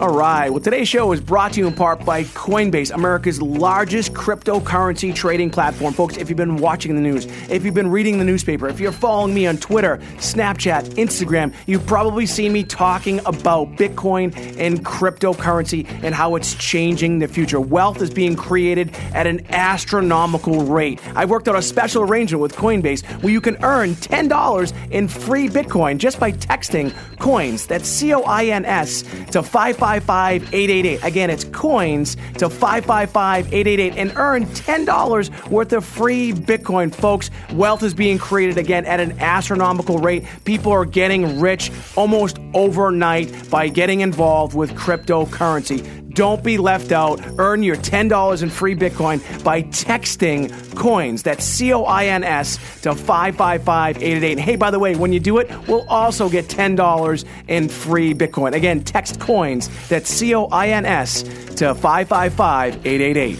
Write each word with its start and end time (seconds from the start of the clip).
All 0.00 0.14
right. 0.14 0.48
Well, 0.48 0.60
today's 0.60 0.86
show 0.86 1.10
is 1.10 1.20
brought 1.20 1.54
to 1.54 1.60
you 1.60 1.66
in 1.66 1.74
part 1.74 2.04
by 2.04 2.22
Coinbase, 2.22 2.94
America's 2.94 3.42
largest 3.42 4.12
cryptocurrency 4.12 5.12
trading 5.12 5.50
platform. 5.50 5.92
Folks, 5.92 6.16
if 6.16 6.28
you've 6.28 6.36
been 6.36 6.58
watching 6.58 6.94
the 6.94 7.00
news, 7.00 7.24
if 7.50 7.64
you've 7.64 7.74
been 7.74 7.90
reading 7.90 8.20
the 8.20 8.24
newspaper, 8.24 8.68
if 8.68 8.78
you're 8.78 8.92
following 8.92 9.34
me 9.34 9.48
on 9.48 9.56
Twitter, 9.56 9.96
Snapchat, 10.18 10.84
Instagram, 10.90 11.52
you've 11.66 11.84
probably 11.84 12.26
seen 12.26 12.52
me 12.52 12.62
talking 12.62 13.18
about 13.26 13.72
Bitcoin 13.72 14.32
and 14.56 14.86
cryptocurrency 14.86 15.84
and 16.04 16.14
how 16.14 16.36
it's 16.36 16.54
changing 16.54 17.18
the 17.18 17.26
future. 17.26 17.60
Wealth 17.60 18.00
is 18.00 18.10
being 18.10 18.36
created 18.36 18.94
at 19.14 19.26
an 19.26 19.44
astronomical 19.48 20.62
rate. 20.62 21.00
I 21.16 21.24
worked 21.24 21.48
out 21.48 21.56
a 21.56 21.62
special 21.62 22.04
arrangement 22.04 22.40
with 22.40 22.54
Coinbase 22.54 23.04
where 23.20 23.32
you 23.32 23.40
can 23.40 23.56
earn 23.64 23.96
$10 23.96 24.92
in 24.92 25.08
free 25.08 25.48
Bitcoin 25.48 25.98
just 25.98 26.20
by 26.20 26.30
texting 26.30 26.94
coins. 27.18 27.66
That's 27.66 27.88
C 27.88 28.14
O 28.14 28.22
I 28.22 28.44
N 28.44 28.64
S 28.64 29.02
to 29.32 29.42
555 29.42 29.87
555 29.88 30.52
888. 30.52 31.02
Again, 31.02 31.30
it's 31.30 31.44
coins 31.44 32.16
to 32.36 32.50
555 32.50 33.46
888 33.46 33.96
and 33.96 34.12
earn 34.16 34.44
$10 34.44 35.50
worth 35.50 35.72
of 35.72 35.82
free 35.82 36.32
Bitcoin. 36.32 36.94
Folks, 36.94 37.30
wealth 37.54 37.82
is 37.82 37.94
being 37.94 38.18
created 38.18 38.58
again 38.58 38.84
at 38.84 39.00
an 39.00 39.18
astronomical 39.18 39.96
rate. 39.98 40.26
People 40.44 40.72
are 40.72 40.84
getting 40.84 41.40
rich 41.40 41.72
almost 41.96 42.38
overnight 42.52 43.48
by 43.48 43.68
getting 43.68 44.02
involved 44.02 44.54
with 44.54 44.72
cryptocurrency. 44.72 46.07
Don't 46.10 46.42
be 46.42 46.58
left 46.58 46.92
out. 46.92 47.20
Earn 47.38 47.62
your 47.62 47.76
$10 47.76 48.42
in 48.42 48.50
free 48.50 48.74
Bitcoin 48.74 49.44
by 49.44 49.62
texting 49.64 50.50
coins. 50.76 51.22
That's 51.22 51.44
C 51.44 51.72
O 51.72 51.84
I 51.84 52.06
N 52.06 52.24
S 52.24 52.56
to 52.82 52.94
555 52.94 53.98
888. 53.98 54.32
And 54.32 54.40
hey, 54.40 54.56
by 54.56 54.70
the 54.70 54.78
way, 54.78 54.96
when 54.96 55.12
you 55.12 55.20
do 55.20 55.38
it, 55.38 55.50
we'll 55.68 55.86
also 55.88 56.28
get 56.28 56.46
$10 56.46 57.24
in 57.48 57.68
free 57.68 58.14
Bitcoin. 58.14 58.54
Again, 58.54 58.82
text 58.82 59.20
coins. 59.20 59.68
That's 59.88 60.08
C 60.08 60.34
O 60.34 60.46
I 60.46 60.68
N 60.68 60.86
S 60.86 61.22
to 61.56 61.74
555 61.74 62.86
888. 62.86 63.38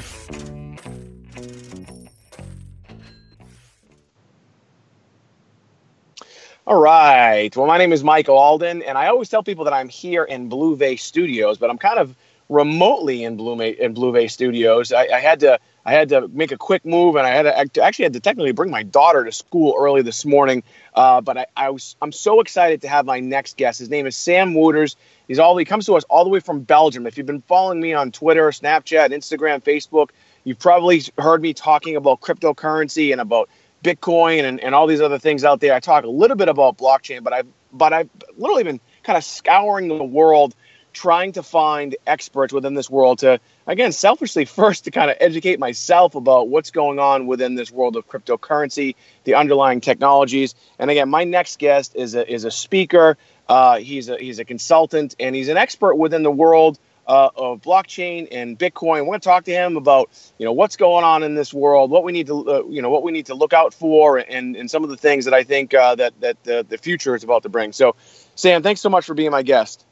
All 6.67 6.79
right. 6.83 7.57
Well, 7.57 7.67
my 7.67 7.79
name 7.79 7.95
is 7.95 8.05
Michael 8.05 8.37
Alden, 8.37 8.83
and 8.83 8.99
I 8.99 9.07
always 9.07 9.31
tell 9.31 9.43
people 9.43 9.65
that 9.65 9.73
I'm 9.73 9.89
here 9.89 10.25
in 10.25 10.51
Blue 10.51 10.77
Vase 10.77 11.03
Studios, 11.03 11.57
but 11.57 11.71
I'm 11.71 11.79
kind 11.79 11.99
of 11.99 12.15
remotely 12.49 13.25
in 13.25 13.37
Blue 13.37 13.61
in 13.61 13.93
Blue 13.93 14.13
Vase 14.13 14.33
Studios. 14.33 14.93
I, 14.93 15.07
I, 15.09 15.21
had 15.21 15.41
to 15.41 15.59
I 15.85 15.93
had 15.93 16.09
to 16.11 16.29
make 16.29 16.51
a 16.51 16.57
quick 16.57 16.85
move, 16.85 17.17
and 17.17 17.27
I 17.27 17.31
had 17.31 17.75
to 17.75 17.83
I 17.83 17.87
actually 17.87 18.05
had 18.05 18.15
to 18.15 18.21
technically 18.21 18.53
bring 18.53 18.71
my 18.71 18.83
daughter 18.83 19.25
to 19.25 19.33
school 19.33 19.75
early 19.79 20.03
this 20.03 20.25
morning. 20.25 20.63
Uh, 20.95 21.21
but 21.21 21.37
I, 21.37 21.47
I, 21.57 21.71
was 21.71 21.97
I'm 22.01 22.13
so 22.13 22.41
excited 22.41 22.83
to 22.83 22.89
have 22.89 23.05
my 23.05 23.21
next 23.21 23.57
guest. 23.57 23.79
His 23.79 23.91
name 23.91 24.07
is 24.07 24.17
Sam 24.17 24.55
Wouters. 24.55 24.97
He's 25.27 25.39
all 25.39 25.57
he 25.57 25.65
comes 25.65 25.87
to 25.87 25.95
us 25.95 26.05
all 26.05 26.25
the 26.25 26.31
way 26.31 26.41
from 26.41 26.61
Belgium. 26.61 27.07
If 27.07 27.19
you've 27.19 27.27
been 27.27 27.43
following 27.43 27.81
me 27.81 27.93
on 27.93 28.13
Twitter, 28.13 28.49
Snapchat, 28.51 29.11
Instagram, 29.11 29.63
Facebook, 29.63 30.11
you've 30.45 30.59
probably 30.59 31.03
heard 31.19 31.43
me 31.43 31.53
talking 31.53 31.97
about 31.97 32.21
cryptocurrency 32.21 33.13
and 33.13 33.21
about 33.21 33.51
Bitcoin 33.85 34.45
and, 34.45 34.59
and 34.61 34.75
all 34.75 34.87
these 34.87 35.01
other 35.01 35.19
things 35.19 35.45
out 35.45 35.61
there. 35.61 35.75
I 35.75 35.81
talk 35.81 36.05
a 36.05 36.09
little 36.09 36.37
bit 36.37 36.49
about 36.49 36.79
blockchain, 36.79 37.23
but 37.23 37.33
I've 37.33 37.47
but 37.73 37.93
I've 37.93 38.09
literally 38.39 38.65
been 38.65 38.81
kind 39.03 39.19
of 39.19 39.25
scouring 39.25 39.89
the 39.89 40.03
world 40.03 40.55
trying 40.99 41.31
to 41.33 41.43
find 41.45 41.97
experts 42.09 42.53
within 42.53 42.75
this 42.75 42.91
world 42.91 43.21
to 43.21 43.39
again 43.69 43.93
selfishly 43.93 44.45
first 44.61 44.85
to 44.85 44.91
kind 44.91 45.11
of 45.11 45.17
educate 45.21 45.61
myself 45.61 46.17
about 46.17 46.49
what's 46.49 46.73
going 46.73 46.99
on 46.99 47.27
within 47.29 47.55
this 47.55 47.71
world 47.71 47.95
of 47.95 48.09
cryptocurrency 48.09 48.97
the 49.23 49.35
underlying 49.35 49.81
technologies 49.81 50.57
and 50.79 50.91
again 50.91 51.09
my 51.09 51.23
next 51.23 51.61
guest 51.61 51.95
is 51.95 52.17
a, 52.17 52.33
is 52.33 52.45
a 52.45 52.51
speaker 52.51 53.17
uh, 53.49 53.79
he's 53.79 54.09
a 54.09 54.19
he's 54.19 54.41
a 54.41 54.45
consultant 54.45 55.15
and 55.21 55.37
he's 55.37 55.49
an 55.49 55.57
expert 55.57 55.95
within 55.95 56.25
the 56.25 56.31
world 56.31 56.79
uh, 57.07 57.31
of 57.37 57.63
blockchain 57.63 58.29
and 58.31 58.59
Bitcoin. 58.59 59.01
We're 59.01 59.07
going 59.07 59.21
to 59.21 59.25
talk 59.25 59.45
to 59.45 59.53
him 59.53 59.77
about 59.77 60.11
you 60.37 60.45
know 60.45 60.53
what's 60.53 60.77
going 60.77 61.05
on 61.05 61.23
in 61.23 61.35
this 61.35 61.55
world, 61.55 61.91
what 61.91 62.05
we 62.05 62.13
need 62.13 62.27
to 62.27 62.51
uh, 62.51 62.63
you 62.69 62.83
know 62.83 62.91
what 62.91 63.03
we 63.03 63.13
need 63.13 63.27
to 63.27 63.35
look 63.35 63.53
out 63.53 63.73
for, 63.73 64.19
and 64.19 64.57
and 64.57 64.71
some 64.71 64.85
of 64.85 64.91
the 64.91 64.97
things 64.97 65.25
that 65.25 65.33
I 65.33 65.45
think 65.45 65.73
uh, 65.73 65.95
that 65.95 66.21
that 66.21 66.45
the, 66.45 66.67
the 66.69 66.77
future 66.77 67.15
is 67.15 67.25
about 67.25 67.45
to 67.45 67.49
bring. 67.49 67.73
So, 67.73 67.97
Sam, 68.35 68.63
thanks 68.63 68.83
so 68.83 68.91
much 68.91 69.07
for 69.07 69.15
being 69.15 69.31
my 69.31 69.43
guest. 69.43 69.87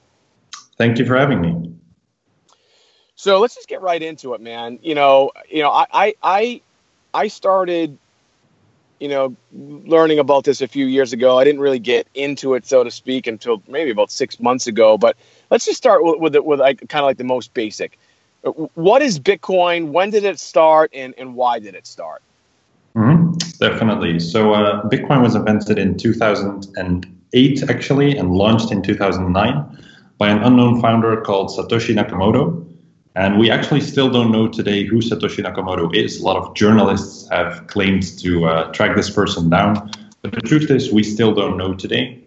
Thank 0.76 0.98
you 0.98 1.06
for 1.06 1.16
having 1.16 1.40
me. 1.40 1.72
So 3.16 3.40
let's 3.40 3.54
just 3.54 3.68
get 3.68 3.80
right 3.80 4.02
into 4.02 4.34
it, 4.34 4.40
man. 4.40 4.78
You 4.82 4.94
know, 4.94 5.32
you 5.48 5.62
know, 5.62 5.70
I, 5.70 6.14
I, 6.22 6.60
I 7.14 7.28
started, 7.28 7.96
you 9.00 9.08
know, 9.08 9.34
learning 9.52 10.18
about 10.18 10.44
this 10.44 10.60
a 10.60 10.68
few 10.68 10.84
years 10.84 11.14
ago. 11.14 11.38
I 11.38 11.44
didn't 11.44 11.62
really 11.62 11.78
get 11.78 12.06
into 12.14 12.54
it, 12.54 12.66
so 12.66 12.84
to 12.84 12.90
speak, 12.90 13.26
until 13.26 13.62
maybe 13.68 13.90
about 13.90 14.10
six 14.10 14.38
months 14.38 14.66
ago. 14.66 14.98
But 14.98 15.16
let's 15.50 15.64
just 15.64 15.78
start 15.78 16.04
with 16.04 16.20
with, 16.20 16.36
with 16.36 16.60
like 16.60 16.86
kind 16.88 17.02
of 17.02 17.06
like 17.06 17.16
the 17.16 17.24
most 17.24 17.54
basic. 17.54 17.98
What 18.74 19.00
is 19.00 19.18
Bitcoin? 19.18 19.92
When 19.92 20.10
did 20.10 20.24
it 20.24 20.38
start, 20.38 20.90
and 20.92 21.14
and 21.16 21.34
why 21.34 21.58
did 21.58 21.74
it 21.74 21.86
start? 21.86 22.20
Mm-hmm. 22.94 23.32
Definitely. 23.58 24.20
So 24.20 24.52
uh, 24.52 24.86
Bitcoin 24.88 25.22
was 25.22 25.34
invented 25.34 25.78
in 25.78 25.96
2008, 25.96 27.70
actually, 27.70 28.16
and 28.16 28.30
launched 28.30 28.72
in 28.72 28.82
2009 28.82 29.78
by 30.18 30.28
an 30.28 30.42
unknown 30.42 30.80
founder 30.80 31.20
called 31.20 31.50
Satoshi 31.50 31.94
Nakamoto. 31.94 32.64
And 33.14 33.38
we 33.38 33.50
actually 33.50 33.80
still 33.80 34.10
don't 34.10 34.30
know 34.30 34.48
today 34.48 34.84
who 34.84 35.00
Satoshi 35.00 35.42
Nakamoto 35.42 35.94
is. 35.94 36.20
A 36.20 36.24
lot 36.24 36.36
of 36.36 36.54
journalists 36.54 37.28
have 37.30 37.66
claimed 37.66 38.18
to 38.18 38.46
uh, 38.46 38.72
track 38.72 38.94
this 38.96 39.10
person 39.10 39.48
down. 39.48 39.90
But 40.22 40.32
the 40.32 40.40
truth 40.40 40.70
is, 40.70 40.92
we 40.92 41.02
still 41.02 41.34
don't 41.34 41.56
know 41.56 41.74
today. 41.74 42.22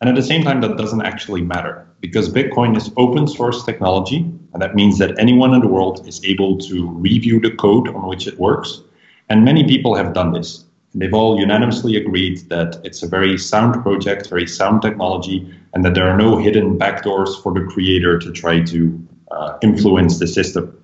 And 0.00 0.08
at 0.08 0.16
the 0.16 0.22
same 0.22 0.42
time, 0.42 0.60
that 0.62 0.76
doesn't 0.76 1.02
actually 1.02 1.42
matter 1.42 1.86
because 2.00 2.28
Bitcoin 2.28 2.76
is 2.76 2.90
open 2.96 3.28
source 3.28 3.64
technology. 3.64 4.18
And 4.52 4.60
that 4.60 4.74
means 4.74 4.98
that 4.98 5.18
anyone 5.18 5.54
in 5.54 5.60
the 5.60 5.68
world 5.68 6.06
is 6.08 6.24
able 6.24 6.58
to 6.58 6.88
review 6.90 7.40
the 7.40 7.52
code 7.52 7.88
on 7.88 8.08
which 8.08 8.26
it 8.26 8.38
works. 8.38 8.82
And 9.28 9.44
many 9.44 9.64
people 9.64 9.94
have 9.94 10.12
done 10.12 10.32
this. 10.32 10.64
And 10.92 11.00
they've 11.00 11.14
all 11.14 11.38
unanimously 11.38 11.96
agreed 11.96 12.48
that 12.50 12.80
it's 12.84 13.02
a 13.02 13.08
very 13.08 13.38
sound 13.38 13.80
project, 13.82 14.28
very 14.28 14.46
sound 14.46 14.82
technology, 14.82 15.54
and 15.74 15.84
that 15.84 15.94
there 15.94 16.08
are 16.08 16.16
no 16.16 16.36
hidden 16.36 16.78
backdoors 16.78 17.42
for 17.42 17.52
the 17.52 17.64
creator 17.64 18.18
to 18.18 18.30
try 18.32 18.60
to 18.62 19.08
uh, 19.30 19.58
influence 19.62 20.18
the 20.18 20.26
system. 20.26 20.78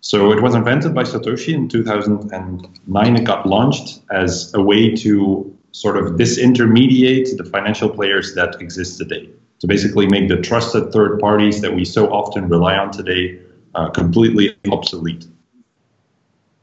So 0.00 0.32
it 0.32 0.42
was 0.42 0.54
invented 0.54 0.94
by 0.94 1.02
Satoshi 1.02 1.54
in 1.54 1.68
2009. 1.68 3.16
It 3.16 3.24
got 3.24 3.46
launched 3.46 4.00
as 4.10 4.52
a 4.54 4.62
way 4.62 4.94
to 4.96 5.56
sort 5.72 5.96
of 5.96 6.12
disintermediate 6.12 7.36
the 7.36 7.44
financial 7.44 7.88
players 7.88 8.34
that 8.34 8.60
exist 8.60 8.98
today. 8.98 9.28
To 9.60 9.66
basically 9.66 10.06
make 10.06 10.28
the 10.28 10.36
trusted 10.36 10.92
third 10.92 11.18
parties 11.18 11.60
that 11.62 11.74
we 11.74 11.84
so 11.84 12.12
often 12.12 12.48
rely 12.48 12.76
on 12.76 12.92
today 12.92 13.40
uh, 13.74 13.90
completely 13.90 14.56
obsolete. 14.70 15.26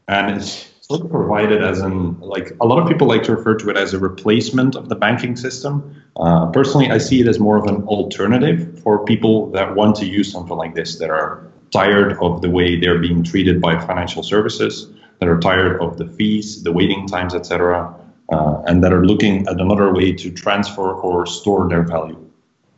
And 0.07 0.37
it's 0.37 0.71
sort 0.87 1.09
provided 1.09 1.63
as 1.63 1.79
an 1.79 2.19
like 2.19 2.55
a 2.61 2.65
lot 2.65 2.79
of 2.79 2.87
people 2.87 3.07
like 3.07 3.23
to 3.23 3.35
refer 3.35 3.55
to 3.55 3.69
it 3.71 3.77
as 3.77 3.93
a 3.93 3.99
replacement 3.99 4.75
of 4.75 4.87
the 4.87 4.95
banking 4.95 5.35
system. 5.35 6.03
Uh, 6.15 6.45
personally, 6.51 6.91
I 6.91 6.99
see 6.99 7.19
it 7.21 7.27
as 7.27 7.39
more 7.39 7.57
of 7.57 7.65
an 7.65 7.83
alternative 7.87 8.79
for 8.83 9.03
people 9.03 9.49
that 9.51 9.75
want 9.75 9.95
to 9.97 10.05
use 10.05 10.31
something 10.31 10.55
like 10.55 10.75
this 10.75 10.99
that 10.99 11.09
are 11.09 11.51
tired 11.71 12.17
of 12.21 12.41
the 12.41 12.49
way 12.51 12.79
they're 12.79 12.99
being 12.99 13.23
treated 13.23 13.59
by 13.59 13.79
financial 13.83 14.21
services, 14.21 14.87
that 15.19 15.27
are 15.27 15.39
tired 15.39 15.81
of 15.81 15.97
the 15.97 16.07
fees, 16.07 16.61
the 16.61 16.71
waiting 16.71 17.07
times, 17.07 17.33
etc., 17.33 17.93
uh, 18.31 18.61
and 18.67 18.83
that 18.83 18.93
are 18.93 19.05
looking 19.05 19.47
at 19.47 19.59
another 19.59 19.91
way 19.91 20.11
to 20.11 20.29
transfer 20.31 20.93
or 20.93 21.25
store 21.25 21.67
their 21.67 21.83
value. 21.83 22.19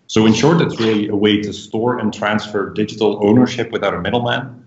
So, 0.07 0.25
in 0.25 0.33
short, 0.33 0.61
it's 0.61 0.79
really 0.79 1.09
a 1.09 1.15
way 1.15 1.41
to 1.41 1.51
store 1.51 1.99
and 1.99 2.13
transfer 2.13 2.69
digital 2.69 3.19
ownership 3.27 3.71
without 3.71 3.93
a 3.93 4.01
middleman. 4.01 4.65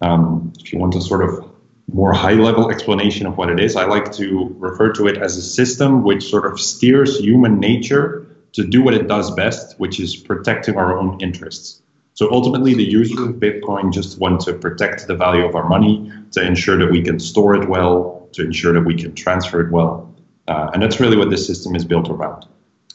Um, 0.00 0.52
if 0.58 0.72
you 0.72 0.78
want 0.78 0.94
to 0.94 1.02
sort 1.02 1.22
of 1.22 1.47
more 1.92 2.12
high 2.12 2.34
level 2.34 2.70
explanation 2.70 3.26
of 3.26 3.36
what 3.36 3.50
it 3.50 3.58
is, 3.58 3.76
I 3.76 3.84
like 3.86 4.12
to 4.12 4.54
refer 4.58 4.92
to 4.92 5.06
it 5.06 5.18
as 5.18 5.36
a 5.36 5.42
system 5.42 6.04
which 6.04 6.28
sort 6.28 6.46
of 6.46 6.60
steers 6.60 7.18
human 7.18 7.58
nature 7.58 8.26
to 8.52 8.64
do 8.64 8.82
what 8.82 8.94
it 8.94 9.08
does 9.08 9.30
best, 9.30 9.78
which 9.80 10.00
is 10.00 10.16
protecting 10.16 10.76
our 10.76 10.98
own 10.98 11.20
interests. 11.20 11.82
So 12.14 12.30
ultimately, 12.32 12.74
the 12.74 12.84
users 12.84 13.20
of 13.20 13.36
Bitcoin 13.36 13.92
just 13.92 14.18
want 14.18 14.40
to 14.42 14.52
protect 14.52 15.06
the 15.06 15.14
value 15.14 15.44
of 15.44 15.54
our 15.54 15.68
money, 15.68 16.12
to 16.32 16.44
ensure 16.44 16.76
that 16.76 16.90
we 16.90 17.02
can 17.02 17.18
store 17.20 17.54
it 17.54 17.68
well, 17.68 18.28
to 18.32 18.44
ensure 18.44 18.72
that 18.72 18.82
we 18.82 18.94
can 18.94 19.14
transfer 19.14 19.60
it 19.60 19.70
well. 19.70 20.12
Uh, 20.48 20.70
and 20.72 20.82
that's 20.82 20.98
really 20.98 21.16
what 21.16 21.30
this 21.30 21.46
system 21.46 21.76
is 21.76 21.84
built 21.84 22.08
around. 22.08 22.44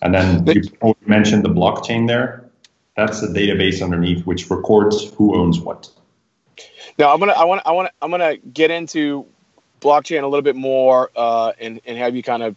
And 0.02 0.14
then 0.14 0.46
you 0.48 0.64
mentioned 1.06 1.44
the 1.44 1.50
blockchain 1.50 2.08
there. 2.08 2.50
That's 2.98 3.22
the 3.22 3.28
database 3.28 3.82
underneath 3.82 4.26
which 4.26 4.50
records 4.50 5.14
who 5.14 5.36
owns 5.36 5.60
what. 5.60 5.90
Now 6.98 7.14
I'm 7.14 7.20
gonna 7.20 7.34
I 7.34 7.46
want 7.46 7.62
I 7.66 7.72
want 7.74 7.90
I'm 8.02 8.12
gonna 8.12 8.38
get 8.38 8.72
into 8.72 9.26
blockchain 9.82 10.24
a 10.24 10.28
little 10.28 10.42
bit 10.44 10.56
more 10.56 11.12
uh, 11.16 11.54
and 11.60 11.82
and 11.86 11.98
have 11.98 12.16
you 12.16 12.24
kind 12.24 12.44
of 12.44 12.56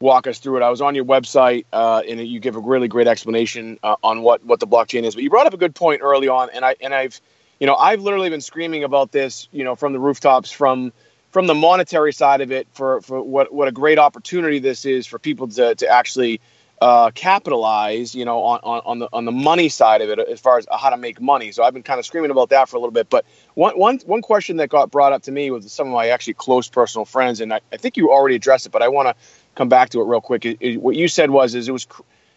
walk 0.00 0.26
us 0.26 0.38
through 0.38 0.58
it. 0.58 0.62
I 0.62 0.70
was 0.70 0.80
on 0.80 0.94
your 0.94 1.04
website 1.04 1.64
uh, 1.72 2.02
and 2.08 2.20
you 2.26 2.40
give 2.40 2.56
a 2.56 2.60
really 2.60 2.88
great 2.88 3.06
explanation 3.08 3.78
uh, 3.82 3.96
on 4.02 4.22
what 4.22 4.44
what 4.44 4.60
the 4.60 4.66
blockchain 4.66 5.04
is. 5.04 5.14
But 5.14 5.24
you 5.24 5.30
brought 5.30 5.46
up 5.46 5.54
a 5.54 5.58
good 5.58 5.74
point 5.74 6.02
early 6.02 6.28
on, 6.28 6.50
and 6.50 6.64
I 6.64 6.76
and 6.80 6.94
I've 6.94 7.20
you 7.60 7.66
know 7.66 7.74
I've 7.76 8.00
literally 8.02 8.30
been 8.30 8.40
screaming 8.40 8.84
about 8.84 9.12
this 9.12 9.48
you 9.52 9.64
know 9.64 9.76
from 9.76 9.92
the 9.92 10.00
rooftops 10.00 10.50
from 10.50 10.92
from 11.30 11.46
the 11.46 11.54
monetary 11.54 12.12
side 12.12 12.40
of 12.40 12.52
it 12.52 12.68
for 12.72 13.00
for 13.02 13.22
what 13.22 13.52
what 13.52 13.68
a 13.68 13.72
great 13.72 13.98
opportunity 13.98 14.58
this 14.58 14.84
is 14.84 15.06
for 15.06 15.18
people 15.18 15.48
to 15.48 15.74
to 15.76 15.88
actually 15.88 16.40
uh, 16.82 17.12
capitalize, 17.12 18.12
you 18.12 18.24
know, 18.24 18.42
on, 18.42 18.58
on, 18.64 18.82
on 18.84 18.98
the 18.98 19.08
on 19.12 19.24
the 19.24 19.30
money 19.30 19.68
side 19.68 20.02
of 20.02 20.10
it, 20.10 20.18
as 20.18 20.40
far 20.40 20.58
as 20.58 20.66
how 20.68 20.90
to 20.90 20.96
make 20.96 21.20
money. 21.20 21.52
So 21.52 21.62
I've 21.62 21.72
been 21.72 21.84
kind 21.84 22.00
of 22.00 22.04
screaming 22.04 22.32
about 22.32 22.48
that 22.48 22.68
for 22.68 22.76
a 22.76 22.80
little 22.80 22.90
bit. 22.92 23.08
But 23.08 23.24
one 23.54 23.78
one 23.78 24.00
one 24.04 24.20
question 24.20 24.56
that 24.56 24.68
got 24.68 24.90
brought 24.90 25.12
up 25.12 25.22
to 25.22 25.30
me 25.30 25.52
with 25.52 25.68
some 25.70 25.86
of 25.86 25.92
my 25.92 26.08
actually 26.08 26.34
close 26.34 26.68
personal 26.68 27.04
friends, 27.04 27.40
and 27.40 27.54
I, 27.54 27.60
I 27.72 27.76
think 27.76 27.96
you 27.96 28.10
already 28.10 28.34
addressed 28.34 28.66
it, 28.66 28.72
but 28.72 28.82
I 28.82 28.88
want 28.88 29.06
to 29.06 29.14
come 29.54 29.68
back 29.68 29.90
to 29.90 30.00
it 30.00 30.06
real 30.06 30.20
quick. 30.20 30.44
It, 30.44 30.56
it, 30.58 30.82
what 30.82 30.96
you 30.96 31.06
said 31.06 31.30
was 31.30 31.54
is 31.54 31.68
it 31.68 31.72
was, 31.72 31.86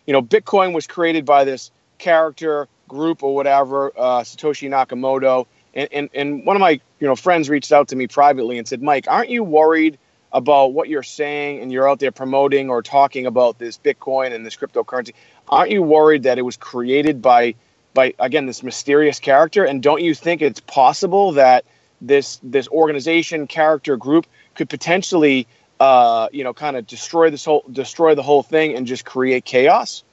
you 0.06 0.13
know, 0.13 0.21
Bitcoin 0.21 0.75
was 0.75 0.86
created 0.86 1.25
by 1.25 1.44
this 1.44 1.71
character 1.97 2.68
group 2.88 3.24
or 3.24 3.33
whatever, 3.33 3.94
uh, 3.97 4.21
Satoshi 4.21 4.69
Nakamoto, 4.69 5.47
and, 5.74 5.89
and 5.92 6.09
and 6.13 6.45
one 6.45 6.56
of 6.56 6.59
my 6.59 6.80
you 7.00 7.07
know 7.07 7.15
friends 7.15 7.50
reached 7.50 7.71
out 7.71 7.88
to 7.88 7.95
me 7.95 8.06
privately 8.06 8.59
and 8.59 8.68
said, 8.68 8.83
Mike, 8.83 9.07
aren't 9.07 9.31
you 9.31 9.44
worried? 9.44 9.97
About 10.36 10.74
what 10.74 10.90
you're 10.90 11.02
saying 11.02 11.62
and 11.62 11.72
you're 11.72 11.90
out 11.90 12.00
there 12.00 12.12
promoting 12.12 12.70
or 12.70 12.84
talking 12.84 13.26
about 13.26 13.58
this 13.58 13.78
Bitcoin 13.78 14.34
and 14.34 14.46
this 14.46 14.58
cryptocurrency, 14.58 15.14
aren't 15.48 15.72
you 15.72 15.82
worried 15.82 16.24
that 16.24 16.38
it 16.38 16.42
was 16.42 16.58
created 16.58 17.22
by 17.22 17.56
by 17.94 18.14
again 18.20 18.46
this 18.46 18.62
mysterious 18.62 19.18
character? 19.18 19.64
And 19.64 19.82
don't 19.82 20.04
you 20.04 20.14
think 20.14 20.42
it's 20.42 20.60
possible 20.60 21.32
that 21.32 21.64
this 22.02 22.42
this 22.44 22.68
organization 22.68 23.48
character 23.48 23.96
group 23.96 24.28
could 24.56 24.70
potentially 24.70 25.48
uh, 25.80 26.28
you 26.34 26.44
know 26.44 26.54
kind 26.54 26.76
of 26.76 26.86
destroy 26.86 27.30
this 27.30 27.46
whole 27.46 27.64
destroy 27.72 28.14
the 28.14 28.24
whole 28.24 28.44
thing 28.44 28.76
and 28.76 28.86
just 28.86 29.06
create 29.06 29.46
chaos? 29.46 30.04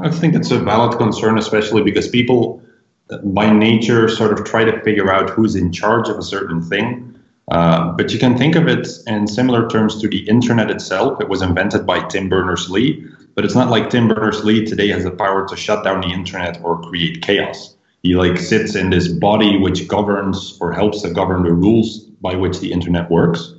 I 0.00 0.10
think 0.10 0.34
it's 0.34 0.50
a 0.50 0.58
valid 0.58 0.96
concern, 0.96 1.36
especially 1.36 1.82
because 1.82 2.08
people 2.08 2.62
by 3.22 3.52
nature 3.52 4.08
sort 4.08 4.38
of 4.38 4.46
try 4.46 4.64
to 4.64 4.80
figure 4.80 5.12
out 5.12 5.28
who's 5.28 5.56
in 5.56 5.72
charge 5.72 6.08
of 6.08 6.16
a 6.16 6.22
certain 6.22 6.62
thing 6.62 7.17
uh, 7.50 7.92
but 7.92 8.12
you 8.12 8.18
can 8.18 8.36
think 8.36 8.56
of 8.56 8.68
it 8.68 8.86
in 9.06 9.26
similar 9.26 9.68
terms 9.68 10.00
to 10.00 10.08
the 10.08 10.28
internet 10.28 10.70
itself. 10.70 11.20
It 11.20 11.28
was 11.28 11.42
invented 11.42 11.86
by 11.86 12.06
Tim 12.08 12.28
Berners 12.28 12.68
Lee, 12.68 13.04
but 13.34 13.44
it's 13.44 13.54
not 13.54 13.70
like 13.70 13.90
Tim 13.90 14.08
Berners 14.08 14.44
Lee 14.44 14.64
today 14.64 14.88
has 14.88 15.04
the 15.04 15.10
power 15.10 15.46
to 15.48 15.56
shut 15.56 15.84
down 15.84 16.02
the 16.02 16.08
internet 16.08 16.60
or 16.62 16.80
create 16.82 17.22
chaos. 17.22 17.74
He 18.02 18.14
like 18.14 18.38
sits 18.38 18.74
in 18.74 18.90
this 18.90 19.08
body 19.08 19.58
which 19.58 19.88
governs 19.88 20.58
or 20.60 20.72
helps 20.72 21.02
to 21.02 21.10
govern 21.10 21.42
the 21.42 21.52
rules 21.52 22.00
by 22.20 22.34
which 22.34 22.60
the 22.60 22.72
internet 22.72 23.10
works. 23.10 23.54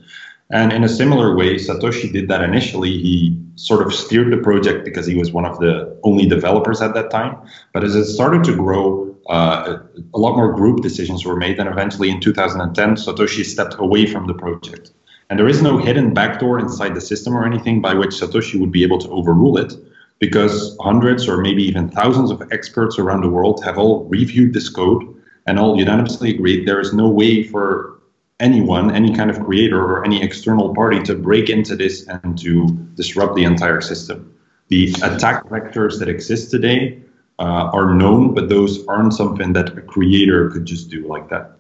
And 0.52 0.72
in 0.72 0.84
a 0.84 0.90
similar 0.90 1.36
way, 1.36 1.56
Satoshi 1.56 2.12
did 2.12 2.28
that 2.30 2.42
initially. 2.42 2.92
He 2.92 3.40
sort 3.56 3.86
of 3.86 3.94
steered 3.94 4.32
the 4.32 4.38
project 4.38 4.86
because 4.86 5.06
he 5.06 5.16
was 5.16 5.32
one 5.32 5.46
of 5.46 5.60
the 5.60 6.00
only 6.04 6.26
developers 6.26 6.82
at 6.82 6.94
that 6.94 7.12
time. 7.12 7.38
But 7.74 7.84
as 7.84 7.96
it 7.96 8.06
started 8.06 8.44
to 8.46 8.56
grow, 8.56 9.09
Uh, 9.30 9.78
a 10.16 10.18
lot 10.18 10.36
more 10.36 10.52
group 10.52 10.82
decisions 10.82 11.24
were 11.24 11.36
made. 11.36 11.60
And 11.60 11.70
eventually 11.70 12.10
in 12.10 12.20
2010, 12.20 12.96
Satoshi 12.96 13.46
stepped 13.46 13.76
away 13.78 14.08
from 14.08 14.26
the 14.26 14.34
project. 14.34 14.92
And 15.30 15.38
there 15.38 15.48
is 15.48 15.62
no 15.62 15.78
hidden 15.78 16.16
backdoor 16.16 16.60
inside 16.60 16.96
the 16.96 17.02
system 17.02 17.38
or 17.38 17.46
anything 17.46 17.80
by 17.80 17.94
which 17.94 18.10
Satoshi 18.10 18.60
would 18.60 18.72
be 18.72 18.82
able 18.82 18.98
to 18.98 19.10
overrule 19.10 19.58
it 19.58 19.74
because 20.18 20.76
hundreds 20.82 21.30
or 21.30 21.38
maybe 21.38 21.64
even 21.64 21.90
thousands 21.90 22.32
of 22.32 22.42
experts 22.52 22.98
around 22.98 23.22
the 23.22 23.30
world 23.30 23.64
have 23.64 23.78
all 23.78 24.06
reviewed 24.06 24.54
this 24.54 24.68
code 24.68 25.04
and 25.46 25.60
all 25.60 25.78
unanimously 25.78 26.32
agreed 26.32 26.68
there 26.68 26.80
is 26.80 26.94
no 26.94 27.08
way 27.08 27.44
for 27.44 28.00
anyone, 28.40 28.92
any 28.92 29.14
kind 29.16 29.30
of 29.30 29.40
creator 29.46 29.82
or 29.82 30.04
any 30.04 30.22
external 30.24 30.74
party 30.74 31.02
to 31.04 31.14
break 31.14 31.50
into 31.50 31.76
this 31.76 32.08
and 32.08 32.38
to 32.40 32.68
disrupt 32.96 33.36
the 33.36 33.44
entire 33.44 33.82
system. 33.82 34.34
The 34.70 34.92
attack 35.04 35.46
vectors 35.46 36.00
that 36.00 36.10
exist 36.10 36.52
today 36.52 37.02
uh, 37.40 37.72
are 37.74 37.94
known, 37.94 38.34
but 38.34 38.50
those 38.50 38.86
aren't 38.88 39.14
something 39.14 39.54
that 39.54 39.78
a 39.78 39.82
creator 39.82 40.50
could 40.50 40.66
just 40.66 40.90
do 40.90 41.08
like 41.08 41.30
that. 41.30 41.52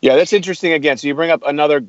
Yeah, 0.00 0.16
that's 0.16 0.32
interesting. 0.32 0.72
Again, 0.72 0.96
so 0.96 1.08
you 1.08 1.14
bring 1.14 1.30
up 1.30 1.42
another 1.44 1.84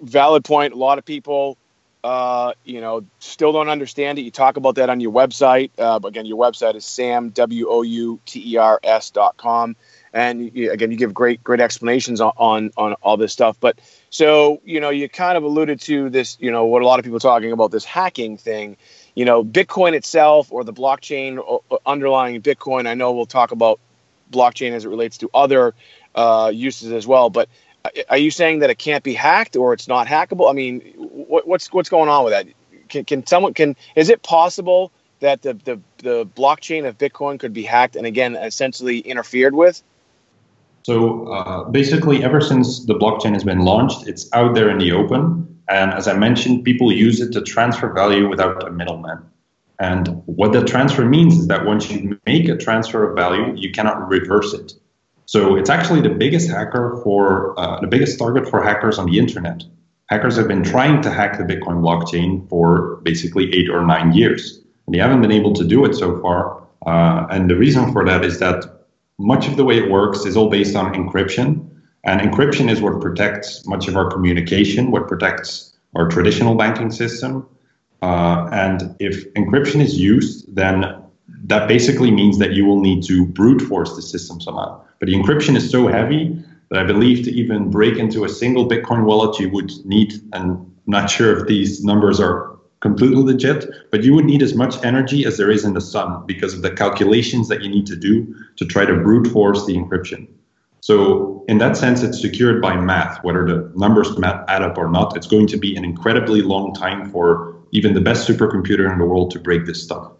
valid 0.00 0.44
point. 0.44 0.72
A 0.72 0.76
lot 0.76 0.98
of 0.98 1.04
people, 1.04 1.56
uh, 2.04 2.52
you 2.64 2.80
know, 2.80 3.04
still 3.18 3.52
don't 3.52 3.68
understand 3.68 4.18
it. 4.18 4.22
You 4.22 4.30
talk 4.30 4.56
about 4.56 4.74
that 4.76 4.90
on 4.90 5.00
your 5.00 5.12
website. 5.12 5.70
Uh, 5.78 6.00
again, 6.04 6.26
your 6.26 6.38
website 6.38 6.74
is 6.74 6.84
sam 6.84 7.30
w 7.30 7.66
o 7.68 7.82
u 7.82 8.20
t 8.26 8.52
e 8.52 8.56
r 8.56 8.80
s 8.82 9.10
dot 9.10 9.36
com 9.36 9.76
and 10.16 10.56
again 10.56 10.90
you 10.90 10.96
give 10.96 11.12
great 11.12 11.44
great 11.44 11.60
explanations 11.60 12.20
on, 12.20 12.32
on, 12.36 12.70
on 12.76 12.94
all 13.02 13.16
this 13.16 13.32
stuff 13.32 13.58
but 13.60 13.78
so 14.08 14.60
you 14.64 14.80
know 14.80 14.88
you 14.88 15.08
kind 15.08 15.36
of 15.36 15.44
alluded 15.44 15.78
to 15.78 16.08
this 16.08 16.38
you 16.40 16.50
know 16.50 16.64
what 16.64 16.82
a 16.82 16.86
lot 16.86 16.98
of 16.98 17.04
people 17.04 17.18
are 17.18 17.20
talking 17.20 17.52
about 17.52 17.70
this 17.70 17.84
hacking 17.84 18.36
thing 18.36 18.76
you 19.16 19.24
know 19.24 19.44
bitcoin 19.44 19.94
itself 19.94 20.52
or 20.52 20.62
the 20.62 20.72
blockchain 20.72 21.60
underlying 21.84 22.40
bitcoin. 22.40 22.86
I 22.86 22.94
know 22.94 23.12
we'll 23.12 23.26
talk 23.26 23.50
about 23.50 23.80
blockchain 24.30 24.72
as 24.72 24.84
it 24.84 24.88
relates 24.88 25.18
to 25.18 25.30
other 25.34 25.74
uh, 26.14 26.52
uses 26.54 26.92
as 26.92 27.06
well 27.06 27.30
but 27.30 27.48
uh, 27.84 27.90
are 28.08 28.18
you 28.18 28.30
saying 28.30 28.60
that 28.60 28.70
it 28.70 28.78
can't 28.78 29.02
be 29.02 29.14
hacked 29.14 29.56
or 29.56 29.72
it's 29.72 29.88
not 29.88 30.06
hackable? 30.06 30.48
I 30.48 30.52
mean 30.52 30.80
what, 30.96 31.48
what's 31.48 31.72
what's 31.72 31.88
going 31.88 32.08
on 32.08 32.24
with 32.24 32.32
that? 32.32 32.46
Can, 32.88 33.04
can 33.04 33.26
someone 33.26 33.54
can 33.54 33.74
is 33.96 34.10
it 34.10 34.22
possible 34.22 34.92
that 35.20 35.42
the, 35.42 35.54
the 35.54 35.80
the 35.98 36.26
blockchain 36.26 36.86
of 36.86 36.98
bitcoin 36.98 37.40
could 37.40 37.52
be 37.52 37.62
hacked 37.64 37.96
and 37.96 38.06
again 38.06 38.36
essentially 38.36 39.00
interfered 39.00 39.54
with 39.54 39.82
so 40.86 41.26
uh, 41.26 41.64
basically, 41.64 42.22
ever 42.22 42.40
since 42.40 42.86
the 42.86 42.94
blockchain 42.94 43.32
has 43.32 43.42
been 43.42 43.62
launched, 43.62 44.06
it's 44.06 44.32
out 44.32 44.54
there 44.54 44.70
in 44.70 44.78
the 44.78 44.92
open. 44.92 45.58
And 45.68 45.92
as 45.92 46.06
I 46.06 46.16
mentioned, 46.16 46.62
people 46.62 46.92
use 46.92 47.20
it 47.20 47.32
to 47.32 47.42
transfer 47.42 47.92
value 47.92 48.28
without 48.28 48.64
a 48.64 48.70
middleman. 48.70 49.18
And 49.80 50.22
what 50.26 50.52
that 50.52 50.68
transfer 50.68 51.04
means 51.04 51.38
is 51.38 51.48
that 51.48 51.66
once 51.66 51.90
you 51.90 52.20
make 52.24 52.48
a 52.48 52.56
transfer 52.56 53.02
of 53.02 53.16
value, 53.16 53.52
you 53.56 53.72
cannot 53.72 54.08
reverse 54.08 54.54
it. 54.54 54.74
So 55.24 55.56
it's 55.56 55.70
actually 55.70 56.02
the 56.02 56.14
biggest 56.24 56.48
hacker 56.48 57.00
for 57.02 57.58
uh, 57.58 57.80
the 57.80 57.88
biggest 57.88 58.16
target 58.16 58.48
for 58.48 58.62
hackers 58.62 58.96
on 58.96 59.10
the 59.10 59.18
internet. 59.18 59.64
Hackers 60.08 60.36
have 60.36 60.46
been 60.46 60.62
trying 60.62 61.02
to 61.02 61.10
hack 61.10 61.36
the 61.36 61.42
Bitcoin 61.42 61.80
blockchain 61.82 62.48
for 62.48 63.00
basically 63.02 63.52
eight 63.52 63.68
or 63.68 63.84
nine 63.84 64.12
years, 64.12 64.62
and 64.86 64.94
they 64.94 65.00
haven't 65.00 65.20
been 65.20 65.32
able 65.32 65.52
to 65.54 65.64
do 65.64 65.84
it 65.84 65.96
so 65.96 66.20
far. 66.20 66.62
Uh, 66.86 67.26
and 67.28 67.50
the 67.50 67.56
reason 67.56 67.92
for 67.92 68.04
that 68.04 68.24
is 68.24 68.38
that 68.38 68.75
much 69.18 69.48
of 69.48 69.56
the 69.56 69.64
way 69.64 69.78
it 69.78 69.90
works 69.90 70.24
is 70.24 70.36
all 70.36 70.50
based 70.50 70.76
on 70.76 70.94
encryption. 70.94 71.68
And 72.04 72.20
encryption 72.20 72.70
is 72.70 72.80
what 72.80 73.00
protects 73.00 73.66
much 73.66 73.88
of 73.88 73.96
our 73.96 74.10
communication, 74.10 74.90
what 74.90 75.08
protects 75.08 75.76
our 75.94 76.08
traditional 76.08 76.54
banking 76.54 76.90
system. 76.90 77.48
Uh, 78.02 78.48
and 78.52 78.94
if 79.00 79.32
encryption 79.34 79.80
is 79.80 79.98
used, 79.98 80.54
then 80.54 81.02
that 81.44 81.66
basically 81.66 82.10
means 82.10 82.38
that 82.38 82.52
you 82.52 82.64
will 82.64 82.80
need 82.80 83.02
to 83.04 83.26
brute 83.26 83.60
force 83.60 83.96
the 83.96 84.02
system 84.02 84.40
somehow. 84.40 84.82
But 85.00 85.06
the 85.06 85.14
encryption 85.14 85.56
is 85.56 85.68
so 85.70 85.88
heavy 85.88 86.42
that 86.70 86.80
I 86.80 86.84
believe 86.84 87.24
to 87.24 87.32
even 87.32 87.70
break 87.70 87.96
into 87.96 88.24
a 88.24 88.28
single 88.28 88.68
Bitcoin 88.68 89.04
wallet, 89.04 89.38
you 89.38 89.48
would 89.50 89.72
need, 89.84 90.14
and 90.32 90.52
I'm 90.52 90.74
not 90.86 91.10
sure 91.10 91.38
if 91.38 91.46
these 91.46 91.84
numbers 91.84 92.20
are 92.20 92.55
completely 92.86 93.22
legit, 93.22 93.60
but 93.90 94.04
you 94.04 94.14
would 94.14 94.24
need 94.24 94.42
as 94.42 94.54
much 94.54 94.74
energy 94.84 95.24
as 95.24 95.36
there 95.36 95.50
is 95.50 95.64
in 95.64 95.74
the 95.74 95.80
sun 95.80 96.24
because 96.26 96.54
of 96.54 96.62
the 96.62 96.70
calculations 96.70 97.48
that 97.48 97.62
you 97.62 97.68
need 97.68 97.86
to 97.86 97.96
do 97.96 98.12
to 98.56 98.64
try 98.64 98.84
to 98.84 98.94
brute 98.94 99.26
force 99.26 99.66
the 99.66 99.74
encryption. 99.74 100.28
So 100.80 101.44
in 101.48 101.58
that 101.58 101.76
sense, 101.76 102.04
it's 102.04 102.20
secured 102.20 102.62
by 102.62 102.76
math, 102.76 103.24
whether 103.24 103.44
the 103.44 103.72
numbers 103.74 104.08
add 104.22 104.62
up 104.62 104.78
or 104.78 104.88
not. 104.88 105.16
It's 105.16 105.26
going 105.26 105.48
to 105.48 105.56
be 105.56 105.74
an 105.74 105.84
incredibly 105.84 106.42
long 106.42 106.74
time 106.74 107.10
for 107.10 107.56
even 107.72 107.92
the 107.94 108.00
best 108.00 108.28
supercomputer 108.28 108.90
in 108.92 108.98
the 108.98 109.04
world 109.04 109.32
to 109.32 109.40
break 109.40 109.66
this 109.66 109.82
stuff, 109.82 110.12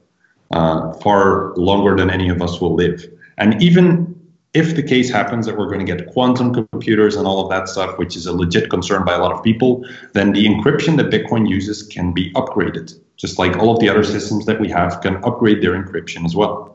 uh, 0.50 0.92
far 0.94 1.54
longer 1.54 1.96
than 1.96 2.10
any 2.10 2.28
of 2.28 2.42
us 2.42 2.60
will 2.60 2.74
live. 2.74 3.06
And 3.38 3.62
even 3.62 4.15
if 4.56 4.74
the 4.74 4.82
case 4.82 5.10
happens 5.10 5.44
that 5.44 5.58
we're 5.58 5.66
going 5.66 5.84
to 5.84 5.92
get 5.94 6.06
quantum 6.06 6.52
computers 6.54 7.14
and 7.14 7.26
all 7.26 7.44
of 7.44 7.50
that 7.50 7.68
stuff, 7.68 7.98
which 7.98 8.16
is 8.16 8.24
a 8.24 8.32
legit 8.32 8.70
concern 8.70 9.04
by 9.04 9.12
a 9.12 9.18
lot 9.18 9.30
of 9.30 9.42
people, 9.44 9.86
then 10.14 10.32
the 10.32 10.46
encryption 10.46 10.96
that 10.96 11.10
Bitcoin 11.10 11.46
uses 11.46 11.82
can 11.82 12.12
be 12.12 12.32
upgraded, 12.32 12.98
just 13.18 13.38
like 13.38 13.54
all 13.58 13.74
of 13.74 13.80
the 13.80 13.88
other 13.90 14.02
systems 14.02 14.46
that 14.46 14.58
we 14.58 14.70
have 14.70 15.02
can 15.02 15.16
upgrade 15.24 15.62
their 15.62 15.72
encryption 15.72 16.24
as 16.24 16.34
well. 16.34 16.74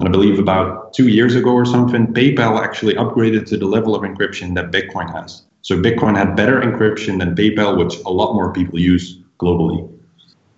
And 0.00 0.08
I 0.08 0.10
believe 0.10 0.40
about 0.40 0.92
two 0.92 1.06
years 1.06 1.36
ago 1.36 1.50
or 1.50 1.64
something, 1.64 2.08
PayPal 2.08 2.60
actually 2.60 2.94
upgraded 2.94 3.46
to 3.46 3.56
the 3.56 3.66
level 3.66 3.94
of 3.94 4.02
encryption 4.02 4.54
that 4.56 4.72
Bitcoin 4.72 5.12
has. 5.14 5.42
So 5.62 5.76
Bitcoin 5.76 6.16
had 6.16 6.34
better 6.34 6.60
encryption 6.60 7.20
than 7.20 7.36
PayPal, 7.36 7.78
which 7.78 7.94
a 8.06 8.10
lot 8.10 8.34
more 8.34 8.52
people 8.52 8.80
use 8.80 9.20
globally. 9.38 9.88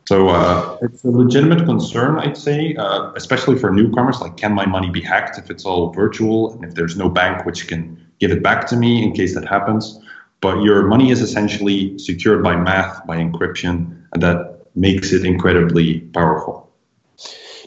So 0.06 0.28
uh, 0.28 0.78
it's 0.82 1.04
a 1.04 1.10
legitimate 1.10 1.64
concern, 1.64 2.18
I'd 2.18 2.36
say, 2.36 2.74
uh, 2.74 3.12
especially 3.14 3.58
for 3.58 3.70
newcomers. 3.70 4.20
Like, 4.20 4.36
can 4.36 4.52
my 4.52 4.66
money 4.66 4.90
be 4.90 5.00
hacked 5.00 5.38
if 5.38 5.48
it's 5.48 5.64
all 5.64 5.92
virtual 5.92 6.52
and 6.52 6.64
if 6.64 6.74
there's 6.74 6.96
no 6.96 7.08
bank 7.08 7.46
which 7.46 7.68
can 7.68 8.04
give 8.18 8.30
it 8.30 8.42
back 8.42 8.66
to 8.68 8.76
me 8.76 9.02
in 9.02 9.12
case 9.12 9.34
that 9.34 9.46
happens? 9.46 10.00
But 10.40 10.62
your 10.62 10.82
money 10.82 11.12
is 11.12 11.20
essentially 11.20 11.96
secured 11.98 12.42
by 12.42 12.56
math, 12.56 13.06
by 13.06 13.16
encryption, 13.18 14.04
and 14.12 14.22
that 14.22 14.66
makes 14.74 15.12
it 15.12 15.24
incredibly 15.24 16.00
powerful. 16.00 16.68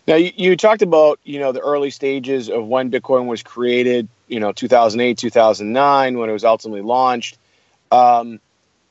Now, 0.07 0.15
you, 0.15 0.31
you 0.35 0.57
talked 0.57 0.81
about 0.81 1.19
you 1.23 1.39
know 1.39 1.51
the 1.53 1.61
early 1.61 1.89
stages 1.89 2.49
of 2.49 2.67
when 2.67 2.91
Bitcoin 2.91 3.27
was 3.27 3.43
created. 3.43 4.09
You 4.27 4.39
know, 4.39 4.51
2008, 4.51 5.17
2009, 5.17 6.17
when 6.17 6.29
it 6.29 6.33
was 6.33 6.43
ultimately 6.43 6.81
launched. 6.81 7.37
Um, 7.91 8.39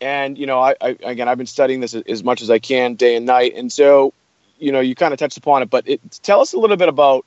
and 0.05 0.37
you 0.37 0.47
know, 0.47 0.61
I, 0.61 0.75
I, 0.83 0.97
again, 1.03 1.29
I've 1.29 1.39
been 1.39 1.47
studying 1.47 1.81
this 1.81 1.95
as 1.95 2.23
much 2.23 2.43
as 2.43 2.51
I 2.51 2.59
can, 2.59 2.95
day 2.95 3.17
and 3.17 3.25
night. 3.25 3.55
And 3.57 3.73
so, 3.73 4.13
you 4.59 4.71
know, 4.71 4.81
you 4.81 4.95
kind 4.95 5.15
of 5.15 5.19
touched 5.19 5.39
upon 5.39 5.63
it, 5.63 5.71
but 5.71 5.89
it, 5.89 6.01
tell 6.23 6.41
us 6.41 6.53
a 6.53 6.59
little 6.59 6.77
bit 6.77 6.91
about, 6.91 7.25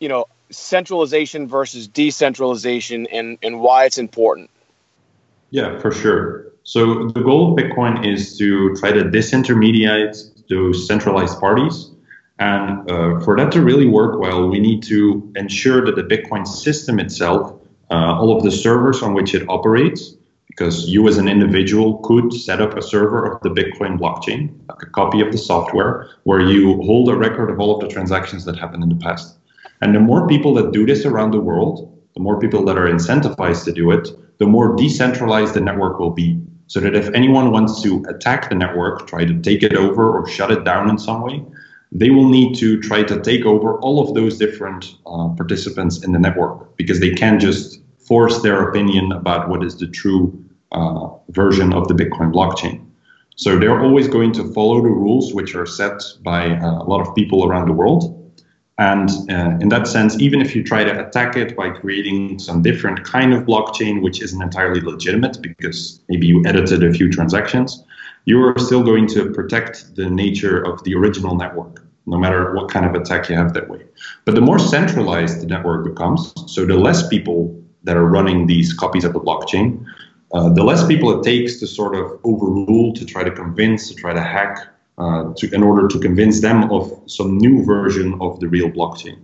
you 0.00 0.08
know, 0.08 0.26
centralization 0.50 1.46
versus 1.46 1.86
decentralization 1.86 3.06
and 3.06 3.38
and 3.42 3.60
why 3.60 3.84
it's 3.84 3.96
important. 3.98 4.50
Yeah, 5.50 5.78
for 5.78 5.92
sure. 5.92 6.52
So 6.64 7.08
the 7.08 7.22
goal 7.22 7.52
of 7.52 7.58
Bitcoin 7.58 8.04
is 8.04 8.36
to 8.38 8.74
try 8.76 8.90
to 8.90 9.04
disintermediate 9.04 10.48
those 10.48 10.86
centralized 10.86 11.38
parties. 11.38 11.90
And 12.40 12.90
uh, 12.90 13.20
for 13.20 13.36
that 13.36 13.52
to 13.52 13.62
really 13.62 13.86
work 13.86 14.18
well, 14.18 14.48
we 14.48 14.58
need 14.58 14.82
to 14.84 15.32
ensure 15.36 15.84
that 15.84 15.94
the 15.94 16.02
Bitcoin 16.02 16.46
system 16.46 16.98
itself, 16.98 17.52
uh, 17.90 18.18
all 18.18 18.36
of 18.36 18.42
the 18.42 18.50
servers 18.50 19.02
on 19.02 19.14
which 19.14 19.34
it 19.34 19.46
operates, 19.48 20.16
because 20.50 20.88
you 20.88 21.06
as 21.06 21.16
an 21.16 21.28
individual 21.28 21.98
could 21.98 22.32
set 22.32 22.60
up 22.60 22.76
a 22.76 22.82
server 22.82 23.24
of 23.24 23.40
the 23.42 23.50
Bitcoin 23.50 23.96
blockchain, 23.96 24.50
like 24.68 24.82
a 24.82 24.86
copy 24.86 25.20
of 25.20 25.30
the 25.30 25.38
software, 25.38 26.10
where 26.24 26.40
you 26.40 26.82
hold 26.82 27.08
a 27.08 27.14
record 27.14 27.50
of 27.50 27.60
all 27.60 27.72
of 27.72 27.80
the 27.80 27.86
transactions 27.86 28.44
that 28.44 28.58
happened 28.58 28.82
in 28.82 28.88
the 28.88 28.96
past. 28.96 29.38
And 29.80 29.94
the 29.94 30.00
more 30.00 30.26
people 30.26 30.52
that 30.54 30.72
do 30.72 30.84
this 30.84 31.06
around 31.06 31.30
the 31.30 31.40
world, 31.40 31.96
the 32.14 32.20
more 32.20 32.40
people 32.40 32.64
that 32.64 32.76
are 32.76 32.88
incentivized 32.88 33.64
to 33.66 33.72
do 33.72 33.92
it, 33.92 34.08
the 34.38 34.46
more 34.46 34.74
decentralized 34.74 35.54
the 35.54 35.60
network 35.60 36.00
will 36.00 36.10
be. 36.10 36.40
So 36.66 36.80
that 36.80 36.96
if 36.96 37.08
anyone 37.14 37.52
wants 37.52 37.80
to 37.82 38.04
attack 38.08 38.48
the 38.48 38.56
network, 38.56 39.06
try 39.06 39.24
to 39.24 39.40
take 39.42 39.62
it 39.62 39.74
over 39.74 40.18
or 40.18 40.28
shut 40.28 40.50
it 40.50 40.64
down 40.64 40.90
in 40.90 40.98
some 40.98 41.22
way, 41.22 41.44
they 41.92 42.10
will 42.10 42.28
need 42.28 42.56
to 42.56 42.80
try 42.80 43.04
to 43.04 43.20
take 43.20 43.46
over 43.46 43.78
all 43.78 44.00
of 44.00 44.14
those 44.14 44.36
different 44.36 44.96
uh, 45.06 45.28
participants 45.28 46.04
in 46.04 46.10
the 46.10 46.18
network 46.18 46.76
because 46.76 46.98
they 46.98 47.10
can't 47.10 47.40
just 47.40 47.80
force 48.10 48.42
their 48.42 48.68
opinion 48.68 49.12
about 49.12 49.48
what 49.48 49.62
is 49.64 49.76
the 49.76 49.86
true 49.86 50.22
uh, 50.72 51.08
version 51.28 51.72
of 51.72 51.86
the 51.86 51.94
Bitcoin 51.94 52.32
blockchain. 52.32 52.84
So 53.36 53.56
they're 53.56 53.80
always 53.80 54.08
going 54.08 54.32
to 54.32 54.52
follow 54.52 54.82
the 54.82 54.88
rules 54.88 55.32
which 55.32 55.54
are 55.54 55.64
set 55.64 56.02
by 56.22 56.50
uh, 56.50 56.82
a 56.82 56.86
lot 56.92 57.00
of 57.06 57.14
people 57.14 57.46
around 57.46 57.68
the 57.68 57.72
world. 57.72 58.02
And 58.78 59.08
uh, 59.30 59.62
in 59.62 59.68
that 59.68 59.86
sense, 59.86 60.18
even 60.18 60.40
if 60.40 60.56
you 60.56 60.64
try 60.64 60.82
to 60.82 61.06
attack 61.06 61.36
it 61.36 61.54
by 61.54 61.70
creating 61.70 62.40
some 62.40 62.62
different 62.62 63.04
kind 63.04 63.32
of 63.32 63.44
blockchain, 63.44 64.02
which 64.02 64.20
isn't 64.20 64.42
entirely 64.42 64.80
legitimate 64.80 65.40
because 65.40 66.00
maybe 66.08 66.26
you 66.26 66.42
edited 66.44 66.82
a 66.82 66.92
few 66.92 67.08
transactions, 67.12 67.84
you 68.24 68.42
are 68.42 68.58
still 68.58 68.82
going 68.82 69.06
to 69.14 69.30
protect 69.30 69.94
the 69.94 70.10
nature 70.10 70.60
of 70.60 70.82
the 70.82 70.96
original 70.96 71.36
network, 71.36 71.86
no 72.06 72.18
matter 72.18 72.54
what 72.56 72.68
kind 72.68 72.86
of 72.86 72.92
attack 73.00 73.28
you 73.28 73.36
have 73.36 73.52
that 73.54 73.68
way. 73.68 73.82
But 74.24 74.34
the 74.34 74.40
more 74.40 74.58
centralized 74.58 75.42
the 75.42 75.46
network 75.46 75.84
becomes, 75.84 76.34
so 76.52 76.66
the 76.66 76.76
less 76.76 77.06
people 77.06 77.60
that 77.84 77.96
are 77.96 78.06
running 78.06 78.46
these 78.46 78.72
copies 78.72 79.04
of 79.04 79.12
the 79.12 79.20
blockchain, 79.20 79.84
uh, 80.32 80.48
the 80.50 80.62
less 80.62 80.86
people 80.86 81.18
it 81.18 81.24
takes 81.24 81.58
to 81.60 81.66
sort 81.66 81.94
of 81.94 82.20
overrule, 82.24 82.92
to 82.94 83.04
try 83.04 83.24
to 83.24 83.30
convince, 83.30 83.88
to 83.88 83.94
try 83.94 84.12
to 84.12 84.20
hack, 84.20 84.58
uh, 84.98 85.32
to, 85.36 85.52
in 85.54 85.62
order 85.62 85.88
to 85.88 85.98
convince 85.98 86.40
them 86.40 86.70
of 86.70 86.92
some 87.06 87.38
new 87.38 87.64
version 87.64 88.16
of 88.20 88.38
the 88.40 88.48
real 88.48 88.70
blockchain. 88.70 89.18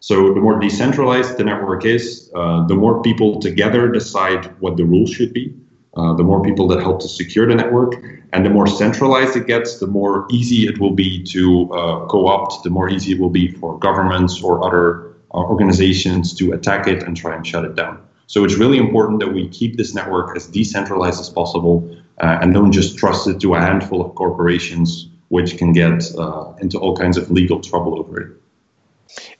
So 0.00 0.32
the 0.32 0.40
more 0.40 0.58
decentralized 0.58 1.36
the 1.36 1.44
network 1.44 1.84
is, 1.84 2.30
uh, 2.34 2.66
the 2.66 2.74
more 2.74 3.02
people 3.02 3.38
together 3.38 3.88
decide 3.88 4.46
what 4.60 4.76
the 4.76 4.84
rules 4.84 5.10
should 5.10 5.32
be. 5.34 5.54
Uh, 5.96 6.14
the 6.14 6.22
more 6.22 6.40
people 6.42 6.68
that 6.68 6.80
help 6.80 7.00
to 7.00 7.08
secure 7.08 7.46
the 7.48 7.54
network, 7.54 7.94
and 8.32 8.46
the 8.46 8.48
more 8.48 8.68
centralized 8.68 9.36
it 9.36 9.48
gets, 9.48 9.80
the 9.80 9.88
more 9.88 10.26
easy 10.30 10.68
it 10.68 10.78
will 10.78 10.92
be 10.92 11.20
to 11.24 11.68
uh, 11.72 12.06
co-opt. 12.06 12.62
The 12.62 12.70
more 12.70 12.88
easy 12.88 13.12
it 13.12 13.18
will 13.18 13.30
be 13.30 13.50
for 13.50 13.76
governments 13.78 14.40
or 14.40 14.64
other 14.64 15.09
organizations 15.32 16.34
to 16.34 16.52
attack 16.52 16.86
it 16.86 17.02
and 17.02 17.16
try 17.16 17.34
and 17.34 17.46
shut 17.46 17.64
it 17.64 17.74
down. 17.74 18.00
So 18.26 18.44
it's 18.44 18.54
really 18.54 18.78
important 18.78 19.20
that 19.20 19.32
we 19.32 19.48
keep 19.48 19.76
this 19.76 19.94
network 19.94 20.36
as 20.36 20.46
decentralized 20.46 21.20
as 21.20 21.28
possible 21.28 21.96
uh, 22.20 22.38
and 22.40 22.54
don't 22.54 22.72
just 22.72 22.96
trust 22.96 23.26
it 23.26 23.40
to 23.40 23.54
a 23.54 23.60
handful 23.60 24.04
of 24.04 24.14
corporations 24.14 25.08
which 25.28 25.58
can 25.58 25.72
get 25.72 26.02
uh, 26.16 26.52
into 26.60 26.78
all 26.78 26.96
kinds 26.96 27.16
of 27.16 27.30
legal 27.30 27.60
trouble 27.60 27.98
over 27.98 28.20
it. 28.20 28.36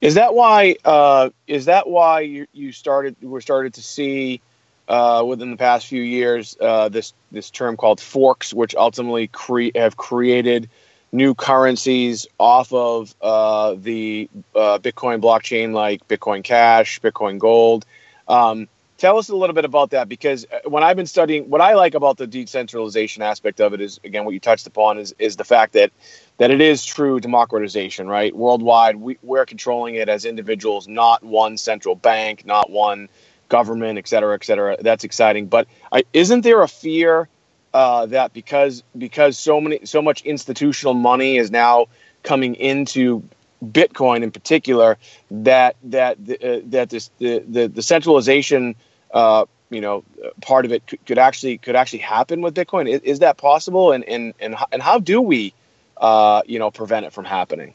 Is 0.00 0.14
that 0.14 0.34
why? 0.34 0.76
Uh, 0.84 1.30
is 1.46 1.66
that 1.66 1.88
why 1.88 2.20
you, 2.20 2.46
you 2.52 2.72
started? 2.72 3.16
We're 3.22 3.40
started 3.40 3.74
to 3.74 3.82
see 3.82 4.40
uh, 4.88 5.22
within 5.24 5.50
the 5.50 5.56
past 5.56 5.86
few 5.86 6.02
years 6.02 6.56
uh, 6.60 6.88
this 6.88 7.12
this 7.30 7.50
term 7.50 7.76
called 7.76 8.00
forks, 8.00 8.52
which 8.52 8.74
ultimately 8.74 9.28
cre- 9.28 9.76
have 9.76 9.96
created 9.96 10.68
new 11.12 11.34
currencies 11.34 12.26
off 12.38 12.72
of 12.72 13.14
uh, 13.20 13.74
the 13.78 14.28
Bitcoin 14.54 15.20
blockchain, 15.20 15.72
like 15.72 16.06
Bitcoin 16.08 16.44
Cash, 16.44 17.00
Bitcoin 17.00 17.38
Gold. 17.38 17.84
Um, 18.28 18.68
Tell 18.98 19.16
us 19.16 19.30
a 19.30 19.34
little 19.34 19.54
bit 19.54 19.64
about 19.64 19.92
that 19.92 20.10
because 20.10 20.44
uh, 20.52 20.68
when 20.68 20.84
I've 20.84 20.94
been 20.94 21.06
studying, 21.06 21.48
what 21.48 21.62
I 21.62 21.72
like 21.72 21.94
about 21.94 22.18
the 22.18 22.26
decentralization 22.26 23.22
aspect 23.22 23.58
of 23.58 23.72
it 23.72 23.80
is, 23.80 23.98
again, 24.04 24.26
what 24.26 24.34
you 24.34 24.40
touched 24.40 24.66
upon 24.66 24.98
is 24.98 25.14
is 25.18 25.36
the 25.36 25.44
fact 25.44 25.72
that 25.72 25.90
that 26.36 26.50
it 26.50 26.60
is 26.60 26.84
true 26.84 27.18
democratization, 27.18 28.08
right? 28.08 28.36
Worldwide, 28.36 28.96
we, 28.96 29.16
we're 29.22 29.46
controlling 29.46 29.94
it 29.94 30.10
as 30.10 30.26
individuals, 30.26 30.86
not 30.86 31.24
one 31.24 31.56
central 31.56 31.94
bank, 31.94 32.44
not 32.44 32.68
one 32.68 33.08
government, 33.48 33.96
et 33.96 34.06
cetera, 34.06 34.34
et 34.34 34.44
cetera. 34.44 34.76
That's 34.82 35.02
exciting. 35.02 35.46
But 35.46 35.66
I, 35.90 36.04
isn't 36.12 36.42
there 36.42 36.60
a 36.60 36.68
fear 36.68 37.26
uh, 37.72 38.06
that 38.06 38.32
because 38.32 38.82
because 38.96 39.38
so 39.38 39.60
many 39.60 39.84
so 39.84 40.02
much 40.02 40.22
institutional 40.22 40.94
money 40.94 41.36
is 41.36 41.50
now 41.50 41.86
coming 42.22 42.54
into 42.54 43.22
Bitcoin 43.64 44.22
in 44.22 44.30
particular, 44.30 44.98
that 45.30 45.76
that 45.84 46.18
uh, 46.18 46.60
that 46.66 46.90
this 46.90 47.10
the, 47.18 47.38
the 47.46 47.68
the 47.68 47.82
centralization 47.82 48.74
uh, 49.12 49.44
you 49.70 49.80
know, 49.80 50.04
part 50.40 50.64
of 50.64 50.72
it 50.72 50.86
could, 50.86 51.04
could, 51.06 51.18
actually 51.18 51.58
could 51.58 51.76
actually 51.76 52.00
happen 52.00 52.42
with 52.42 52.54
Bitcoin. 52.54 52.88
Is, 52.88 53.00
is, 53.02 53.18
that 53.20 53.38
possible? 53.38 53.92
And 53.92 54.04
and 54.04 54.34
and 54.40 54.56
and 54.72 54.82
how 54.82 54.98
do 54.98 55.20
we, 55.20 55.54
uh, 55.96 56.42
you 56.46 56.58
know, 56.58 56.70
prevent 56.70 57.06
it 57.06 57.12
from 57.12 57.24
happening? 57.24 57.74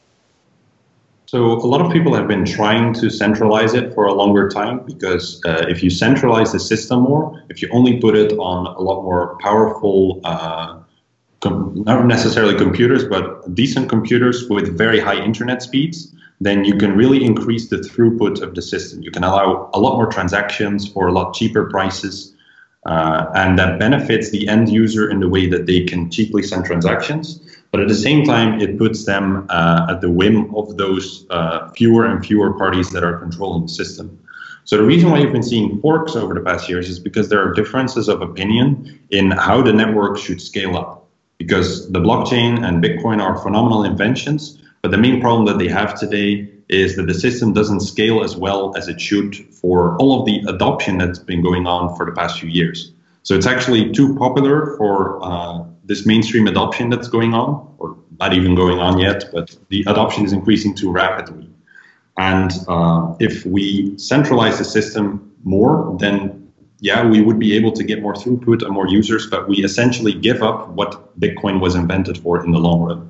So 1.27 1.53
a 1.53 1.67
lot 1.67 1.82
of 1.82 1.91
people 1.91 2.13
have 2.13 2.27
been 2.27 2.46
trying 2.46 2.94
to 2.94 3.10
centralize 3.10 3.74
it 3.74 3.94
for 3.96 4.05
a 4.05 4.13
longer 4.13 4.48
time 4.48 4.86
because 4.86 5.41
uh, 5.46 5.65
if 5.67 5.82
you 5.82 5.89
centralize 5.89 6.51
the 6.51 6.60
system 6.60 7.01
more, 7.01 7.44
if 7.50 7.62
you 7.62 7.70
only 7.72 8.00
put 8.00 8.15
it 8.15 8.34
on 8.34 8.67
a 8.67 8.82
lot 8.82 9.01
more 9.01 9.36
powerful, 9.41 10.22
uh, 10.24 10.79
com- 11.39 11.84
not 11.84 12.05
necessarily 12.05 12.55
computers, 12.55 13.05
but 13.05 13.55
decent 13.55 13.89
computers 13.89 14.48
with 14.50 14.77
very 14.77 15.00
high 15.00 15.20
internet 15.20 15.63
speeds, 15.63 16.13
then 16.41 16.63
you 16.63 16.77
can 16.77 16.96
really 16.96 17.24
increase 17.24 17.70
the 17.70 17.77
throughput 17.77 18.41
of 18.41 18.53
the 18.53 18.62
system. 18.62 19.01
You 19.01 19.10
can 19.10 19.24
allow 19.24 19.72
a 19.74 19.79
lot 19.79 19.96
more 19.96 20.08
transactions 20.08 20.88
for 20.88 21.08
a 21.08 21.12
lot 21.12 21.34
cheaper 21.34 21.70
prices. 21.70 22.34
Uh, 22.86 23.25
and 23.34 23.58
that 23.58 23.79
benefits 23.79 24.29
the 24.29 24.48
end 24.48 24.70
user 24.70 25.10
in 25.10 25.20
the 25.20 25.27
way 25.27 25.48
that 25.48 25.65
they 25.65 25.84
can 25.84 26.12
cheaply 26.12 26.44
send 26.44 26.65
transactions. 26.65 27.39
But 27.75 27.82
at 27.82 27.89
the 27.89 27.94
same 27.94 28.24
time, 28.24 28.62
it 28.62 28.77
puts 28.77 29.03
them 29.03 29.48
uh, 29.50 29.88
at 29.89 30.00
the 30.00 30.10
whim 30.10 30.55
of 30.55 30.77
those 30.77 31.25
uh, 31.29 31.70
fewer 31.72 32.05
and 32.05 32.25
fewer 32.25 32.53
parties 32.53 32.89
that 32.91 33.03
are 33.03 33.17
controlling 33.17 33.63
the 33.63 33.67
system. 33.67 34.17
So 34.63 34.77
the 34.77 34.86
reason 34.86 35.12
why 35.12 35.20
you've 35.20 35.34
been 35.34 35.44
seeing 35.44 35.82
forks 35.82 36.15
over 36.15 36.34
the 36.34 36.39
past 36.39 36.70
years 36.70 36.88
is 36.88 37.00
because 37.00 37.27
there 37.27 37.46
are 37.46 37.53
differences 37.53 38.08
of 38.08 38.22
opinion 38.22 38.98
in 39.10 39.32
how 39.32 39.62
the 39.62 39.74
network 39.74 40.17
should 40.17 40.39
scale 40.41 40.77
up. 40.77 41.10
Because 41.38 41.91
the 41.91 42.00
blockchain 42.00 42.63
and 42.65 42.82
Bitcoin 42.82 43.22
are 43.22 43.38
phenomenal 43.39 43.84
inventions, 43.84 44.58
but 44.82 44.91
the 44.91 44.98
main 44.98 45.20
problem 45.20 45.44
that 45.48 45.58
they 45.58 45.67
have 45.67 46.00
today 46.00 46.50
is 46.70 46.96
that 46.96 47.08
the 47.08 47.13
system 47.13 47.51
doesn't 47.51 47.82
scale 47.82 48.24
as 48.24 48.38
well 48.38 48.74
as 48.77 48.88
it 48.88 49.01
should 49.01 49.36
for 49.53 49.98
all 49.98 50.22
of 50.22 50.25
the 50.25 50.41
adoption 50.48 50.98
that's 50.98 51.20
been 51.20 51.44
going 51.44 51.67
on 51.67 51.94
for 51.98 52.05
the 52.05 52.13
past 52.13 52.39
few 52.39 52.48
years. 52.48 52.94
So 53.24 53.36
it's 53.36 53.48
actually 53.48 53.91
too 53.91 54.15
popular 54.15 54.77
for 54.77 55.20
uh, 55.22 55.65
this 55.86 56.06
mainstream 56.06 56.48
adoption 56.48 56.89
that's 56.89 57.08
going 57.08 57.34
on, 57.34 57.74
or 57.77 57.98
not 58.20 58.34
even 58.34 58.56
going 58.56 58.80
on 58.80 58.98
yet, 59.00 59.25
but 59.32 59.56
the 59.70 59.82
adoption 59.88 60.25
is 60.25 60.34
increasing 60.34 60.74
too 60.74 60.92
rapidly. 60.92 61.50
And 62.18 62.51
uh, 62.68 63.15
if 63.20 63.46
we 63.46 63.98
centralize 63.98 64.58
the 64.58 64.65
system 64.65 65.34
more, 65.44 65.96
then 66.00 66.51
yeah, 66.80 67.06
we 67.06 67.22
would 67.22 67.39
be 67.39 67.56
able 67.56 67.72
to 67.74 67.84
get 67.84 68.01
more 68.01 68.13
throughput 68.13 68.62
and 68.63 68.72
more 68.72 68.88
users, 68.88 69.27
but 69.27 69.48
we 69.48 69.63
essentially 69.63 70.13
give 70.13 70.44
up 70.44 70.70
what 70.70 71.20
Bitcoin 71.20 71.60
was 71.60 71.75
invented 71.75 72.18
for 72.18 72.44
in 72.44 72.51
the 72.51 72.60
long 72.60 72.82
run. 72.82 73.10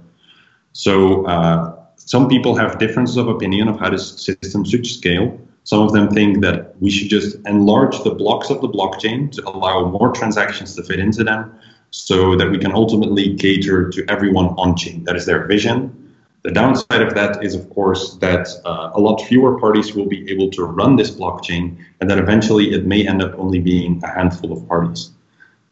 So 0.74 1.26
uh, 1.26 1.76
some 1.96 2.28
people 2.28 2.56
have 2.56 2.78
differences 2.80 3.18
of 3.18 3.28
opinion 3.28 3.68
of 3.68 3.80
how 3.80 3.90
this 3.90 4.22
system 4.22 4.64
should 4.64 4.86
scale. 4.86 5.40
Some 5.64 5.82
of 5.82 5.94
them 5.94 6.10
think 6.10 6.42
that 6.42 6.80
we 6.80 6.92
should 6.92 7.10
just 7.10 7.38
enlarge 7.48 8.04
the 8.04 8.12
blocks 8.12 8.50
of 8.50 8.62
the 8.62 8.70
blockchain 8.70 9.32
to 9.32 9.50
allow 9.50 9.90
more 9.90 10.12
transactions 10.12 10.76
to 10.76 10.84
fit 10.84 11.00
into 11.00 11.24
them 11.24 11.58
so 11.92 12.36
that 12.36 12.50
we 12.50 12.58
can 12.58 12.74
ultimately 12.74 13.36
cater 13.36 13.90
to 13.90 14.06
everyone 14.10 14.48
on 14.58 14.76
chain. 14.76 15.04
That 15.06 15.16
is 15.16 15.26
their 15.26 15.46
vision. 15.48 16.06
The 16.46 16.52
downside 16.52 17.02
of 17.02 17.16
that 17.16 17.44
is, 17.44 17.56
of 17.56 17.68
course, 17.72 18.18
that 18.18 18.48
uh, 18.66 18.92
a 18.94 19.00
lot 19.00 19.20
fewer 19.22 19.60
parties 19.60 19.96
will 19.96 20.06
be 20.06 20.30
able 20.30 20.52
to 20.52 20.64
run 20.64 20.96
this 20.96 21.10
blockchain 21.10 21.76
and 22.00 22.10
that 22.10 22.20
eventually 22.20 22.72
it 22.72 22.86
may 22.86 23.08
end 23.08 23.24
up 23.24 23.34
only 23.40 23.60
being 23.60 24.00
a 24.04 24.08
handful 24.08 24.52
of 24.54 24.68
parties. 24.68 25.10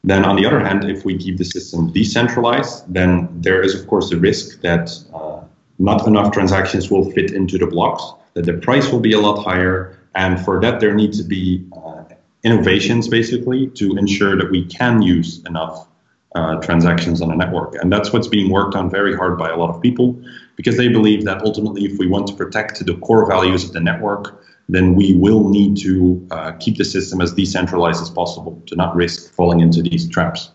Then, 0.04 0.26
on 0.26 0.36
the 0.36 0.46
other 0.48 0.60
hand, 0.60 0.84
if 0.90 1.06
we 1.06 1.16
keep 1.16 1.38
the 1.38 1.46
system 1.46 1.92
decentralized, 1.94 2.92
then 2.92 3.30
there 3.40 3.62
is, 3.62 3.80
of 3.80 3.88
course, 3.88 4.10
the 4.10 4.18
risk 4.18 4.62
that 4.62 4.90
uh, 5.14 5.42
not 5.78 6.08
enough 6.08 6.34
transactions 6.34 6.90
will 6.90 7.10
fit 7.12 7.32
into 7.32 7.60
the 7.60 7.68
blocks, 7.68 8.04
that 8.34 8.46
the 8.46 8.54
price 8.54 8.92
will 8.92 9.00
be 9.00 9.14
a 9.14 9.20
lot 9.20 9.44
higher. 9.44 10.00
And 10.16 10.44
for 10.44 10.60
that, 10.62 10.80
there 10.80 10.96
need 10.96 11.14
to 11.14 11.24
be 11.24 11.66
uh, 11.72 12.04
innovations, 12.44 13.08
basically, 13.08 13.68
to 13.76 13.96
ensure 13.96 14.36
that 14.36 14.50
we 14.50 14.66
can 14.66 15.04
use 15.04 15.44
enough 15.46 15.88
uh, 16.36 16.56
transactions 16.62 17.22
on 17.22 17.32
a 17.32 17.36
network. 17.36 17.76
And 17.76 17.92
that's 17.92 18.12
what's 18.12 18.28
being 18.28 18.52
worked 18.52 18.76
on 18.76 18.90
very 18.90 19.16
hard 19.16 19.38
by 19.38 19.50
a 19.50 19.56
lot 19.56 19.70
of 19.70 19.82
people 19.82 20.20
because 20.56 20.78
they 20.78 20.88
believe 20.88 21.26
that 21.26 21.42
ultimately, 21.42 21.86
if 21.86 21.98
we 21.98 22.08
want 22.08 22.28
to 22.28 22.34
protect 22.34 22.86
the 22.86 22.96
core 22.98 23.28
values 23.28 23.64
of 23.64 23.74
the 23.74 23.80
network, 23.80 24.44
then 24.70 24.96
we 24.96 25.16
will 25.16 25.50
need 25.50 25.78
to 25.78 26.26
uh, 26.32 26.52
keep 26.54 26.78
the 26.78 26.86
system 26.86 27.22
as 27.22 27.34
decentralized 27.34 28.02
as 28.02 28.10
possible 28.10 28.62
to 28.66 28.76
not 28.76 28.96
risk 28.96 29.34
falling 29.34 29.60
into 29.60 29.82
these 29.82 30.08
traps. 30.08 30.52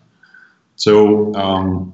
So 0.76 1.34
um, 1.34 1.92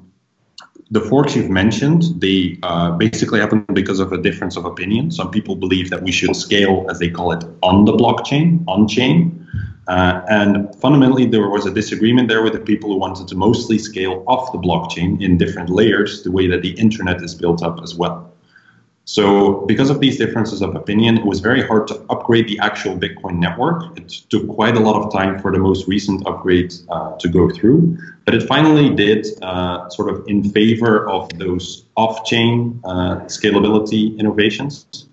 the 0.90 1.00
forks 1.00 1.34
you've 1.34 1.50
mentioned, 1.50 2.04
they 2.18 2.58
uh, 2.62 2.90
basically 2.92 3.40
happen 3.40 3.64
because 3.72 4.00
of 4.00 4.12
a 4.12 4.18
difference 4.18 4.56
of 4.56 4.64
opinion. 4.64 5.10
Some 5.10 5.30
people 5.30 5.56
believe 5.56 5.90
that 5.90 6.02
we 6.02 6.12
should 6.12 6.36
scale, 6.36 6.86
as 6.90 6.98
they 6.98 7.08
call 7.08 7.32
it, 7.32 7.42
on 7.62 7.84
the 7.84 7.92
blockchain, 7.92 8.62
on 8.68 8.86
chain. 8.86 9.40
Uh, 9.88 10.22
and 10.28 10.74
fundamentally, 10.76 11.26
there 11.26 11.48
was 11.48 11.66
a 11.66 11.70
disagreement 11.70 12.28
there 12.28 12.42
with 12.42 12.52
the 12.52 12.60
people 12.60 12.90
who 12.90 12.96
wanted 12.96 13.28
to 13.28 13.36
mostly 13.36 13.78
scale 13.78 14.24
off 14.26 14.52
the 14.52 14.58
blockchain 14.58 15.22
in 15.22 15.38
different 15.38 15.68
layers, 15.68 16.22
the 16.22 16.30
way 16.30 16.46
that 16.46 16.62
the 16.62 16.72
internet 16.72 17.22
is 17.22 17.34
built 17.34 17.62
up 17.62 17.82
as 17.82 17.94
well. 17.94 18.33
So, 19.06 19.66
because 19.66 19.90
of 19.90 20.00
these 20.00 20.16
differences 20.16 20.62
of 20.62 20.74
opinion, 20.74 21.18
it 21.18 21.26
was 21.26 21.40
very 21.40 21.62
hard 21.62 21.86
to 21.88 22.00
upgrade 22.08 22.48
the 22.48 22.58
actual 22.60 22.96
Bitcoin 22.96 23.38
network. 23.38 23.96
It 23.98 24.08
took 24.30 24.48
quite 24.48 24.76
a 24.76 24.80
lot 24.80 24.96
of 24.96 25.12
time 25.12 25.38
for 25.40 25.52
the 25.52 25.58
most 25.58 25.86
recent 25.86 26.26
upgrade 26.26 26.72
uh, 26.88 27.14
to 27.18 27.28
go 27.28 27.50
through, 27.50 27.98
but 28.24 28.34
it 28.34 28.44
finally 28.44 28.94
did, 28.94 29.26
uh, 29.42 29.90
sort 29.90 30.08
of 30.08 30.26
in 30.26 30.42
favor 30.42 31.06
of 31.08 31.28
those 31.38 31.84
off 31.96 32.24
chain 32.24 32.80
uh, 32.84 33.16
scalability 33.26 34.18
innovations. 34.18 35.06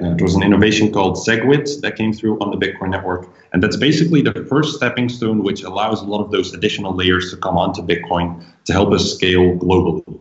Uh, 0.00 0.14
there 0.14 0.24
was 0.24 0.34
an 0.34 0.42
innovation 0.42 0.90
called 0.90 1.16
SegWit 1.16 1.80
that 1.82 1.96
came 1.96 2.12
through 2.14 2.38
on 2.40 2.50
the 2.50 2.56
Bitcoin 2.56 2.90
network. 2.90 3.28
And 3.52 3.62
that's 3.62 3.76
basically 3.76 4.22
the 4.22 4.46
first 4.48 4.76
stepping 4.76 5.08
stone, 5.08 5.42
which 5.42 5.62
allows 5.62 6.02
a 6.02 6.04
lot 6.04 6.22
of 6.22 6.30
those 6.30 6.52
additional 6.52 6.94
layers 6.94 7.30
to 7.30 7.36
come 7.36 7.56
onto 7.56 7.82
Bitcoin 7.82 8.44
to 8.64 8.72
help 8.72 8.92
us 8.92 9.14
scale 9.14 9.56
globally. 9.56 10.20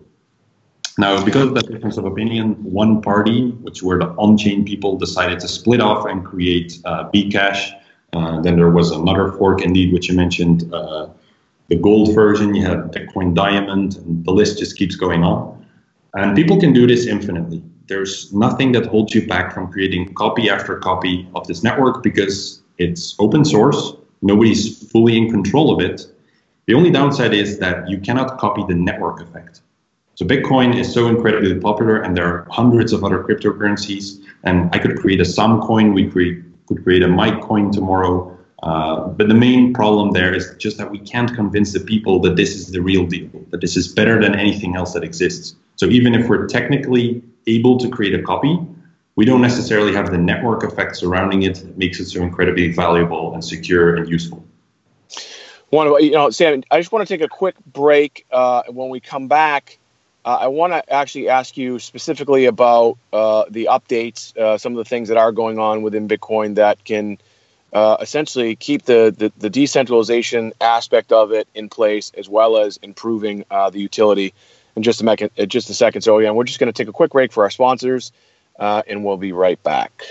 Now, 0.98 1.24
because 1.24 1.48
of 1.48 1.56
that 1.56 1.70
difference 1.70 1.98
of 1.98 2.06
opinion, 2.06 2.54
one 2.64 3.02
party, 3.02 3.50
which 3.50 3.84
were 3.84 4.00
the 4.00 4.08
on-chain 4.12 4.64
people, 4.64 4.98
decided 4.98 5.40
to 5.42 5.48
split 5.48 5.82
off 5.82 6.06
and 6.06 6.24
create 6.24 6.80
uh, 6.86 7.10
Bcash. 7.10 7.72
Uh, 8.14 8.40
then 8.42 8.56
there 8.56 8.70
was 8.70 8.92
another 8.92 9.34
fork, 9.34 9.62
indeed, 9.62 9.92
which 9.92 10.08
you 10.08 10.16
mentioned, 10.16 10.74
uh, 10.74 11.08
the 11.68 11.76
gold 11.76 12.16
version. 12.16 12.56
You 12.56 12.66
have 12.66 12.92
Bitcoin 12.92 13.34
Diamond, 13.34 13.98
and 13.98 14.24
the 14.24 14.32
list 14.32 14.58
just 14.58 14.78
keeps 14.78 14.96
going 14.96 15.24
on. 15.24 15.66
And 16.14 16.34
people 16.34 16.58
can 16.58 16.72
do 16.72 16.88
this 16.88 17.08
infinitely. 17.08 17.62
There's 17.88 18.32
nothing 18.32 18.72
that 18.72 18.86
holds 18.86 19.14
you 19.14 19.28
back 19.28 19.54
from 19.54 19.70
creating 19.72 20.14
copy 20.14 20.50
after 20.50 20.78
copy 20.78 21.28
of 21.36 21.46
this 21.46 21.62
network 21.62 22.04
because 22.04 22.62
it's 22.78 23.16
open 23.20 23.44
source. 23.44 23.94
Nobody's 24.22 24.90
fully 24.92 25.18
in 25.18 25.30
control 25.30 25.74
of 25.74 25.82
it. 25.82 26.08
The 26.68 26.74
only 26.74 26.90
downside 26.90 27.34
is 27.34 27.60
that 27.60 27.90
you 27.90 28.00
cannot 28.00 28.40
copy 28.40 28.64
the 28.66 28.74
network 28.74 29.20
effect. 29.20 29.62
So 30.16 30.26
Bitcoin 30.26 30.78
is 30.78 30.92
so 30.92 31.08
incredibly 31.08 31.60
popular, 31.60 32.02
and 32.02 32.16
there 32.16 32.26
are 32.26 32.48
hundreds 32.50 32.94
of 32.94 33.04
other 33.04 33.22
cryptocurrencies. 33.22 34.24
And 34.44 34.74
I 34.74 34.80
could 34.80 34.98
create 34.98 35.20
a 35.20 35.26
Sam 35.26 35.62
coin. 35.62 35.94
We 35.94 36.10
create, 36.10 36.42
could 36.68 36.84
create 36.84 37.04
a 37.04 37.08
Mike 37.08 37.42
coin 37.42 37.72
tomorrow. 37.72 38.32
Uh, 38.64 39.08
but 39.10 39.28
the 39.28 39.34
main 39.34 39.74
problem 39.74 40.12
there 40.12 40.34
is 40.34 40.56
just 40.58 40.78
that 40.78 40.90
we 40.90 41.00
can't 41.00 41.36
convince 41.36 41.74
the 41.74 41.82
people 41.82 42.20
that 42.22 42.38
this 42.38 42.56
is 42.56 42.72
the 42.72 42.82
real 42.82 43.06
deal, 43.06 43.30
that 43.52 43.62
this 43.62 43.76
is 43.76 43.90
better 43.90 44.20
than 44.22 44.34
anything 44.36 44.76
else 44.76 44.94
that 44.94 45.04
exists. 45.04 45.56
So 45.76 45.88
even 45.88 46.16
if 46.16 46.30
we're 46.30 46.48
technically 46.48 47.22
able 47.46 47.78
to 47.78 47.90
create 47.90 48.18
a 48.18 48.24
copy, 48.24 48.58
we 49.16 49.26
don't 49.26 49.42
necessarily 49.42 49.94
have 49.94 50.12
the 50.12 50.18
network 50.18 50.64
effect 50.64 50.96
surrounding 50.96 51.44
it 51.44 51.56
that 51.56 51.78
makes 51.78 52.00
it 52.00 52.06
so 52.06 52.22
incredibly 52.22 52.72
valuable 52.72 53.34
and 53.34 53.44
secure 53.44 53.96
and 53.96 54.10
useful. 54.10 54.44
One, 55.70 55.88
you 56.02 56.12
know, 56.12 56.30
Sam, 56.30 56.64
I 56.72 56.80
just 56.80 56.92
want 56.92 57.08
to 57.08 57.14
take 57.14 57.24
a 57.24 57.28
quick 57.28 57.56
break. 57.66 58.26
Uh, 58.32 58.64
when 58.70 58.90
we 58.90 59.00
come 59.00 59.28
back, 59.28 59.78
uh, 60.26 60.40
I 60.42 60.48
want 60.48 60.74
to 60.74 60.92
actually 60.92 61.30
ask 61.30 61.56
you 61.56 61.78
specifically 61.78 62.46
about 62.46 62.98
uh, 63.14 63.46
the 63.48 63.70
updates, 63.72 64.36
uh, 64.36 64.58
some 64.58 64.74
of 64.74 64.78
the 64.78 64.86
things 64.86 65.10
that 65.10 65.18
are 65.18 65.32
going 65.32 65.60
on 65.60 65.84
within 65.84 66.08
Bitcoin 66.08 66.56
that 66.56 66.84
can 66.84 67.20
uh, 67.72 67.98
essentially 68.02 68.56
keep 68.56 68.84
the, 68.84 69.14
the, 69.16 69.32
the, 69.38 69.50
decentralization 69.50 70.54
aspect 70.62 71.12
of 71.12 71.32
it 71.32 71.48
in 71.54 71.70
place, 71.70 72.12
as 72.18 72.28
well 72.28 72.58
as 72.58 72.78
improving 72.78 73.46
uh, 73.52 73.70
the 73.70 73.80
utility. 73.80 74.34
In 74.76 74.84
just 74.84 75.00
a, 75.00 75.06
mec- 75.06 75.32
just 75.48 75.70
a 75.70 75.74
second. 75.74 76.02
So, 76.02 76.18
again, 76.18 76.36
we're 76.36 76.44
just 76.44 76.60
going 76.60 76.72
to 76.72 76.74
take 76.74 76.90
a 76.90 76.94
quick 76.94 77.12
break 77.12 77.32
for 77.32 77.44
our 77.44 77.50
sponsors, 77.50 78.12
uh, 78.60 78.82
and 78.88 79.06
we'll 79.06 79.18
be 79.18 79.32
right 79.32 79.62
back. 79.64 80.04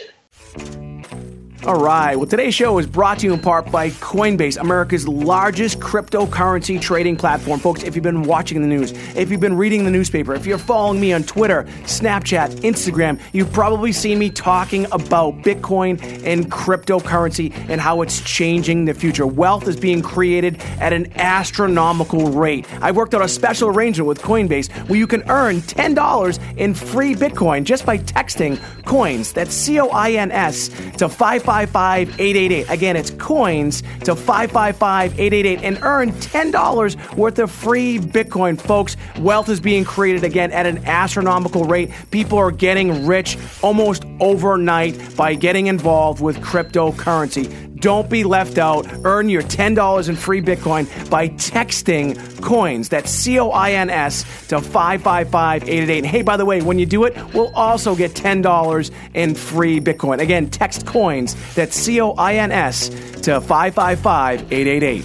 All 1.66 1.80
right. 1.80 2.14
Well, 2.14 2.26
today's 2.26 2.54
show 2.54 2.76
is 2.76 2.86
brought 2.86 3.20
to 3.20 3.26
you 3.26 3.32
in 3.32 3.40
part 3.40 3.72
by 3.72 3.88
Coinbase, 3.88 4.60
America's 4.60 5.08
largest 5.08 5.80
cryptocurrency 5.80 6.78
trading 6.78 7.16
platform. 7.16 7.58
Folks, 7.58 7.82
if 7.84 7.94
you've 7.96 8.02
been 8.02 8.24
watching 8.24 8.60
the 8.60 8.68
news, 8.68 8.92
if 9.16 9.30
you've 9.30 9.40
been 9.40 9.56
reading 9.56 9.86
the 9.86 9.90
newspaper, 9.90 10.34
if 10.34 10.44
you're 10.44 10.58
following 10.58 11.00
me 11.00 11.14
on 11.14 11.22
Twitter, 11.22 11.62
Snapchat, 11.84 12.50
Instagram, 12.56 13.18
you've 13.32 13.50
probably 13.50 13.92
seen 13.92 14.18
me 14.18 14.28
talking 14.28 14.84
about 14.92 15.38
Bitcoin 15.38 15.98
and 16.26 16.52
cryptocurrency 16.52 17.50
and 17.70 17.80
how 17.80 18.02
it's 18.02 18.20
changing 18.20 18.84
the 18.84 18.92
future. 18.92 19.26
Wealth 19.26 19.66
is 19.66 19.76
being 19.76 20.02
created 20.02 20.60
at 20.80 20.92
an 20.92 21.10
astronomical 21.18 22.30
rate. 22.30 22.70
I 22.82 22.90
worked 22.90 23.14
out 23.14 23.22
a 23.22 23.28
special 23.28 23.70
arrangement 23.70 24.06
with 24.06 24.20
Coinbase 24.20 24.70
where 24.90 24.98
you 24.98 25.06
can 25.06 25.22
earn 25.30 25.62
$10 25.62 26.58
in 26.58 26.74
free 26.74 27.14
Bitcoin 27.14 27.64
just 27.64 27.86
by 27.86 27.96
texting 27.96 28.60
coins. 28.84 29.32
That's 29.32 29.54
C 29.54 29.80
O 29.80 29.88
I 29.88 30.12
N 30.12 30.30
S 30.30 30.68
to 30.98 31.08
5 31.08 31.42
555 31.54 32.20
888. 32.20 32.68
Again, 32.68 32.96
it's 32.96 33.10
coins 33.10 33.82
to 34.02 34.16
555 34.16 35.12
888 35.12 35.62
and 35.62 35.78
earn 35.82 36.10
$10 36.10 37.16
worth 37.16 37.38
of 37.38 37.48
free 37.48 37.98
Bitcoin. 37.98 38.60
Folks, 38.60 38.96
wealth 39.20 39.48
is 39.48 39.60
being 39.60 39.84
created 39.84 40.24
again 40.24 40.50
at 40.50 40.66
an 40.66 40.84
astronomical 40.84 41.64
rate. 41.64 41.92
People 42.10 42.38
are 42.38 42.50
getting 42.50 43.06
rich 43.06 43.38
almost 43.62 44.04
overnight 44.18 45.16
by 45.16 45.34
getting 45.34 45.68
involved 45.68 46.20
with 46.20 46.38
cryptocurrency. 46.38 47.63
Don't 47.84 48.08
be 48.08 48.24
left 48.24 48.56
out. 48.56 48.86
Earn 49.04 49.28
your 49.28 49.42
$10 49.42 50.08
in 50.08 50.16
free 50.16 50.40
Bitcoin 50.40 51.10
by 51.10 51.28
texting 51.28 52.16
coins. 52.40 52.88
That's 52.88 53.10
C 53.10 53.38
O 53.38 53.50
I 53.50 53.72
N 53.72 53.90
S 53.90 54.22
to 54.46 54.62
555 54.62 55.64
888. 55.64 55.98
And 55.98 56.06
hey, 56.06 56.22
by 56.22 56.38
the 56.38 56.46
way, 56.46 56.62
when 56.62 56.78
you 56.78 56.86
do 56.86 57.04
it, 57.04 57.14
we'll 57.34 57.54
also 57.54 57.94
get 57.94 58.12
$10 58.12 58.90
in 59.12 59.34
free 59.34 59.80
Bitcoin. 59.80 60.20
Again, 60.20 60.48
text 60.48 60.86
coins. 60.86 61.36
That's 61.54 61.76
C 61.76 62.00
O 62.00 62.12
I 62.12 62.36
N 62.36 62.52
S 62.52 62.88
to 63.20 63.42
555 63.42 64.50
888. 64.50 65.04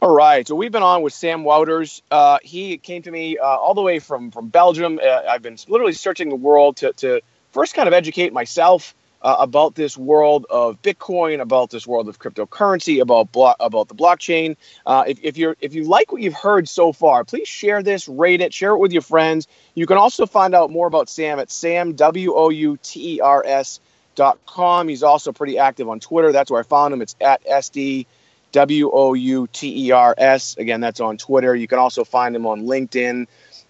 All 0.00 0.14
right, 0.14 0.48
so 0.48 0.54
we've 0.54 0.72
been 0.72 0.82
on 0.82 1.02
with 1.02 1.12
Sam 1.12 1.44
Wouters. 1.44 2.00
Uh, 2.10 2.38
he 2.42 2.78
came 2.78 3.02
to 3.02 3.10
me 3.10 3.36
uh, 3.36 3.44
all 3.44 3.74
the 3.74 3.82
way 3.82 3.98
from 3.98 4.30
from 4.30 4.48
Belgium. 4.48 4.98
Uh, 5.04 5.20
I've 5.28 5.42
been 5.42 5.58
literally 5.68 5.92
searching 5.92 6.30
the 6.30 6.34
world 6.34 6.78
to, 6.78 6.94
to 6.94 7.20
first 7.52 7.74
kind 7.74 7.86
of 7.86 7.92
educate 7.92 8.32
myself 8.32 8.94
uh, 9.22 9.36
about 9.38 9.74
this 9.74 9.96
world 9.96 10.46
of 10.50 10.80
Bitcoin, 10.82 11.40
about 11.40 11.70
this 11.70 11.86
world 11.86 12.08
of 12.08 12.18
cryptocurrency, 12.18 13.00
about 13.00 13.32
blo- 13.32 13.54
about 13.60 13.88
the 13.88 13.94
blockchain. 13.94 14.56
Uh, 14.84 15.04
if, 15.06 15.18
if 15.22 15.36
you're 15.36 15.56
if 15.60 15.74
you 15.74 15.84
like 15.84 16.12
what 16.12 16.22
you've 16.22 16.34
heard 16.34 16.68
so 16.68 16.92
far, 16.92 17.24
please 17.24 17.48
share 17.48 17.82
this, 17.82 18.08
rate 18.08 18.40
it, 18.40 18.54
share 18.54 18.72
it 18.72 18.78
with 18.78 18.92
your 18.92 19.02
friends. 19.02 19.48
You 19.74 19.86
can 19.86 19.96
also 19.96 20.26
find 20.26 20.54
out 20.54 20.70
more 20.70 20.86
about 20.86 21.08
Sam 21.08 21.38
at 21.38 21.50
sam 21.50 21.94
w 21.94 22.32
o 22.34 22.50
u 22.50 22.78
t 22.82 23.16
e 23.16 23.20
r 23.20 23.44
s 23.46 23.80
dot 24.14 24.38
com. 24.46 24.88
He's 24.88 25.02
also 25.02 25.32
pretty 25.32 25.58
active 25.58 25.88
on 25.88 26.00
Twitter. 26.00 26.32
That's 26.32 26.50
where 26.50 26.60
I 26.60 26.64
found 26.64 26.94
him. 26.94 27.02
It's 27.02 27.16
at 27.20 27.44
sd 27.44 28.06
w 28.52 28.90
o 28.92 29.14
u 29.14 29.48
t 29.52 29.86
e 29.86 29.90
r 29.90 30.14
s. 30.16 30.56
Again, 30.56 30.80
that's 30.80 31.00
on 31.00 31.18
Twitter. 31.18 31.54
You 31.54 31.68
can 31.68 31.78
also 31.78 32.04
find 32.04 32.34
him 32.34 32.46
on 32.46 32.62
LinkedIn 32.62 33.26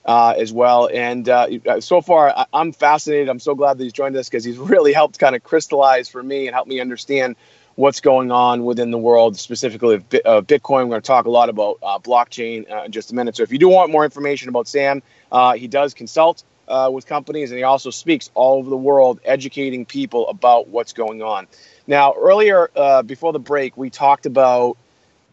uh, 0.07 0.35
as 0.39 0.53
well. 0.53 0.89
And 0.93 1.29
uh, 1.29 1.81
so 1.81 2.01
far, 2.01 2.31
I- 2.31 2.47
am 2.53 2.73
fascinated. 2.73 3.29
I'm 3.29 3.41
so 3.41 3.55
glad 3.55 3.79
that 3.79 3.85
he's 3.85 3.93
joined 3.93 4.17
us 4.17 4.29
because 4.29 4.45
he's 4.45 4.57
really 4.59 4.93
helped 4.93 5.19
kind 5.19 5.37
of 5.37 5.43
crystallize 5.43 6.09
for 6.09 6.23
me 6.23 6.47
and 6.47 6.55
help 6.55 6.69
me 6.69 6.81
understand 6.81 7.37
what's 7.75 8.01
going 8.01 8.31
on 8.31 8.65
within 8.65 8.91
the 8.91 8.99
world, 8.99 9.37
specifically 9.37 9.97
of 9.97 10.03
uh, 10.25 10.41
Bitcoin. 10.41 10.85
We're 10.85 10.91
going 10.91 11.03
to 11.03 11.07
talk 11.07 11.27
a 11.27 11.31
lot 11.31 11.51
about 11.51 11.79
uh, 11.83 11.99
blockchain 11.99 12.71
uh, 12.71 12.85
in 12.85 12.93
just 12.93 13.13
a 13.13 13.15
minute. 13.15 13.37
So 13.37 13.43
if 13.43 13.53
you 13.53 13.59
do 13.59 13.69
want 13.69 13.93
more 13.93 14.05
information 14.05 14.49
about 14.49 14.67
Sam, 14.67 15.03
uh, 15.31 15.55
he 15.55 15.69
does 15.69 15.93
consult. 15.93 16.45
with 16.91 17.07
companies, 17.07 17.51
and 17.51 17.59
he 17.59 17.65
also 17.65 17.91
speaks 17.91 18.31
all 18.35 18.59
over 18.59 18.71
the 18.71 18.77
world, 18.77 19.21
educating 19.25 19.85
people 19.85 20.27
about 20.29 20.69
what's 20.69 20.93
going 20.93 21.21
on. 21.23 21.47
Now, 21.87 22.15
earlier 22.15 22.71
before 23.05 23.33
the 23.33 23.39
break, 23.41 23.77
we 23.77 23.91
talked 23.91 24.25
about 24.25 24.79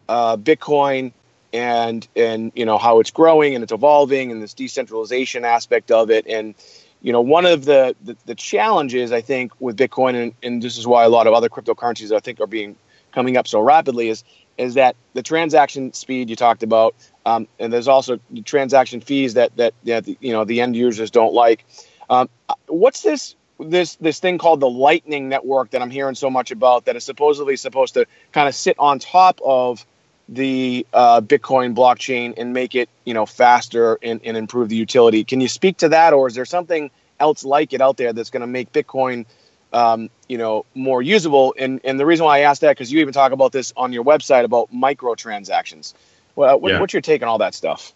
Bitcoin 0.08 1.12
and 1.54 2.06
and 2.14 2.52
you 2.54 2.66
know 2.66 2.76
how 2.76 3.00
it's 3.00 3.10
growing 3.10 3.54
and 3.54 3.64
it's 3.64 3.72
evolving 3.72 4.30
and 4.30 4.42
this 4.42 4.52
decentralization 4.52 5.44
aspect 5.44 5.90
of 5.90 6.10
it. 6.10 6.26
And 6.26 6.54
you 7.00 7.12
know 7.12 7.22
one 7.22 7.46
of 7.46 7.64
the 7.64 7.94
the, 8.02 8.16
the 8.24 8.34
challenges 8.34 9.12
i 9.12 9.20
think 9.20 9.52
with 9.60 9.76
bitcoin 9.76 10.14
and, 10.14 10.32
and 10.42 10.62
this 10.62 10.78
is 10.78 10.86
why 10.86 11.04
a 11.04 11.08
lot 11.10 11.26
of 11.26 11.34
other 11.34 11.50
cryptocurrencies 11.50 12.16
i 12.16 12.18
think 12.18 12.40
are 12.40 12.46
being 12.46 12.76
coming 13.12 13.36
up 13.36 13.46
so 13.46 13.60
rapidly 13.60 14.08
is 14.08 14.24
is 14.56 14.74
that 14.74 14.96
the 15.12 15.22
transaction 15.22 15.92
speed 15.92 16.30
you 16.30 16.36
talked 16.36 16.62
about 16.62 16.94
um, 17.26 17.48
and 17.58 17.72
there's 17.72 17.88
also 17.88 18.18
transaction 18.44 19.00
fees 19.00 19.34
that 19.34 19.56
that, 19.56 19.74
that 19.84 20.06
you 20.22 20.32
know 20.32 20.44
the 20.44 20.60
end 20.60 20.76
users 20.76 21.10
don't 21.10 21.32
like. 21.32 21.64
Um, 22.10 22.28
what's 22.66 23.02
this 23.02 23.34
this 23.58 23.96
this 23.96 24.18
thing 24.18 24.38
called 24.38 24.60
the 24.60 24.68
lightning 24.68 25.28
network 25.28 25.70
that 25.70 25.80
i'm 25.80 25.90
hearing 25.90 26.16
so 26.16 26.28
much 26.28 26.50
about 26.50 26.86
that 26.86 26.96
is 26.96 27.04
supposedly 27.04 27.56
supposed 27.56 27.94
to 27.94 28.04
kind 28.32 28.48
of 28.48 28.54
sit 28.54 28.76
on 28.80 28.98
top 28.98 29.40
of 29.44 29.86
the 30.28 30.86
uh, 30.92 31.20
Bitcoin 31.20 31.74
blockchain 31.74 32.34
and 32.36 32.52
make 32.52 32.74
it, 32.74 32.88
you 33.04 33.14
know, 33.14 33.26
faster 33.26 33.98
and, 34.02 34.20
and 34.24 34.36
improve 34.36 34.68
the 34.68 34.76
utility. 34.76 35.24
Can 35.24 35.40
you 35.40 35.48
speak 35.48 35.78
to 35.78 35.88
that, 35.90 36.12
or 36.12 36.28
is 36.28 36.34
there 36.34 36.44
something 36.44 36.90
else 37.20 37.44
like 37.44 37.72
it 37.72 37.80
out 37.80 37.96
there 37.96 38.12
that's 38.12 38.30
going 38.30 38.40
to 38.40 38.46
make 38.46 38.72
Bitcoin, 38.72 39.26
um, 39.72 40.08
you 40.28 40.38
know, 40.38 40.64
more 40.74 41.02
usable? 41.02 41.54
And 41.58 41.80
and 41.84 42.00
the 42.00 42.06
reason 42.06 42.24
why 42.24 42.38
I 42.38 42.40
asked 42.40 42.62
that 42.62 42.70
because 42.70 42.90
you 42.90 43.00
even 43.00 43.12
talk 43.12 43.32
about 43.32 43.52
this 43.52 43.72
on 43.76 43.92
your 43.92 44.04
website 44.04 44.44
about 44.44 44.72
microtransactions. 44.72 45.94
Well, 46.36 46.58
what, 46.58 46.72
yeah. 46.72 46.80
what's 46.80 46.92
your 46.92 47.02
take 47.02 47.22
on 47.22 47.28
all 47.28 47.38
that 47.38 47.54
stuff? 47.54 47.92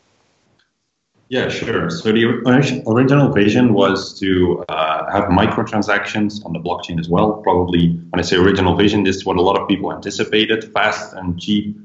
Yeah, 1.30 1.50
sure. 1.50 1.90
So 1.90 2.10
the 2.10 2.24
original 2.86 3.30
vision 3.32 3.74
was 3.74 4.18
to 4.18 4.64
uh, 4.70 5.10
have 5.10 5.24
microtransactions 5.24 6.42
on 6.46 6.54
the 6.54 6.58
blockchain 6.58 6.98
as 6.98 7.08
well. 7.10 7.34
Probably 7.42 7.90
when 8.10 8.20
I 8.20 8.22
say 8.22 8.36
original 8.36 8.76
vision, 8.76 9.04
this 9.04 9.16
is 9.16 9.26
what 9.26 9.36
a 9.36 9.42
lot 9.42 9.58
of 9.58 9.68
people 9.68 9.92
anticipated: 9.92 10.72
fast 10.72 11.12
and 11.14 11.38
cheap 11.38 11.76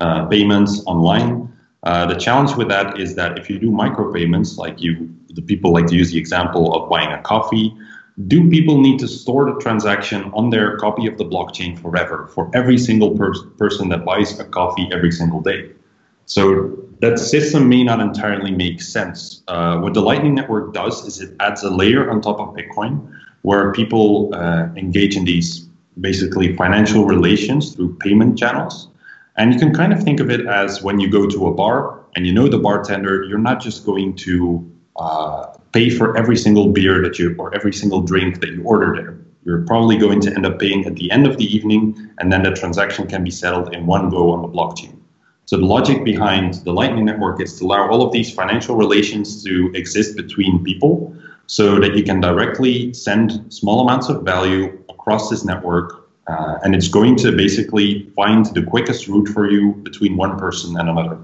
uh, 0.00 0.26
payments 0.26 0.82
online. 0.86 1.50
Uh, 1.82 2.06
the 2.06 2.14
challenge 2.14 2.54
with 2.56 2.68
that 2.68 2.98
is 3.00 3.14
that 3.14 3.38
if 3.38 3.48
you 3.48 3.58
do 3.58 3.70
micropayments, 3.70 4.56
like 4.56 4.80
you, 4.80 5.08
the 5.30 5.42
people 5.42 5.72
like 5.72 5.86
to 5.86 5.94
use 5.94 6.10
the 6.10 6.18
example 6.18 6.74
of 6.74 6.90
buying 6.90 7.10
a 7.12 7.22
coffee. 7.22 7.74
Do 8.26 8.50
people 8.50 8.80
need 8.80 8.98
to 8.98 9.08
store 9.08 9.46
the 9.50 9.58
transaction 9.60 10.24
on 10.34 10.50
their 10.50 10.76
copy 10.76 11.06
of 11.06 11.16
the 11.16 11.24
blockchain 11.24 11.78
forever 11.78 12.28
for 12.34 12.50
every 12.52 12.76
single 12.76 13.16
per- 13.16 13.32
person 13.56 13.88
that 13.90 14.04
buys 14.04 14.38
a 14.38 14.44
coffee 14.44 14.86
every 14.92 15.10
single 15.10 15.40
day? 15.40 15.70
So 16.26 16.76
that 17.00 17.18
system 17.18 17.68
may 17.68 17.82
not 17.82 17.98
entirely 17.98 18.50
make 18.50 18.82
sense. 18.82 19.42
Uh, 19.48 19.78
what 19.78 19.94
the 19.94 20.02
Lightning 20.02 20.34
Network 20.34 20.74
does 20.74 21.06
is 21.06 21.20
it 21.20 21.34
adds 21.40 21.62
a 21.62 21.70
layer 21.70 22.10
on 22.10 22.20
top 22.20 22.38
of 22.40 22.54
Bitcoin 22.54 23.10
where 23.42 23.72
people 23.72 24.34
uh, 24.34 24.68
engage 24.76 25.16
in 25.16 25.24
these 25.24 25.66
basically 25.98 26.54
financial 26.56 27.06
relations 27.06 27.74
through 27.74 27.96
payment 27.96 28.38
channels. 28.38 28.89
And 29.40 29.54
you 29.54 29.58
can 29.58 29.72
kind 29.72 29.94
of 29.94 30.02
think 30.02 30.20
of 30.20 30.28
it 30.28 30.46
as 30.46 30.82
when 30.82 31.00
you 31.00 31.08
go 31.08 31.26
to 31.26 31.46
a 31.46 31.54
bar 31.54 32.04
and 32.14 32.26
you 32.26 32.32
know 32.32 32.46
the 32.46 32.58
bartender, 32.58 33.22
you're 33.22 33.38
not 33.38 33.58
just 33.58 33.86
going 33.86 34.14
to 34.16 34.70
uh, 34.96 35.46
pay 35.72 35.88
for 35.88 36.14
every 36.14 36.36
single 36.36 36.68
beer 36.68 37.00
that 37.00 37.18
you 37.18 37.34
or 37.38 37.54
every 37.54 37.72
single 37.72 38.02
drink 38.02 38.42
that 38.42 38.50
you 38.50 38.62
order 38.64 38.94
there. 38.94 39.18
You're 39.46 39.62
probably 39.62 39.96
going 39.96 40.20
to 40.20 40.34
end 40.34 40.44
up 40.44 40.58
paying 40.58 40.84
at 40.84 40.96
the 40.96 41.10
end 41.10 41.26
of 41.26 41.38
the 41.38 41.46
evening, 41.46 42.10
and 42.18 42.30
then 42.30 42.42
the 42.42 42.50
transaction 42.50 43.06
can 43.06 43.24
be 43.24 43.30
settled 43.30 43.74
in 43.74 43.86
one 43.86 44.10
go 44.10 44.30
on 44.30 44.42
the 44.42 44.48
blockchain. 44.48 45.00
So 45.46 45.56
the 45.56 45.64
logic 45.64 46.04
behind 46.04 46.56
the 46.66 46.74
Lightning 46.74 47.06
Network 47.06 47.40
is 47.40 47.58
to 47.60 47.64
allow 47.64 47.88
all 47.88 48.02
of 48.02 48.12
these 48.12 48.30
financial 48.30 48.76
relations 48.76 49.42
to 49.44 49.72
exist 49.74 50.18
between 50.18 50.62
people 50.62 51.16
so 51.46 51.80
that 51.80 51.96
you 51.96 52.04
can 52.04 52.20
directly 52.20 52.92
send 52.92 53.50
small 53.50 53.80
amounts 53.80 54.10
of 54.10 54.22
value 54.22 54.78
across 54.90 55.30
this 55.30 55.46
network. 55.46 56.09
Uh, 56.30 56.58
and 56.62 56.74
it's 56.74 56.88
going 56.88 57.16
to 57.16 57.32
basically 57.32 58.08
find 58.14 58.46
the 58.54 58.62
quickest 58.62 59.08
route 59.08 59.28
for 59.28 59.50
you 59.50 59.72
between 59.82 60.16
one 60.16 60.38
person 60.38 60.78
and 60.78 60.88
another. 60.88 61.18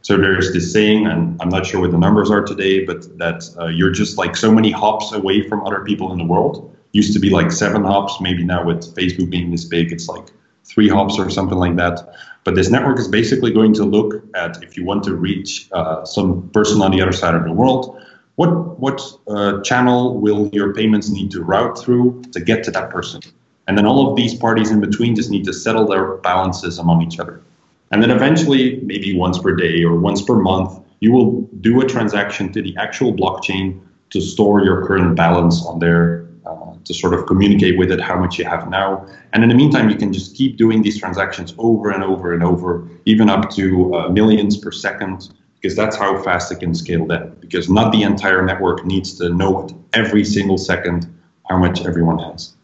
So 0.00 0.16
there's 0.16 0.52
this 0.52 0.72
saying, 0.72 1.06
and 1.06 1.36
I'm 1.42 1.48
not 1.48 1.66
sure 1.66 1.80
what 1.80 1.90
the 1.90 1.98
numbers 1.98 2.30
are 2.30 2.42
today, 2.42 2.84
but 2.84 3.18
that 3.18 3.42
uh, 3.60 3.66
you're 3.66 3.90
just 3.90 4.16
like 4.16 4.36
so 4.36 4.52
many 4.52 4.70
hops 4.70 5.12
away 5.12 5.48
from 5.48 5.66
other 5.66 5.84
people 5.84 6.12
in 6.12 6.18
the 6.18 6.24
world. 6.24 6.74
Used 6.92 7.12
to 7.12 7.18
be 7.18 7.28
like 7.28 7.50
seven 7.50 7.84
hops, 7.84 8.20
maybe 8.20 8.44
now 8.44 8.64
with 8.64 8.94
Facebook 8.94 9.28
being 9.30 9.50
this 9.50 9.64
big, 9.64 9.92
it's 9.92 10.08
like 10.08 10.26
three 10.64 10.88
hops 10.88 11.18
or 11.18 11.28
something 11.28 11.58
like 11.58 11.76
that. 11.76 12.14
But 12.44 12.54
this 12.54 12.70
network 12.70 12.98
is 12.98 13.08
basically 13.08 13.52
going 13.52 13.74
to 13.74 13.84
look 13.84 14.22
at 14.34 14.62
if 14.62 14.76
you 14.76 14.84
want 14.84 15.02
to 15.04 15.14
reach 15.16 15.68
uh, 15.72 16.04
some 16.04 16.48
person 16.50 16.80
on 16.80 16.92
the 16.92 17.02
other 17.02 17.12
side 17.12 17.34
of 17.34 17.44
the 17.44 17.52
world, 17.52 18.00
what 18.36 18.78
what 18.78 19.02
uh, 19.26 19.60
channel 19.62 20.20
will 20.20 20.48
your 20.52 20.72
payments 20.72 21.10
need 21.10 21.30
to 21.32 21.42
route 21.42 21.76
through 21.78 22.22
to 22.32 22.40
get 22.40 22.62
to 22.64 22.70
that 22.70 22.90
person? 22.90 23.20
And 23.66 23.76
then 23.76 23.86
all 23.86 24.10
of 24.10 24.16
these 24.16 24.34
parties 24.34 24.70
in 24.70 24.80
between 24.80 25.16
just 25.16 25.30
need 25.30 25.44
to 25.44 25.52
settle 25.52 25.86
their 25.86 26.16
balances 26.18 26.78
among 26.78 27.02
each 27.02 27.18
other. 27.18 27.42
And 27.90 28.02
then 28.02 28.10
eventually, 28.10 28.80
maybe 28.82 29.16
once 29.16 29.38
per 29.38 29.54
day 29.54 29.82
or 29.84 29.96
once 29.96 30.22
per 30.22 30.36
month, 30.36 30.80
you 31.00 31.12
will 31.12 31.42
do 31.60 31.80
a 31.80 31.86
transaction 31.86 32.52
to 32.52 32.62
the 32.62 32.76
actual 32.76 33.12
blockchain 33.12 33.80
to 34.10 34.20
store 34.20 34.64
your 34.64 34.86
current 34.86 35.16
balance 35.16 35.64
on 35.64 35.78
there 35.78 36.26
uh, 36.46 36.74
to 36.84 36.94
sort 36.94 37.12
of 37.14 37.26
communicate 37.26 37.78
with 37.78 37.90
it 37.90 38.00
how 38.00 38.18
much 38.18 38.38
you 38.38 38.44
have 38.44 38.68
now. 38.68 39.06
And 39.32 39.42
in 39.42 39.48
the 39.48 39.54
meantime, 39.54 39.90
you 39.90 39.96
can 39.96 40.12
just 40.12 40.36
keep 40.36 40.56
doing 40.56 40.82
these 40.82 40.98
transactions 40.98 41.54
over 41.58 41.90
and 41.90 42.02
over 42.02 42.34
and 42.34 42.42
over, 42.42 42.88
even 43.04 43.28
up 43.28 43.50
to 43.50 43.94
uh, 43.94 44.08
millions 44.08 44.56
per 44.56 44.72
second, 44.72 45.30
because 45.54 45.76
that's 45.76 45.96
how 45.96 46.22
fast 46.22 46.50
it 46.52 46.60
can 46.60 46.74
scale 46.74 47.06
then. 47.06 47.34
Because 47.40 47.68
not 47.68 47.92
the 47.92 48.02
entire 48.02 48.44
network 48.44 48.84
needs 48.84 49.18
to 49.18 49.28
know 49.30 49.68
every 49.92 50.24
single 50.24 50.58
second 50.58 51.12
how 51.48 51.58
much 51.58 51.84
everyone 51.84 52.18
has. 52.18 52.55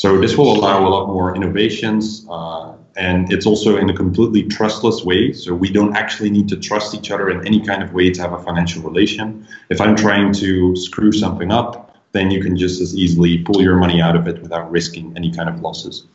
So 0.00 0.18
this 0.18 0.38
will 0.38 0.56
allow 0.56 0.88
a 0.88 0.88
lot 0.88 1.08
more 1.08 1.36
innovations. 1.36 2.24
Uh, 2.26 2.74
and 2.96 3.30
it's 3.30 3.44
also 3.44 3.76
in 3.76 3.90
a 3.90 3.94
completely 3.94 4.44
trustless 4.44 5.04
way. 5.04 5.34
So 5.34 5.54
we 5.54 5.70
don't 5.70 5.94
actually 5.94 6.30
need 6.30 6.48
to 6.48 6.56
trust 6.56 6.94
each 6.94 7.10
other 7.10 7.28
in 7.28 7.46
any 7.46 7.60
kind 7.60 7.82
of 7.82 7.92
way 7.92 8.08
to 8.08 8.22
have 8.22 8.32
a 8.32 8.42
financial 8.42 8.80
relation. 8.82 9.46
If 9.68 9.78
I'm 9.78 9.94
trying 9.94 10.32
to 10.44 10.74
screw 10.74 11.12
something 11.12 11.52
up, 11.52 11.94
then 12.12 12.30
you 12.30 12.42
can 12.42 12.56
just 12.56 12.80
as 12.80 12.96
easily 12.96 13.42
pull 13.42 13.60
your 13.60 13.76
money 13.76 14.00
out 14.00 14.16
of 14.16 14.26
it 14.26 14.40
without 14.40 14.70
risking 14.70 15.12
any 15.16 15.30
kind 15.32 15.50
of 15.50 15.60
losses. 15.60 16.06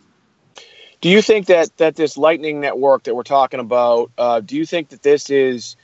Do 1.02 1.10
you 1.10 1.22
think 1.22 1.46
that 1.46 1.70
that 1.78 1.96
this 1.96 2.18
Lightning 2.18 2.60
network 2.62 3.04
that 3.04 3.14
we're 3.14 3.22
talking 3.22 3.60
about? 3.60 4.10
Uh, 4.18 4.40
do 4.40 4.58
you 4.58 4.66
think 4.66 4.90
that 4.90 5.04
this 5.04 5.30
is 5.30 5.76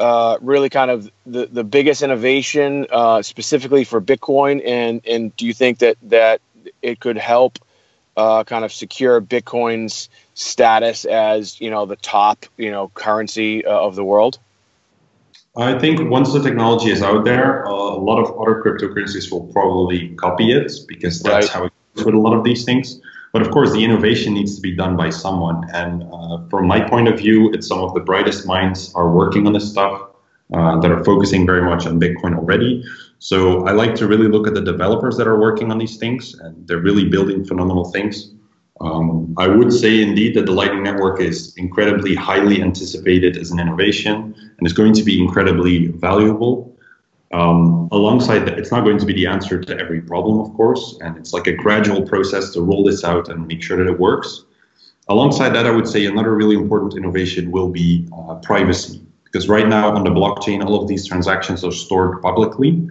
uh, 0.00 0.36
really 0.40 0.68
kind 0.68 0.90
of 0.90 1.08
the, 1.24 1.46
the 1.46 1.62
biggest 1.62 2.02
innovation 2.02 2.88
uh, 2.90 3.22
specifically 3.22 3.84
for 3.84 4.00
Bitcoin? 4.00 4.60
And 4.66 5.00
and 5.06 5.36
do 5.36 5.46
you 5.46 5.54
think 5.54 5.78
that 5.78 5.96
that 6.02 6.40
it 6.82 7.00
could 7.00 7.18
help 7.18 7.58
uh, 8.16 8.44
kind 8.44 8.64
of 8.64 8.72
secure 8.72 9.20
Bitcoin's 9.20 10.08
status 10.34 11.04
as 11.04 11.60
you 11.60 11.70
know 11.70 11.86
the 11.86 11.96
top 11.96 12.46
you 12.56 12.70
know 12.70 12.88
currency 12.94 13.64
uh, 13.64 13.70
of 13.70 13.94
the 13.94 14.04
world? 14.04 14.38
I 15.56 15.78
think 15.78 16.10
once 16.10 16.34
the 16.34 16.42
technology 16.42 16.90
is 16.90 17.02
out 17.02 17.24
there, 17.24 17.66
uh, 17.66 17.70
a 17.70 17.98
lot 17.98 18.18
of 18.18 18.38
other 18.38 18.62
cryptocurrencies 18.62 19.30
will 19.30 19.46
probably 19.52 20.10
copy 20.16 20.52
it 20.52 20.70
because 20.86 21.22
that's 21.22 21.46
right. 21.46 21.54
how 21.54 21.64
it 21.64 21.72
goes 21.94 22.04
with 22.04 22.14
a 22.14 22.18
lot 22.18 22.36
of 22.36 22.44
these 22.44 22.64
things. 22.64 23.00
But 23.32 23.42
of 23.42 23.50
course, 23.50 23.72
the 23.72 23.82
innovation 23.82 24.34
needs 24.34 24.56
to 24.56 24.62
be 24.62 24.74
done 24.74 24.96
by 24.96 25.10
someone. 25.10 25.66
And 25.72 26.04
uh, 26.12 26.46
from 26.48 26.66
my 26.66 26.80
point 26.80 27.08
of 27.08 27.18
view, 27.18 27.52
it's 27.52 27.66
some 27.66 27.80
of 27.80 27.94
the 27.94 28.00
brightest 28.00 28.46
minds 28.46 28.92
are 28.94 29.10
working 29.10 29.46
on 29.46 29.52
this 29.54 29.70
stuff 29.70 30.10
uh, 30.52 30.78
that 30.80 30.90
are 30.90 31.02
focusing 31.04 31.46
very 31.46 31.62
much 31.62 31.86
on 31.86 31.98
Bitcoin 32.00 32.36
already. 32.36 32.84
So 33.18 33.66
I 33.66 33.72
like 33.72 33.94
to 33.96 34.06
really 34.06 34.28
look 34.28 34.46
at 34.46 34.54
the 34.54 34.60
developers 34.60 35.16
that 35.16 35.26
are 35.26 35.40
working 35.40 35.70
on 35.70 35.78
these 35.78 35.96
things, 35.96 36.34
and 36.34 36.66
they're 36.66 36.80
really 36.80 37.08
building 37.08 37.44
phenomenal 37.44 37.90
things. 37.90 38.32
Um, 38.80 39.34
I 39.38 39.48
would 39.48 39.72
say 39.72 40.02
indeed 40.02 40.34
that 40.36 40.44
the 40.44 40.52
Lightning 40.52 40.82
Network 40.82 41.20
is 41.20 41.54
incredibly 41.56 42.14
highly 42.14 42.62
anticipated 42.62 43.38
as 43.38 43.50
an 43.50 43.58
innovation 43.58 44.34
and 44.58 44.66
is 44.66 44.74
going 44.74 44.92
to 44.92 45.02
be 45.02 45.18
incredibly 45.18 45.88
valuable. 45.88 46.76
Um, 47.32 47.88
alongside 47.90 48.40
that, 48.40 48.58
it's 48.58 48.70
not 48.70 48.84
going 48.84 48.98
to 48.98 49.06
be 49.06 49.14
the 49.14 49.26
answer 49.26 49.60
to 49.60 49.78
every 49.80 50.00
problem, 50.02 50.38
of 50.38 50.54
course, 50.54 50.98
and 51.00 51.16
it's 51.16 51.32
like 51.32 51.46
a 51.46 51.52
gradual 51.52 52.02
process 52.02 52.50
to 52.52 52.60
roll 52.60 52.84
this 52.84 53.02
out 53.02 53.30
and 53.30 53.46
make 53.46 53.62
sure 53.62 53.78
that 53.78 53.90
it 53.90 53.98
works. 53.98 54.44
Alongside 55.08 55.50
that, 55.50 55.66
I 55.66 55.70
would 55.70 55.88
say 55.88 56.04
another 56.06 56.34
really 56.34 56.56
important 56.56 56.96
innovation 56.96 57.50
will 57.50 57.68
be 57.68 58.08
uh, 58.16 58.34
privacy, 58.36 59.02
because 59.24 59.48
right 59.48 59.66
now 59.66 59.90
on 59.90 60.04
the 60.04 60.10
blockchain, 60.10 60.64
all 60.64 60.80
of 60.80 60.86
these 60.86 61.06
transactions 61.06 61.64
are 61.64 61.72
stored 61.72 62.20
publicly. 62.22 62.86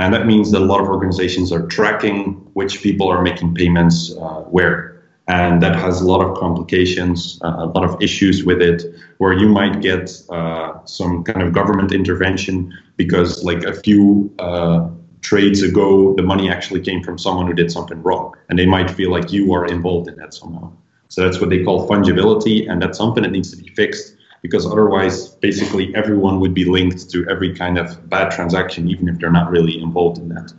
And 0.00 0.14
that 0.14 0.24
means 0.24 0.50
that 0.52 0.62
a 0.62 0.64
lot 0.64 0.80
of 0.80 0.88
organizations 0.88 1.52
are 1.52 1.66
tracking 1.66 2.32
which 2.54 2.82
people 2.82 3.06
are 3.08 3.20
making 3.20 3.54
payments 3.54 4.12
uh, 4.16 4.40
where 4.56 4.90
and 5.28 5.62
that 5.62 5.76
has 5.76 6.00
a 6.00 6.06
lot 6.06 6.20
of 6.24 6.36
complications, 6.38 7.38
uh, 7.44 7.54
a 7.58 7.66
lot 7.66 7.84
of 7.84 8.02
issues 8.02 8.42
with 8.42 8.60
it, 8.60 8.82
where 9.18 9.32
you 9.32 9.46
might 9.46 9.80
get 9.80 10.10
uh, 10.30 10.84
some 10.86 11.22
kind 11.22 11.42
of 11.42 11.52
government 11.52 11.92
intervention 11.92 12.76
because, 12.96 13.44
like 13.44 13.62
a 13.62 13.74
few 13.74 14.32
uh, 14.40 14.88
trades 15.20 15.62
ago, 15.62 16.14
the 16.16 16.22
money 16.22 16.50
actually 16.50 16.80
came 16.80 17.00
from 17.04 17.16
someone 17.16 17.46
who 17.46 17.52
did 17.52 17.70
something 17.70 18.02
wrong, 18.02 18.34
and 18.48 18.58
they 18.58 18.66
might 18.66 18.90
feel 18.90 19.12
like 19.12 19.30
you 19.30 19.52
are 19.52 19.66
involved 19.66 20.08
in 20.08 20.16
that 20.16 20.34
somehow. 20.34 20.72
So 21.08 21.22
that's 21.22 21.40
what 21.40 21.50
they 21.50 21.62
call 21.62 21.86
fungibility, 21.86 22.68
and 22.68 22.82
that's 22.82 22.98
something 22.98 23.22
that 23.22 23.30
needs 23.30 23.52
to 23.52 23.56
be 23.62 23.68
fixed 23.68 24.16
because 24.42 24.66
otherwise, 24.66 25.28
basically, 25.28 25.94
everyone 25.94 26.40
would 26.40 26.54
be 26.54 26.64
linked 26.64 27.10
to 27.10 27.28
every 27.28 27.54
kind 27.54 27.78
of 27.78 28.08
bad 28.08 28.30
transaction, 28.30 28.88
even 28.88 29.08
if 29.08 29.18
they're 29.18 29.30
not 29.30 29.50
really 29.50 29.80
involved 29.80 30.18
in 30.18 30.28
that. 30.30 30.52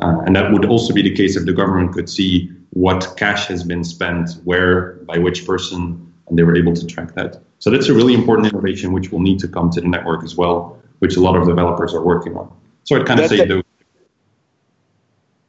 Uh, 0.00 0.20
and 0.26 0.36
that 0.36 0.52
would 0.52 0.64
also 0.66 0.92
be 0.92 1.02
the 1.02 1.14
case 1.14 1.36
if 1.36 1.46
the 1.46 1.52
government 1.52 1.92
could 1.92 2.08
see 2.08 2.50
what 2.70 3.14
cash 3.16 3.46
has 3.46 3.62
been 3.62 3.84
spent, 3.84 4.32
where, 4.44 4.94
by 5.06 5.18
which 5.18 5.46
person, 5.46 6.12
and 6.28 6.38
they 6.38 6.42
were 6.42 6.56
able 6.56 6.74
to 6.74 6.86
track 6.86 7.14
that. 7.14 7.40
So 7.58 7.70
that's 7.70 7.88
a 7.88 7.94
really 7.94 8.14
important 8.14 8.52
innovation 8.52 8.92
which 8.92 9.10
will 9.10 9.20
need 9.20 9.38
to 9.38 9.48
come 9.48 9.70
to 9.70 9.80
the 9.80 9.88
network 9.88 10.24
as 10.24 10.36
well, 10.36 10.78
which 10.98 11.16
a 11.16 11.20
lot 11.20 11.36
of 11.36 11.46
developers 11.46 11.94
are 11.94 12.02
working 12.02 12.36
on. 12.36 12.54
So 12.82 12.96
I'd 12.96 13.06
kind 13.06 13.20
of 13.20 13.28
say 13.28 13.46
those. 13.46 13.62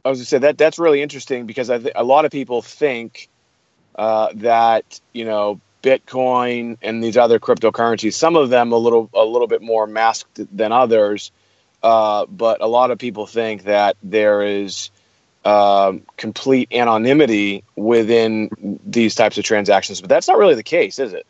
I 0.06 0.10
was 0.10 0.20
going 0.20 0.24
to 0.24 0.30
say 0.30 0.38
that 0.38 0.58
that's 0.58 0.78
really 0.78 1.02
interesting 1.02 1.48
because 1.48 1.70
I 1.70 1.80
th- 1.80 1.94
a 1.96 2.04
lot 2.04 2.26
of 2.26 2.32
people 2.32 2.62
think 2.62 3.28
uh, 3.96 4.30
that 4.36 5.00
you 5.14 5.26
know 5.26 5.60
Bitcoin 5.86 6.78
and 6.82 7.04
these 7.04 7.16
other 7.16 7.40
cryptocurrencies, 7.40 8.14
some 8.14 8.36
of 8.36 8.50
them 8.50 8.72
a 8.72 8.78
little 8.78 9.08
a 9.14 9.24
little 9.24 9.48
bit 9.48 9.62
more 9.62 9.86
masked 9.86 10.42
than 10.58 10.72
others, 10.72 11.32
uh, 11.84 12.26
but 12.26 12.62
a 12.62 12.68
lot 12.68 12.90
of 12.90 12.98
people 12.98 13.28
think 13.28 13.66
that 13.66 13.96
there 14.02 14.42
is 14.42 14.90
um, 15.46 16.02
complete 16.18 16.74
anonymity 16.74 17.64
within 17.76 18.80
these 18.84 19.14
types 19.14 19.38
of 19.38 19.44
transactions, 19.44 20.02
but 20.02 20.10
that's 20.10 20.28
not 20.28 20.40
really 20.40 20.56
the 20.56 20.64
case, 20.64 20.98
is 20.98 21.14
it? 21.14 21.28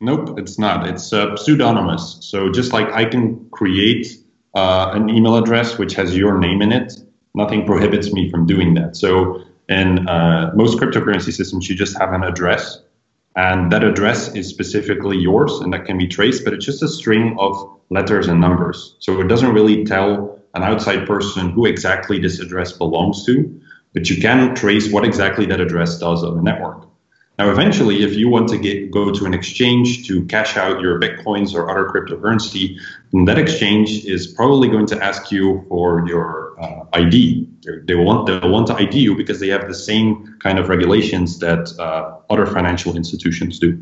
Nope, 0.00 0.38
it's 0.38 0.56
not. 0.60 0.86
It's 0.86 1.12
uh, 1.12 1.34
pseudonymous. 1.34 2.18
So 2.20 2.52
just 2.52 2.72
like 2.72 2.88
I 2.92 3.04
can 3.04 3.50
create 3.50 4.06
uh, 4.54 4.92
an 4.94 5.10
email 5.10 5.36
address 5.36 5.78
which 5.78 5.94
has 5.94 6.16
your 6.16 6.38
name 6.38 6.62
in 6.62 6.70
it, 6.70 6.92
nothing 7.34 7.66
prohibits 7.66 8.12
me 8.12 8.30
from 8.30 8.46
doing 8.46 8.74
that. 8.74 8.94
So 8.94 9.42
in 9.68 10.08
uh, 10.08 10.52
most 10.54 10.78
cryptocurrency 10.78 11.32
systems, 11.32 11.68
you 11.68 11.74
just 11.74 11.98
have 11.98 12.12
an 12.12 12.22
address, 12.22 12.80
And 13.38 13.70
that 13.70 13.84
address 13.84 14.34
is 14.34 14.48
specifically 14.48 15.16
yours 15.16 15.60
and 15.60 15.72
that 15.72 15.84
can 15.84 15.96
be 15.96 16.08
traced, 16.08 16.44
but 16.44 16.52
it's 16.52 16.64
just 16.64 16.82
a 16.82 16.88
string 16.88 17.36
of 17.38 17.78
letters 17.88 18.26
and 18.26 18.40
numbers. 18.40 18.96
So 18.98 19.20
it 19.20 19.28
doesn't 19.28 19.54
really 19.54 19.84
tell 19.84 20.40
an 20.54 20.64
outside 20.64 21.06
person 21.06 21.50
who 21.50 21.64
exactly 21.64 22.18
this 22.18 22.40
address 22.40 22.72
belongs 22.72 23.24
to, 23.26 23.60
but 23.94 24.10
you 24.10 24.20
can 24.20 24.56
trace 24.56 24.90
what 24.90 25.04
exactly 25.04 25.46
that 25.46 25.60
address 25.60 26.00
does 26.00 26.24
on 26.24 26.34
the 26.34 26.42
network. 26.42 26.88
Now, 27.38 27.52
eventually, 27.52 28.02
if 28.02 28.14
you 28.14 28.28
want 28.28 28.48
to 28.48 28.58
get, 28.58 28.90
go 28.90 29.12
to 29.12 29.24
an 29.24 29.32
exchange 29.32 30.08
to 30.08 30.24
cash 30.24 30.56
out 30.56 30.80
your 30.80 30.98
bitcoins 30.98 31.54
or 31.54 31.70
other 31.70 31.84
cryptocurrency, 31.88 32.76
then 33.12 33.26
that 33.26 33.38
exchange 33.38 34.04
is 34.04 34.26
probably 34.26 34.66
going 34.66 34.86
to 34.86 35.00
ask 35.00 35.30
you 35.30 35.64
for 35.68 36.04
your 36.08 36.60
uh, 36.60 36.86
ID. 36.92 37.48
They 37.62 37.94
want 37.94 38.26
they 38.26 38.48
want 38.48 38.66
to 38.68 38.74
ID 38.74 38.98
you 38.98 39.16
because 39.16 39.40
they 39.40 39.48
have 39.48 39.66
the 39.66 39.74
same 39.74 40.36
kind 40.40 40.58
of 40.58 40.68
regulations 40.68 41.38
that 41.40 41.72
uh, 41.78 42.16
other 42.30 42.46
financial 42.46 42.96
institutions 42.96 43.58
do. 43.58 43.78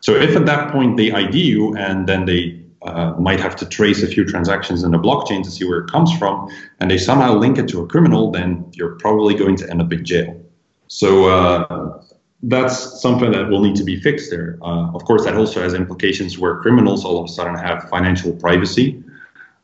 So 0.00 0.14
if 0.14 0.36
at 0.36 0.46
that 0.46 0.72
point 0.72 0.96
they 0.96 1.10
ID 1.10 1.40
you 1.40 1.76
and 1.76 2.08
then 2.08 2.26
they 2.26 2.62
uh, 2.82 3.14
might 3.18 3.40
have 3.40 3.56
to 3.56 3.66
trace 3.66 4.02
a 4.02 4.06
few 4.06 4.24
transactions 4.24 4.84
in 4.84 4.92
the 4.92 4.98
blockchain 4.98 5.42
to 5.42 5.50
see 5.50 5.64
where 5.64 5.80
it 5.80 5.90
comes 5.90 6.16
from, 6.16 6.48
and 6.78 6.90
they 6.90 6.98
somehow 6.98 7.34
link 7.34 7.58
it 7.58 7.68
to 7.68 7.80
a 7.80 7.86
criminal, 7.86 8.30
then 8.30 8.64
you're 8.74 8.94
probably 8.96 9.34
going 9.34 9.56
to 9.56 9.68
end 9.68 9.82
up 9.82 9.92
in 9.92 10.04
jail. 10.04 10.40
So 10.86 11.28
uh, 11.28 12.02
that's 12.44 13.00
something 13.00 13.32
that 13.32 13.48
will 13.48 13.60
need 13.60 13.76
to 13.76 13.84
be 13.84 14.00
fixed 14.00 14.30
there. 14.30 14.58
Uh, 14.62 14.92
of 14.92 15.04
course, 15.04 15.24
that 15.24 15.34
also 15.34 15.60
has 15.60 15.74
implications 15.74 16.38
where 16.38 16.60
criminals 16.60 17.04
all 17.04 17.18
of 17.18 17.24
a 17.24 17.28
sudden 17.28 17.56
have 17.56 17.88
financial 17.88 18.32
privacy, 18.32 19.02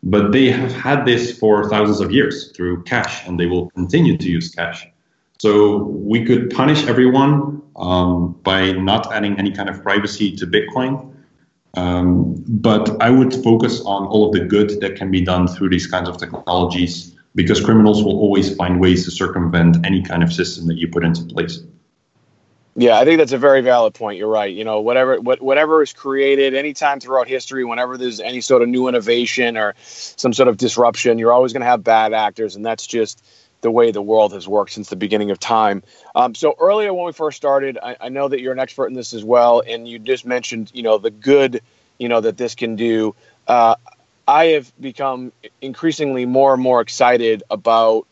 but 0.02 0.32
they 0.32 0.50
have 0.50 0.72
had 0.72 1.04
this 1.04 1.36
for 1.38 1.68
thousands 1.68 2.00
of 2.00 2.10
years 2.10 2.50
through 2.52 2.82
cash, 2.84 3.26
and 3.26 3.38
they 3.38 3.46
will 3.46 3.70
continue 3.70 4.16
to 4.16 4.28
use 4.28 4.50
cash. 4.50 4.86
So 5.38 5.78
we 5.78 6.24
could 6.24 6.50
punish 6.50 6.86
everyone 6.86 7.62
um, 7.76 8.32
by 8.42 8.72
not 8.72 9.12
adding 9.12 9.38
any 9.38 9.52
kind 9.52 9.68
of 9.68 9.82
privacy 9.82 10.34
to 10.36 10.46
Bitcoin. 10.46 11.12
Um, 11.74 12.44
but 12.46 13.00
I 13.00 13.10
would 13.10 13.32
focus 13.42 13.80
on 13.80 14.06
all 14.06 14.26
of 14.26 14.32
the 14.32 14.44
good 14.44 14.80
that 14.80 14.96
can 14.96 15.10
be 15.10 15.22
done 15.22 15.48
through 15.48 15.70
these 15.70 15.86
kinds 15.86 16.08
of 16.08 16.18
technologies 16.18 17.16
because 17.34 17.64
criminals 17.64 18.04
will 18.04 18.18
always 18.18 18.54
find 18.54 18.78
ways 18.78 19.04
to 19.06 19.10
circumvent 19.10 19.84
any 19.86 20.02
kind 20.02 20.22
of 20.22 20.32
system 20.32 20.66
that 20.66 20.76
you 20.76 20.88
put 20.88 21.02
into 21.02 21.24
place. 21.24 21.60
Yeah, 22.74 22.98
I 22.98 23.04
think 23.04 23.18
that's 23.18 23.32
a 23.32 23.38
very 23.38 23.60
valid 23.60 23.92
point. 23.92 24.18
You're 24.18 24.28
right. 24.28 24.52
You 24.52 24.64
know, 24.64 24.80
whatever 24.80 25.20
what, 25.20 25.42
whatever 25.42 25.82
is 25.82 25.92
created 25.92 26.54
anytime 26.54 27.00
throughout 27.00 27.28
history, 27.28 27.64
whenever 27.64 27.98
there's 27.98 28.18
any 28.18 28.40
sort 28.40 28.62
of 28.62 28.68
new 28.68 28.88
innovation 28.88 29.58
or 29.58 29.74
some 29.82 30.32
sort 30.32 30.48
of 30.48 30.56
disruption, 30.56 31.18
you're 31.18 31.32
always 31.32 31.52
going 31.52 31.60
to 31.60 31.66
have 31.66 31.84
bad 31.84 32.14
actors, 32.14 32.56
and 32.56 32.64
that's 32.64 32.86
just 32.86 33.22
the 33.60 33.70
way 33.70 33.90
the 33.90 34.02
world 34.02 34.32
has 34.32 34.48
worked 34.48 34.72
since 34.72 34.88
the 34.88 34.96
beginning 34.96 35.30
of 35.30 35.38
time. 35.38 35.82
Um, 36.14 36.34
so 36.34 36.54
earlier 36.58 36.92
when 36.94 37.06
we 37.06 37.12
first 37.12 37.36
started, 37.36 37.78
I, 37.80 37.96
I, 38.00 38.08
know 38.08 38.26
that 38.26 38.40
you're 38.40 38.52
an 38.52 38.58
expert 38.58 38.86
in 38.86 38.94
this 38.94 39.14
as 39.14 39.24
well, 39.24 39.62
and 39.66 39.86
you 39.86 39.98
just 40.00 40.26
mentioned, 40.26 40.70
you 40.74 40.82
know, 40.82 40.98
the 40.98 41.10
good, 41.10 41.62
you 41.98 42.08
know, 42.08 42.20
that 42.20 42.36
this 42.36 42.56
can 42.56 42.74
do. 42.74 43.14
Uh, 43.46 43.76
I 44.26 44.46
have 44.46 44.72
become 44.80 45.32
increasingly 45.60 46.26
more 46.26 46.54
and 46.54 46.62
more 46.62 46.80
excited 46.80 47.44
about 47.50 48.06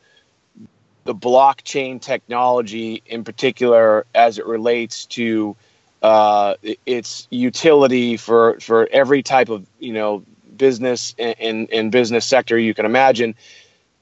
the 1.05 1.15
blockchain 1.15 2.01
technology 2.01 3.03
in 3.07 3.25
particular 3.25 4.07
as 4.15 4.39
it 4.39 4.47
relates 4.47 5.07
to 5.07 5.57
uh, 6.03 6.55
its 6.87 7.27
utility 7.31 8.17
for 8.17 8.59
for 8.61 8.89
every 8.91 9.23
type 9.23 9.49
of 9.49 9.67
you 9.79 9.93
know 9.93 10.25
business 10.57 11.15
and, 11.19 11.71
and 11.73 11.93
business 11.93 12.27
sector 12.27 12.59
you 12.59 12.75
can 12.75 12.87
imagine. 12.87 13.35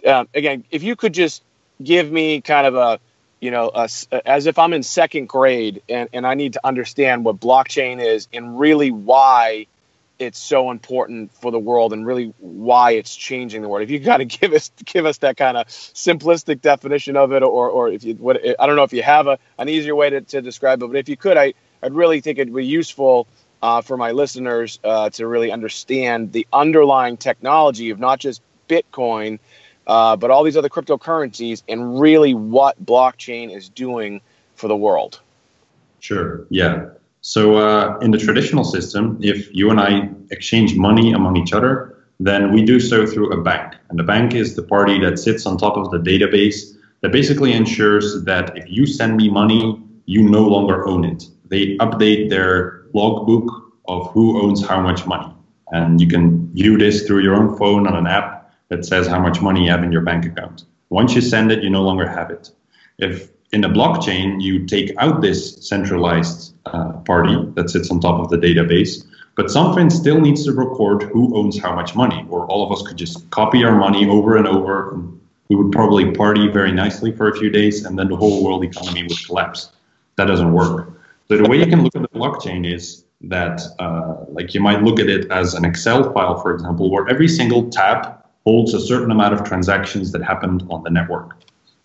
Um, 0.07 0.29
again, 0.35 0.65
if 0.71 0.83
you 0.83 0.97
could 0.97 1.15
just 1.15 1.43
give 1.83 2.11
me 2.11 2.41
kind 2.41 2.67
of 2.67 2.75
a 2.75 3.01
you 3.41 3.51
know 3.51 3.71
a, 3.75 3.89
as 4.27 4.47
if 4.47 4.59
I'm 4.59 4.73
in 4.73 4.83
second 4.83 5.29
grade 5.29 5.83
and, 5.89 6.09
and 6.13 6.27
I 6.27 6.35
need 6.35 6.55
to 6.55 6.61
understand 6.65 7.25
what 7.25 7.41
blockchain 7.41 8.05
is 8.05 8.29
and 8.33 8.59
really 8.59 8.91
why 8.91 9.67
it's 10.19 10.39
so 10.39 10.71
important 10.71 11.33
for 11.33 11.51
the 11.53 11.59
world 11.59 11.93
and 11.93 12.07
really 12.07 12.35
why 12.39 12.93
it's 12.93 13.15
changing 13.15 13.63
the 13.63 13.69
world. 13.69 13.83
If 13.83 13.91
you 13.91 14.01
kind 14.01 14.23
of 14.23 14.29
give 14.41 14.53
us 14.53 14.71
give 14.85 15.07
us 15.07 15.19
that 15.19 15.37
kind 15.37 15.57
of 15.57 15.67
simplistic 15.69 16.61
definition 16.61 17.17
of 17.17 17.33
it, 17.33 17.43
or 17.43 17.69
or 17.69 17.89
if 17.89 18.05
you 18.05 18.15
what 18.15 18.41
I 18.59 18.67
don't 18.67 18.77
know 18.77 18.83
if 18.83 18.93
you 18.93 19.03
have 19.03 19.27
a 19.27 19.39
an 19.59 19.69
easier 19.69 19.95
way 19.95 20.11
to, 20.11 20.21
to 20.21 20.43
describe 20.43 20.83
it, 20.83 20.87
but 20.87 20.97
if 20.97 21.09
you 21.09 21.17
could, 21.17 21.37
I 21.37 21.55
I'd 21.83 21.95
really 21.95 22.21
think 22.21 22.39
it'd 22.39 22.55
be 22.55 22.67
useful 22.67 23.27
uh, 23.63 23.83
for 23.83 23.97
my 23.97 24.13
listeners 24.13 24.79
uh, 24.85 25.11
to 25.11 25.27
really 25.27 25.51
understand 25.51 26.33
the 26.33 26.47
underlying 26.53 27.17
technology 27.17 27.91
of 27.91 27.99
not 27.99 28.19
just 28.19 28.43
Bitcoin, 28.69 29.39
uh, 29.87 30.17
but 30.17 30.31
all 30.31 30.45
these 30.45 30.57
other 30.57 30.69
cryptocurrencies 30.69 31.63
and 31.69 32.01
really 32.01 32.35
what 32.35 32.85
blockchain 32.85 33.55
is 33.55 33.69
doing 33.69 34.21
for 34.55 34.69
the 34.69 34.77
world. 34.77 35.21
Sure. 36.01 36.47
Yeah. 36.51 36.91
So 37.21 37.57
uh, 37.57 37.99
in 38.01 38.11
the 38.11 38.19
traditional 38.19 38.65
system, 38.65 39.19
if 39.21 39.55
you 39.55 39.71
and 39.71 39.81
I 39.81 40.09
exchange 40.31 40.77
money 40.77 41.13
among 41.13 41.37
each 41.37 41.53
other, 41.53 41.97
then 42.21 42.53
we 42.53 42.65
do 42.65 42.81
so 42.81 43.07
through 43.07 43.33
a 43.33 43.43
bank. 43.43 43.75
And 43.91 43.99
the 43.99 44.05
bank 44.05 44.35
is 44.35 44.57
the 44.57 44.63
party 44.63 44.99
that 45.01 45.19
sits 45.19 45.47
on 45.47 45.57
top 45.57 45.77
of 45.77 45.91
the 45.91 45.99
database 45.99 46.75
that 47.01 47.13
basically 47.13 47.53
ensures 47.53 48.25
that 48.25 48.57
if 48.57 48.65
you 48.69 48.87
send 48.87 49.17
me 49.17 49.31
money, 49.31 49.81
you 50.07 50.23
no 50.23 50.43
longer 50.43 50.87
own 50.89 51.05
it. 51.05 51.25
They 51.47 51.77
update 51.79 52.31
their 52.31 52.85
logbook 52.93 53.73
of 53.87 54.11
who 54.11 54.43
owns 54.43 54.67
how 54.67 54.81
much 54.81 55.07
money. 55.07 55.33
And 55.71 56.01
you 56.01 56.09
can 56.09 56.53
view 56.53 56.79
this 56.79 57.07
through 57.07 57.23
your 57.23 57.35
own 57.35 57.57
phone 57.57 57.87
on 57.87 57.95
an 57.95 58.07
app 58.07 58.53
that 58.69 58.85
says 58.85 59.07
how 59.07 59.21
much 59.21 59.41
money 59.41 59.65
you 59.65 59.71
have 59.71 59.83
in 59.83 59.93
your 59.93 60.03
bank 60.03 60.25
account. 60.25 60.65
Once 60.91 61.15
you 61.15 61.21
send 61.21 61.53
it, 61.53 61.63
you 61.63 61.71
no 61.71 61.83
longer 61.83 62.09
have 62.09 62.31
it. 62.31 62.51
If 62.99 63.31
in 63.53 63.63
the 63.63 63.69
blockchain, 63.69 64.41
you 64.43 64.67
take 64.67 64.95
out 64.99 65.21
this 65.21 65.67
centralized 65.67 66.55
uh, 66.67 66.93
party 67.05 67.37
that 67.55 67.71
sits 67.71 67.91
on 67.91 68.01
top 68.01 68.21
of 68.21 68.29
the 68.29 68.37
database, 68.37 69.05
but 69.37 69.51
something 69.51 69.89
still 69.89 70.21
needs 70.21 70.45
to 70.45 70.53
record 70.53 71.05
who 71.05 71.35
owns 71.37 71.59
how 71.59 71.75
much 71.75 71.95
money, 71.95 72.27
or 72.29 72.47
all 72.47 72.67
of 72.67 72.73
us 72.73 72.87
could 72.87 72.97
just 72.97 73.31
copy 73.31 73.65
our 73.65 73.77
money 73.77 74.09
over 74.09 74.37
and 74.37 74.47
over. 74.47 74.93
And 74.93 75.21
we 75.49 75.57
would 75.57 75.73
probably 75.73 76.11
party 76.13 76.49
very 76.49 76.73
nicely 76.73 77.11
for 77.13 77.29
a 77.29 77.37
few 77.37 77.49
days, 77.49 77.85
and 77.85 77.99
then 77.99 78.09
the 78.09 78.17
whole 78.17 78.45
world 78.45 78.65
economy 78.65 79.05
would 79.05 79.25
collapse. 79.25 79.71
That 80.17 80.27
doesn't 80.27 80.53
work. 80.53 80.93
So 81.29 81.39
the 81.39 81.49
way 81.49 81.59
you 81.59 81.67
can 81.67 81.83
look 81.83 81.97
at 81.97 82.03
the 82.03 82.09
blockchain 82.09 82.71
is 82.71 83.05
that, 83.23 83.63
uh, 83.79 84.25
like, 84.29 84.55
you 84.55 84.61
might 84.61 84.83
look 84.83 85.01
at 85.01 85.09
it 85.09 85.31
as 85.31 85.55
an 85.55 85.65
Excel 85.65 86.13
file, 86.13 86.41
for 86.41 86.53
example, 86.53 86.91
where 86.91 87.09
every 87.09 87.29
single 87.29 87.71
tab 87.71 88.23
holds 88.45 88.75
a 88.75 88.81
certain 88.81 89.11
amount 89.11 89.35
of 89.35 89.45
transactions 89.45 90.13
that 90.13 90.23
happened 90.23 90.67
on 90.71 90.83
the 90.83 90.91
network. 90.91 91.38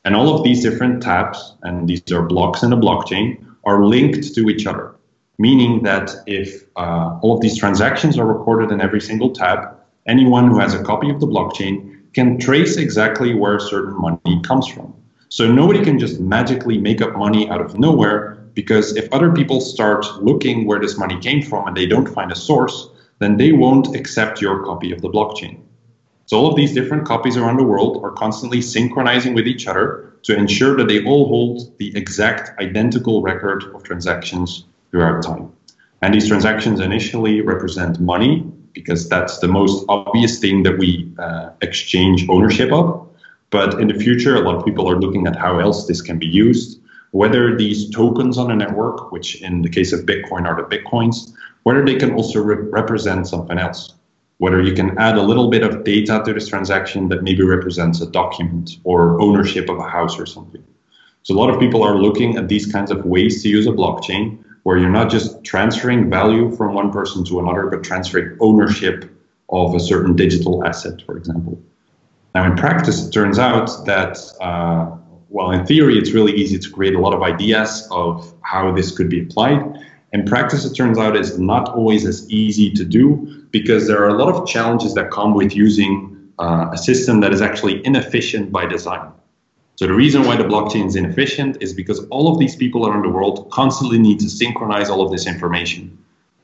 And 0.06 0.16
all 0.16 0.36
of 0.36 0.44
these 0.44 0.62
different 0.62 1.02
tabs, 1.02 1.56
and 1.63 1.88
these 1.88 2.12
are 2.12 2.24
blocks 2.24 2.62
in 2.63 2.70
the 2.70 2.78
blockchain, 2.78 3.46
are 3.63 3.86
linked 3.86 4.36
to 4.36 4.50
each 4.50 4.66
other, 4.66 4.96
meaning 5.38 5.84
that 5.84 6.12
if 6.28 6.63
uh, 6.76 7.20
all 7.22 7.36
of 7.36 7.42
these 7.42 7.58
transactions 7.58 8.18
are 8.18 8.26
recorded 8.26 8.72
in 8.72 8.82
every 8.82 9.00
single 9.00 9.32
tab, 9.32 9.78
anyone 10.06 10.50
who 10.50 10.60
has 10.60 10.74
a 10.74 10.84
copy 10.84 11.10
of 11.10 11.22
the 11.22 11.28
blockchain 11.28 12.02
can 12.13 12.38
trace 12.38 12.78
exactly 12.78 13.34
where 13.34 13.60
certain 13.60 14.00
money 14.00 14.42
comes 14.44 14.68
from. 14.68 14.94
So 15.30 15.52
nobody 15.52 15.84
can 15.84 15.98
just 15.98 16.20
magically 16.20 16.78
make 16.78 17.02
up 17.02 17.16
money 17.16 17.50
out 17.50 17.62
of 17.62 17.80
nowhere 17.80 18.44
because 18.54 18.96
if 18.96 19.12
other 19.12 19.32
people 19.32 19.62
start 19.62 20.06
looking 20.22 20.68
where 20.68 20.80
this 20.80 20.98
money 20.98 21.20
came 21.20 21.42
from 21.42 21.68
and 21.68 21.76
they 21.76 21.88
don't 21.88 22.08
find 22.08 22.32
a 22.32 22.36
source, 22.36 22.89
then 23.20 23.38
they 23.38 23.52
won't 23.52 23.96
accept 23.96 24.42
your 24.42 24.63
copy 24.63 24.92
of 24.92 25.02
the 25.02 25.10
blockchain. 25.10 25.60
So 26.26 26.38
all 26.38 26.48
of 26.48 26.56
these 26.56 26.74
different 26.74 27.06
copies 27.06 27.36
around 27.36 27.58
the 27.58 27.64
world 27.64 28.02
are 28.04 28.12
constantly 28.12 28.62
synchronizing 28.62 29.34
with 29.34 29.46
each 29.46 29.68
other 29.68 30.14
to 30.24 30.36
ensure 30.36 30.76
that 30.78 30.88
they 30.88 31.04
all 31.04 31.28
hold 31.28 31.78
the 31.80 31.96
exact 31.98 32.58
identical 32.60 33.22
record 33.22 33.64
of 33.76 33.84
transactions 33.84 34.64
throughout 34.90 35.22
time. 35.22 35.52
And 36.02 36.14
these 36.14 36.28
transactions 36.28 36.80
initially 36.80 37.42
represent 37.42 38.00
money 38.00 38.50
because 38.74 39.08
that's 39.10 39.40
the 39.40 39.48
most 39.48 39.86
obvious 39.90 40.40
thing 40.40 40.64
that 40.64 40.78
we 40.78 41.12
uh, 41.20 41.50
exchange 41.62 42.28
ownership 42.30 42.72
of. 42.72 43.08
But 43.50 43.80
in 43.80 43.88
the 43.88 43.94
future, 43.94 44.36
a 44.36 44.40
lot 44.40 44.56
of 44.56 44.66
people 44.66 44.90
are 44.90 45.00
looking 45.00 45.28
at 45.28 45.36
how 45.36 45.60
else 45.60 45.88
this 45.88 46.02
can 46.02 46.18
be 46.18 46.26
used, 46.26 46.80
whether 47.12 47.56
these 47.56 47.90
tokens 47.90 48.38
on 48.38 48.50
a 48.50 48.56
network, 48.56 49.12
which 49.12 49.42
in 49.42 49.62
the 49.62 49.70
case 49.70 49.94
of 49.94 50.02
Bitcoin 50.02 50.48
are 50.48 50.56
the 50.56 50.76
Bitcoins, 50.76 51.34
whether 51.64 51.86
they 51.86 51.96
can 51.96 52.14
also 52.14 52.42
re- 52.42 52.56
represent 52.56 53.28
something 53.28 53.60
else 53.60 53.94
whether 54.38 54.62
you 54.62 54.74
can 54.74 54.98
add 54.98 55.17
a 55.17 55.22
little 55.22 55.50
bit 55.50 55.63
of 55.63 55.84
data 55.84 56.22
to 56.26 56.34
this 56.34 56.48
transaction 56.48 57.08
that 57.10 57.24
maybe 57.24 57.43
represents 57.43 58.02
a 58.02 58.08
document 58.08 58.78
or 58.84 59.22
ownership 59.22 59.69
of 59.69 59.78
a 59.78 59.88
house 59.88 60.19
or 60.19 60.26
something. 60.26 60.63
So 61.24 61.34
a 61.34 61.38
lot 61.38 61.50
of 61.50 61.60
people 61.60 61.84
are 61.84 61.96
looking 61.96 62.36
at 62.38 62.50
these 62.50 62.69
kinds 62.72 62.91
of 62.91 63.06
ways 63.06 63.41
to 63.43 63.50
use 63.50 63.67
a 63.67 63.72
blockchain 63.72 64.43
where 64.63 64.78
you're 64.78 64.89
not 64.89 65.10
just 65.10 65.43
transferring 65.43 66.10
value 66.10 66.54
from 66.56 66.74
one 66.74 66.91
person 66.91 67.24
to 67.26 67.39
another, 67.39 67.67
but 67.67 67.84
transferring 67.84 68.38
ownership 68.39 69.10
of 69.50 69.76
a 69.76 69.80
certain 69.80 70.15
digital 70.15 70.65
asset, 70.65 71.02
for 71.06 71.17
example. 71.17 71.62
Now, 72.34 72.46
in 72.46 72.58
practice, 72.58 73.06
it 73.06 73.12
turns 73.12 73.38
out 73.38 73.69
that, 73.86 74.17
uh, 74.41 74.98
well, 75.30 75.52
in 75.52 75.65
theory, 75.65 75.98
it's 75.98 76.12
really 76.12 76.34
easy 76.34 76.58
to 76.58 76.69
create 76.69 76.96
a 76.96 77.00
lot 77.00 77.13
of 77.13 77.22
ideas 77.22 77.88
of 77.91 78.34
how 78.41 78.72
this 78.72 78.91
could 78.91 79.10
be 79.10 79.22
applied. 79.22 79.62
In 80.13 80.26
practice, 80.26 80.65
it 80.65 80.74
turns 80.76 80.98
out 80.98 81.15
it's 81.15 81.38
not 81.38 81.69
always 81.69 82.06
as 82.06 82.30
easy 82.30 82.72
to 82.72 82.84
do 82.84 83.42
because 83.54 83.88
there 83.88 84.04
are 84.04 84.10
a 84.10 84.18
lot 84.18 84.34
of 84.34 84.46
challenges 84.48 84.96
that 84.96 85.12
come 85.12 85.34
with 85.36 85.56
using 85.56 86.34
uh, 86.39 86.72
a 86.74 86.78
system 86.78 87.22
that 87.22 87.32
is 87.32 87.42
actually 87.42 87.86
inefficient 87.86 88.52
by 88.52 88.66
design. 88.66 89.12
So 89.76 89.86
the 89.88 89.94
reason 89.94 90.24
why 90.24 90.36
the 90.36 90.44
blockchain 90.44 90.88
is 90.88 90.96
inefficient 90.96 91.62
is 91.62 91.72
because 91.72 92.06
all 92.08 92.34
of 92.34 92.39
these 92.39 92.56
people 92.56 92.88
around 92.88 93.04
the 93.04 93.10
world 93.10 93.50
constantly 93.52 94.00
need 94.00 94.20
to 94.20 94.30
synchronize 94.30 94.89
all 94.89 95.02
of 95.02 95.12
this 95.12 95.28
information. 95.28 95.98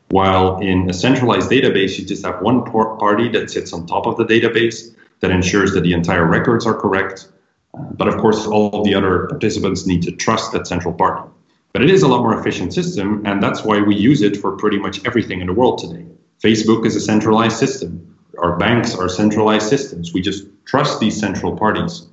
While 0.09 0.59
in 0.59 0.89
a 0.89 0.93
centralized 0.93 1.49
database, 1.49 1.97
you 1.97 2.05
just 2.05 2.23
have 2.25 2.41
one 2.41 2.63
party 2.63 3.27
that 3.29 3.49
sits 3.49 3.73
on 3.73 3.85
top 3.87 4.05
of 4.05 4.17
the 4.17 4.25
database 4.25 4.95
that 5.19 5.31
ensures 5.31 5.73
that 5.73 5.81
the 5.81 5.93
entire 5.93 6.25
records 6.25 6.65
are 6.65 6.73
correct. 6.73 7.27
Uh, 7.73 7.83
but 7.93 8.07
of 8.07 8.17
course, 8.17 8.45
all 8.45 8.69
of 8.79 8.83
the 8.85 8.93
other 8.95 9.27
participants 9.27 9.85
need 9.85 10.03
to 10.03 10.11
trust 10.11 10.51
that 10.53 10.67
central 10.67 10.93
party. 10.93 11.27
But 11.73 11.83
it 11.83 11.89
is 11.89 12.03
a 12.03 12.07
lot 12.07 12.21
more 12.21 12.39
efficient 12.39 12.73
system, 12.73 13.23
and 13.25 13.41
that's 13.41 13.63
why 13.63 13.81
we 13.81 13.95
use 13.95 14.21
it 14.21 14.37
for 14.37 14.57
pretty 14.57 14.77
much 14.77 15.05
everything 15.05 15.41
in 15.41 15.47
the 15.47 15.53
world 15.53 15.77
today. 15.79 16.05
Facebook 16.43 16.85
is 16.85 16.95
a 16.95 17.01
centralized 17.01 17.57
system. 17.57 18.17
Our 18.37 18.57
banks 18.57 18.95
are 18.95 19.09
centralized 19.09 19.67
systems. 19.67 20.13
We 20.13 20.21
just 20.21 20.45
trust 20.65 20.99
these 20.99 21.19
central 21.19 21.57
parties. 21.57 22.07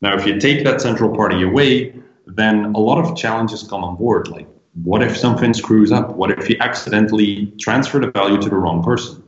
Now, 0.00 0.16
if 0.16 0.26
you 0.26 0.40
take 0.40 0.64
that 0.64 0.80
central 0.80 1.14
party 1.14 1.42
away, 1.42 1.94
then 2.26 2.72
a 2.74 2.78
lot 2.78 2.98
of 2.98 3.16
challenges 3.16 3.62
come 3.62 3.84
on 3.84 3.96
board. 3.96 4.28
Like, 4.28 4.48
what 4.82 5.02
if 5.02 5.16
something 5.16 5.54
screws 5.54 5.92
up? 5.92 6.16
What 6.16 6.30
if 6.30 6.50
you 6.50 6.56
accidentally 6.60 7.52
transfer 7.58 7.98
the 8.00 8.10
value 8.10 8.40
to 8.40 8.48
the 8.48 8.56
wrong 8.56 8.82
person? 8.82 9.22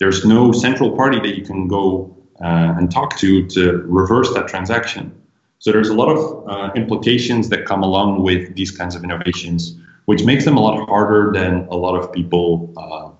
There's 0.00 0.24
no 0.24 0.52
central 0.52 0.96
party 0.96 1.20
that 1.20 1.36
you 1.36 1.44
can 1.44 1.68
go 1.68 2.14
uh, 2.42 2.74
and 2.76 2.90
talk 2.90 3.16
to 3.18 3.46
to 3.46 3.84
reverse 3.86 4.32
that 4.34 4.48
transaction. 4.48 5.14
So 5.58 5.72
there's 5.72 5.88
a 5.88 5.94
lot 5.94 6.08
of 6.08 6.48
uh, 6.48 6.72
implications 6.74 7.48
that 7.48 7.64
come 7.64 7.82
along 7.82 8.22
with 8.22 8.54
these 8.54 8.70
kinds 8.70 8.94
of 8.94 9.04
innovations, 9.04 9.78
which 10.04 10.24
makes 10.24 10.44
them 10.44 10.56
a 10.56 10.60
lot 10.60 10.86
harder 10.88 11.32
than 11.32 11.66
a 11.68 11.76
lot 11.76 11.96
of 11.96 12.12
people 12.12 12.72
uh, 12.76 13.13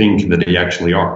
think 0.00 0.30
that 0.30 0.40
they 0.46 0.56
actually 0.56 0.94
are. 0.94 1.12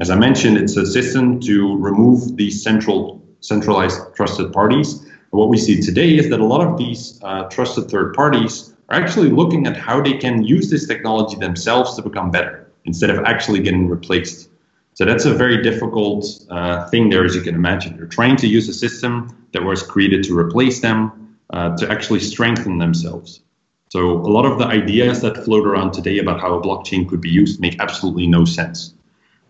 As 0.00 0.08
I 0.14 0.16
mentioned, 0.26 0.56
it's 0.62 0.76
a 0.76 0.86
system 0.86 1.24
to 1.48 1.54
remove 1.88 2.36
these 2.36 2.56
central 2.68 3.00
centralized 3.40 3.98
trusted 4.16 4.52
parties. 4.52 4.88
What 5.30 5.48
we 5.54 5.58
see 5.66 5.76
today 5.88 6.10
is 6.20 6.26
that 6.30 6.40
a 6.46 6.48
lot 6.54 6.62
of 6.66 6.72
these 6.82 7.00
uh, 7.28 7.42
trusted 7.54 7.84
third 7.92 8.08
parties 8.14 8.54
are 8.88 8.96
actually 9.02 9.30
looking 9.40 9.66
at 9.66 9.76
how 9.76 9.96
they 10.06 10.16
can 10.24 10.34
use 10.56 10.66
this 10.70 10.86
technology 10.92 11.36
themselves 11.46 11.88
to 11.96 12.02
become 12.08 12.30
better 12.30 12.54
instead 12.84 13.10
of 13.10 13.18
actually 13.32 13.60
getting 13.66 13.84
replaced. 13.96 14.48
So 14.94 15.04
that's 15.04 15.26
a 15.32 15.34
very 15.44 15.58
difficult 15.70 16.20
uh, 16.50 16.88
thing 16.90 17.04
there, 17.10 17.24
as 17.28 17.34
you 17.34 17.42
can 17.48 17.56
imagine. 17.62 17.90
They're 17.96 18.16
trying 18.20 18.36
to 18.42 18.48
use 18.56 18.66
a 18.74 18.76
system 18.86 19.10
that 19.52 19.62
was 19.70 19.82
created 19.82 20.20
to 20.28 20.38
replace 20.44 20.78
them, 20.86 20.98
uh, 21.54 21.76
to 21.78 21.84
actually 21.94 22.20
strengthen 22.20 22.78
themselves. 22.78 23.40
So 23.88 24.12
a 24.12 24.30
lot 24.30 24.44
of 24.44 24.58
the 24.58 24.66
ideas 24.66 25.22
that 25.22 25.44
float 25.44 25.66
around 25.66 25.92
today 25.92 26.18
about 26.18 26.40
how 26.40 26.54
a 26.54 26.60
blockchain 26.60 27.08
could 27.08 27.20
be 27.20 27.30
used 27.30 27.60
make 27.60 27.80
absolutely 27.80 28.26
no 28.26 28.44
sense. 28.44 28.94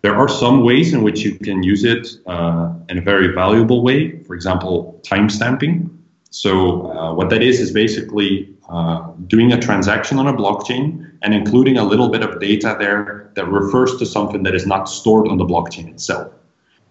There 0.03 0.15
are 0.15 0.29
some 0.29 0.63
ways 0.63 0.93
in 0.93 1.03
which 1.03 1.21
you 1.23 1.35
can 1.39 1.63
use 1.63 1.83
it 1.83 2.07
uh, 2.27 2.73
in 2.89 2.99
a 2.99 3.01
very 3.01 3.29
valuable 3.35 3.83
way. 3.83 4.23
For 4.23 4.35
example, 4.35 5.01
timestamping. 5.03 5.91
So 6.31 6.93
uh, 6.93 7.15
what 7.15 7.31
that 7.31 7.43
is 7.43 7.59
is 7.59 7.73
basically 7.73 8.55
uh, 8.69 9.11
doing 9.27 9.53
a 9.53 9.61
transaction 9.61 10.19
on 10.19 10.29
a 10.29 10.33
blockchain 10.33 11.11
and 11.23 11.35
including 11.35 11.79
a 11.79 11.85
little 11.85 12.11
bit 12.11 12.23
of 12.23 12.39
data 12.39 12.77
there 12.79 13.33
that 13.35 13.49
refers 13.49 13.97
to 13.97 14.07
something 14.07 14.45
that 14.45 14.55
is 14.55 14.67
not 14.67 14.89
stored 14.89 15.27
on 15.27 15.39
the 15.39 15.45
blockchain 15.45 15.89
itself. 15.89 16.33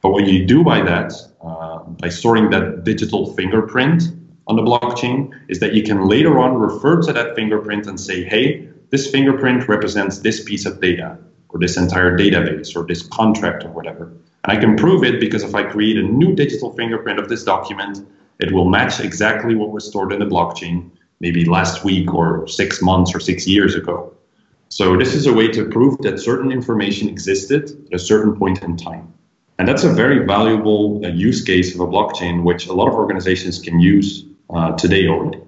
But 0.01 0.09
what 0.09 0.27
you 0.27 0.45
do 0.45 0.63
by 0.63 0.81
that, 0.81 1.13
uh, 1.41 1.79
by 1.79 2.09
storing 2.09 2.49
that 2.49 2.83
digital 2.83 3.33
fingerprint 3.35 4.03
on 4.47 4.55
the 4.55 4.61
blockchain, 4.61 5.31
is 5.49 5.59
that 5.59 5.73
you 5.73 5.83
can 5.83 6.07
later 6.07 6.39
on 6.39 6.55
refer 6.55 7.01
to 7.01 7.13
that 7.13 7.35
fingerprint 7.35 7.85
and 7.87 7.99
say, 7.99 8.23
hey, 8.23 8.69
this 8.89 9.09
fingerprint 9.11 9.67
represents 9.67 10.19
this 10.19 10.43
piece 10.43 10.65
of 10.65 10.79
data 10.79 11.17
or 11.49 11.59
this 11.59 11.77
entire 11.77 12.17
database 12.17 12.75
or 12.75 12.85
this 12.85 13.05
contract 13.07 13.63
or 13.65 13.69
whatever. 13.69 14.05
And 14.43 14.57
I 14.57 14.57
can 14.57 14.77
prove 14.77 15.03
it 15.03 15.19
because 15.19 15.43
if 15.43 15.53
I 15.53 15.63
create 15.63 15.97
a 15.97 16.03
new 16.03 16.33
digital 16.33 16.71
fingerprint 16.73 17.19
of 17.19 17.27
this 17.27 17.43
document, 17.43 18.05
it 18.39 18.53
will 18.53 18.69
match 18.69 18.99
exactly 18.99 19.55
what 19.55 19.71
was 19.71 19.85
stored 19.85 20.13
in 20.13 20.19
the 20.19 20.25
blockchain, 20.25 20.89
maybe 21.19 21.43
last 21.43 21.83
week 21.83 22.13
or 22.13 22.47
six 22.47 22.81
months 22.81 23.13
or 23.13 23.19
six 23.19 23.47
years 23.47 23.75
ago. 23.75 24.13
So 24.69 24.97
this 24.97 25.13
is 25.13 25.27
a 25.27 25.33
way 25.33 25.47
to 25.49 25.65
prove 25.65 25.97
that 25.99 26.19
certain 26.19 26.51
information 26.51 27.09
existed 27.09 27.71
at 27.87 27.93
a 27.93 27.99
certain 27.99 28.37
point 28.37 28.63
in 28.63 28.77
time. 28.77 29.13
And 29.59 29.67
that's 29.67 29.83
a 29.83 29.91
very 29.91 30.25
valuable 30.25 31.01
uh, 31.03 31.09
use 31.09 31.43
case 31.43 31.73
of 31.73 31.81
a 31.81 31.87
blockchain, 31.87 32.43
which 32.43 32.67
a 32.67 32.73
lot 32.73 32.87
of 32.87 32.93
organizations 32.93 33.59
can 33.59 33.79
use 33.79 34.26
uh, 34.49 34.75
today 34.75 35.07
already. 35.07 35.41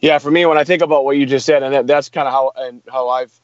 Yeah, 0.00 0.18
for 0.18 0.30
me, 0.30 0.46
when 0.46 0.58
I 0.58 0.64
think 0.64 0.82
about 0.82 1.04
what 1.04 1.16
you 1.16 1.26
just 1.26 1.46
said, 1.46 1.62
and 1.62 1.74
that, 1.74 1.86
that's 1.86 2.08
kind 2.08 2.28
of 2.28 2.32
how 2.32 2.52
and 2.56 2.82
how 2.90 3.08
I've 3.08 3.40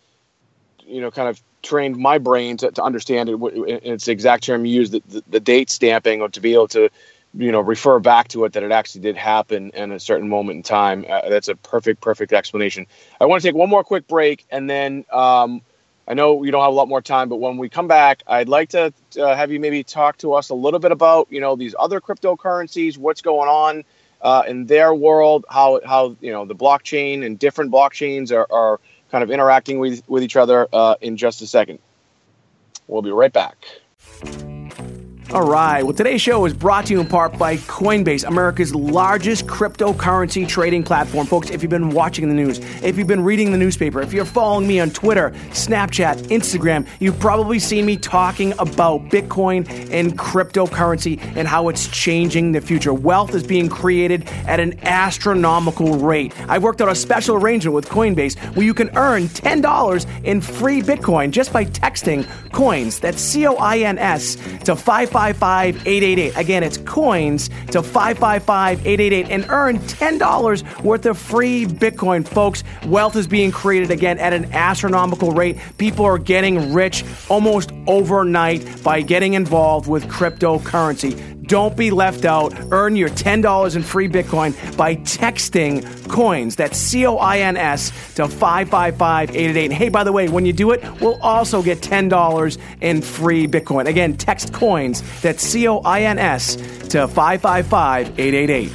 you 0.87 1.01
know 1.01 1.11
kind 1.11 1.29
of 1.29 1.43
trained 1.63 1.97
my 1.97 2.19
brain 2.19 2.57
to, 2.59 2.71
to 2.73 2.83
understand 2.83 3.29
it. 3.29 3.37
It's 3.41 4.09
exact 4.09 4.45
term 4.45 4.65
you 4.65 4.75
use, 4.75 4.91
the, 4.91 5.03
the, 5.09 5.23
the 5.29 5.41
date 5.41 5.71
stamping, 5.71 6.21
or 6.21 6.29
to 6.29 6.41
be 6.41 6.53
able 6.55 6.69
to 6.69 6.91
you 7.35 7.51
know 7.51 7.61
refer 7.61 7.99
back 7.99 8.29
to 8.29 8.45
it 8.45 8.53
that 8.53 8.63
it 8.63 8.73
actually 8.73 9.01
did 9.01 9.17
happen 9.17 9.71
in 9.71 9.93
a 9.93 10.01
certain 10.01 10.29
moment 10.29 10.57
in 10.59 10.63
time. 10.63 11.07
Uh, 11.09 11.29
that's 11.29 11.49
a 11.49 11.57
perfect, 11.57 12.01
perfect 12.01 12.33
explanation. 12.33 12.87
I 13.21 13.27
want 13.27 13.43
to 13.43 13.49
take 13.49 13.57
one 13.57 13.71
more 13.71 13.85
quick 13.85 14.07
break, 14.07 14.45
and 14.51 14.69
then 14.69 15.05
um, 15.11 15.63
I 16.07 16.15
know 16.15 16.35
we 16.35 16.51
don't 16.51 16.63
have 16.63 16.73
a 16.73 16.75
lot 16.75 16.89
more 16.89 17.01
time, 17.01 17.29
but 17.29 17.37
when 17.37 17.59
we 17.59 17.69
come 17.69 17.87
back, 17.87 18.23
I'd 18.27 18.49
like 18.49 18.71
to 18.71 18.93
uh, 19.19 19.37
have 19.37 19.53
you 19.53 19.61
maybe 19.61 19.85
talk 19.85 20.19
to 20.19 20.35
us 20.35 20.49
a 20.49 20.55
little 20.55 20.81
bit 20.81 20.93
about 20.93 21.29
you 21.31 21.41
know 21.41 21.57
these 21.57 21.75
other 21.79 22.01
cryptocurrencies, 22.01 22.99
what's 22.99 23.23
going 23.23 23.49
on 23.49 23.85
uh, 24.21 24.43
in 24.47 24.67
their 24.67 24.95
world, 24.95 25.45
how 25.49 25.81
how 25.85 26.17
you 26.21 26.33
know 26.33 26.45
the 26.45 26.57
blockchain 26.57 27.25
and 27.25 27.39
different 27.39 27.71
blockchains 27.71 28.33
are, 28.33 28.47
are 28.53 28.81
kind 29.11 29.23
of 29.23 29.31
interacting 29.31 29.79
with, 29.79 30.03
with 30.09 30.23
each 30.23 30.37
other 30.37 30.67
uh, 30.73 30.97
in 31.01 31.17
just 31.17 31.43
a 31.43 31.47
second. 31.47 31.79
We'll 32.89 33.03
be 33.03 33.11
right 33.11 33.33
back. 33.33 33.65
All 35.31 35.49
right. 35.49 35.83
Well, 35.83 35.95
today's 35.95 36.21
show 36.21 36.45
is 36.45 36.53
brought 36.53 36.87
to 36.87 36.93
you 36.93 37.01
in 37.01 37.07
part 37.07 37.39
by 37.39 37.57
Coinbase, 37.57 38.25
America's 38.29 38.75
largest 38.75 39.47
cryptocurrency 39.47 40.47
trading 40.47 40.83
platform. 40.83 41.27
Folks, 41.27 41.49
if 41.49 41.63
you've 41.63 41.71
been 41.71 41.89
watching 41.89 42.29
the 42.29 42.35
news, 42.35 42.59
if 42.83 42.99
you've 42.99 43.07
been 43.07 43.25
reading 43.25 43.51
the 43.51 43.57
newspaper, 43.57 44.03
if 44.03 44.13
you're 44.13 44.27
following 44.27 44.67
me 44.67 44.79
on 44.79 44.91
Twitter, 44.91 45.31
Snapchat, 45.51 46.17
Instagram, 46.25 46.87
you've 47.01 47.19
probably 47.19 47.59
seen 47.59 47.87
me 47.87 47.97
talking 47.97 48.53
about 48.59 49.09
Bitcoin 49.09 49.67
and 49.91 50.19
cryptocurrency 50.19 51.19
and 51.35 51.49
how 51.49 51.71
it's 51.71 51.89
changing 51.89 52.53
the 52.53 52.61
future. 52.61 52.93
Wealth 52.93 53.35
is 53.35 53.43
being 53.43 53.71
created 53.71 54.29
at 54.47 54.61
an 54.61 54.79
astronomical 54.83 55.97
rate. 55.97 56.35
I've 56.47 56.63
worked 56.63 56.83
out 56.83 56.91
a 56.91 56.95
special 56.95 57.37
arrangement 57.37 57.75
with 57.75 57.89
Coinbase 57.89 58.39
where 58.55 58.67
you 58.67 58.75
can 58.75 58.91
earn 58.99 59.29
$10 59.29 60.25
in 60.25 60.43
free 60.43 60.83
Bitcoin 60.83 61.31
just 61.31 61.55
by 61.55 61.65
texting 61.65 62.29
coins. 62.53 63.01
That's 63.01 63.23
C 63.23 63.47
O 63.47 63.55
I 63.55 63.79
N 63.79 63.97
S 63.97 64.37
to 64.65 64.77
5 64.77 65.11
555 65.23 65.87
888. 65.87 66.37
Again, 66.37 66.63
it's 66.65 66.79
coins 66.79 67.49
to 67.71 67.81
555 67.81 68.85
888 68.85 69.31
and 69.31 69.47
earn 69.51 69.79
$10 69.79 70.83
worth 70.83 71.07
of 71.07 71.17
free 71.17 71.65
Bitcoin. 71.65 72.27
Folks, 72.27 72.65
wealth 72.87 73.15
is 73.15 73.29
being 73.29 73.53
created 73.53 73.93
again 73.93 74.19
at 74.19 74.33
an 74.33 74.53
astronomical 74.53 75.31
rate. 75.31 75.59
People 75.79 76.05
are 76.05 76.19
getting 76.19 76.73
rich 76.73 77.05
almost 77.29 77.71
overnight 77.87 78.83
by 78.83 79.01
getting 79.01 79.35
involved 79.35 79.89
with 79.89 80.09
cryptocurrency. 80.09 81.32
Don't 81.53 81.77
be 81.77 81.91
left 81.91 82.25
out. 82.25 82.55
Earn 82.71 82.97
your 82.97 83.11
$10 83.11 83.77
in 83.77 83.83
free 83.83 84.09
Bitcoin 84.09 84.75
by 84.75 84.97
texting 84.97 85.85
coins. 86.09 86.57
That's 86.57 86.79
C 86.79 87.05
O 87.05 87.19
I 87.19 87.41
N 87.41 87.59
S 87.59 87.91
to 88.15 88.27
555 88.27 89.29
888. 89.37 89.65
And 89.67 89.75
hey, 89.75 89.91
by 89.91 90.03
the 90.03 90.13
way, 90.13 90.31
when 90.31 90.47
you 90.47 90.55
do 90.55 90.71
it, 90.71 90.83
we'll 91.03 91.21
also 91.21 91.63
get 91.63 91.83
$10 91.83 92.59
in 92.81 93.03
free 93.03 93.47
Bitcoin. 93.47 93.85
Again, 93.85 94.17
text 94.17 94.55
coins. 94.55 95.03
That's 95.21 95.43
C 95.43 95.69
O 95.69 95.81
I 95.81 96.05
N 96.05 96.19
S 96.19 96.57
to 96.89 97.07
555 97.07 98.19
888. 98.19 98.73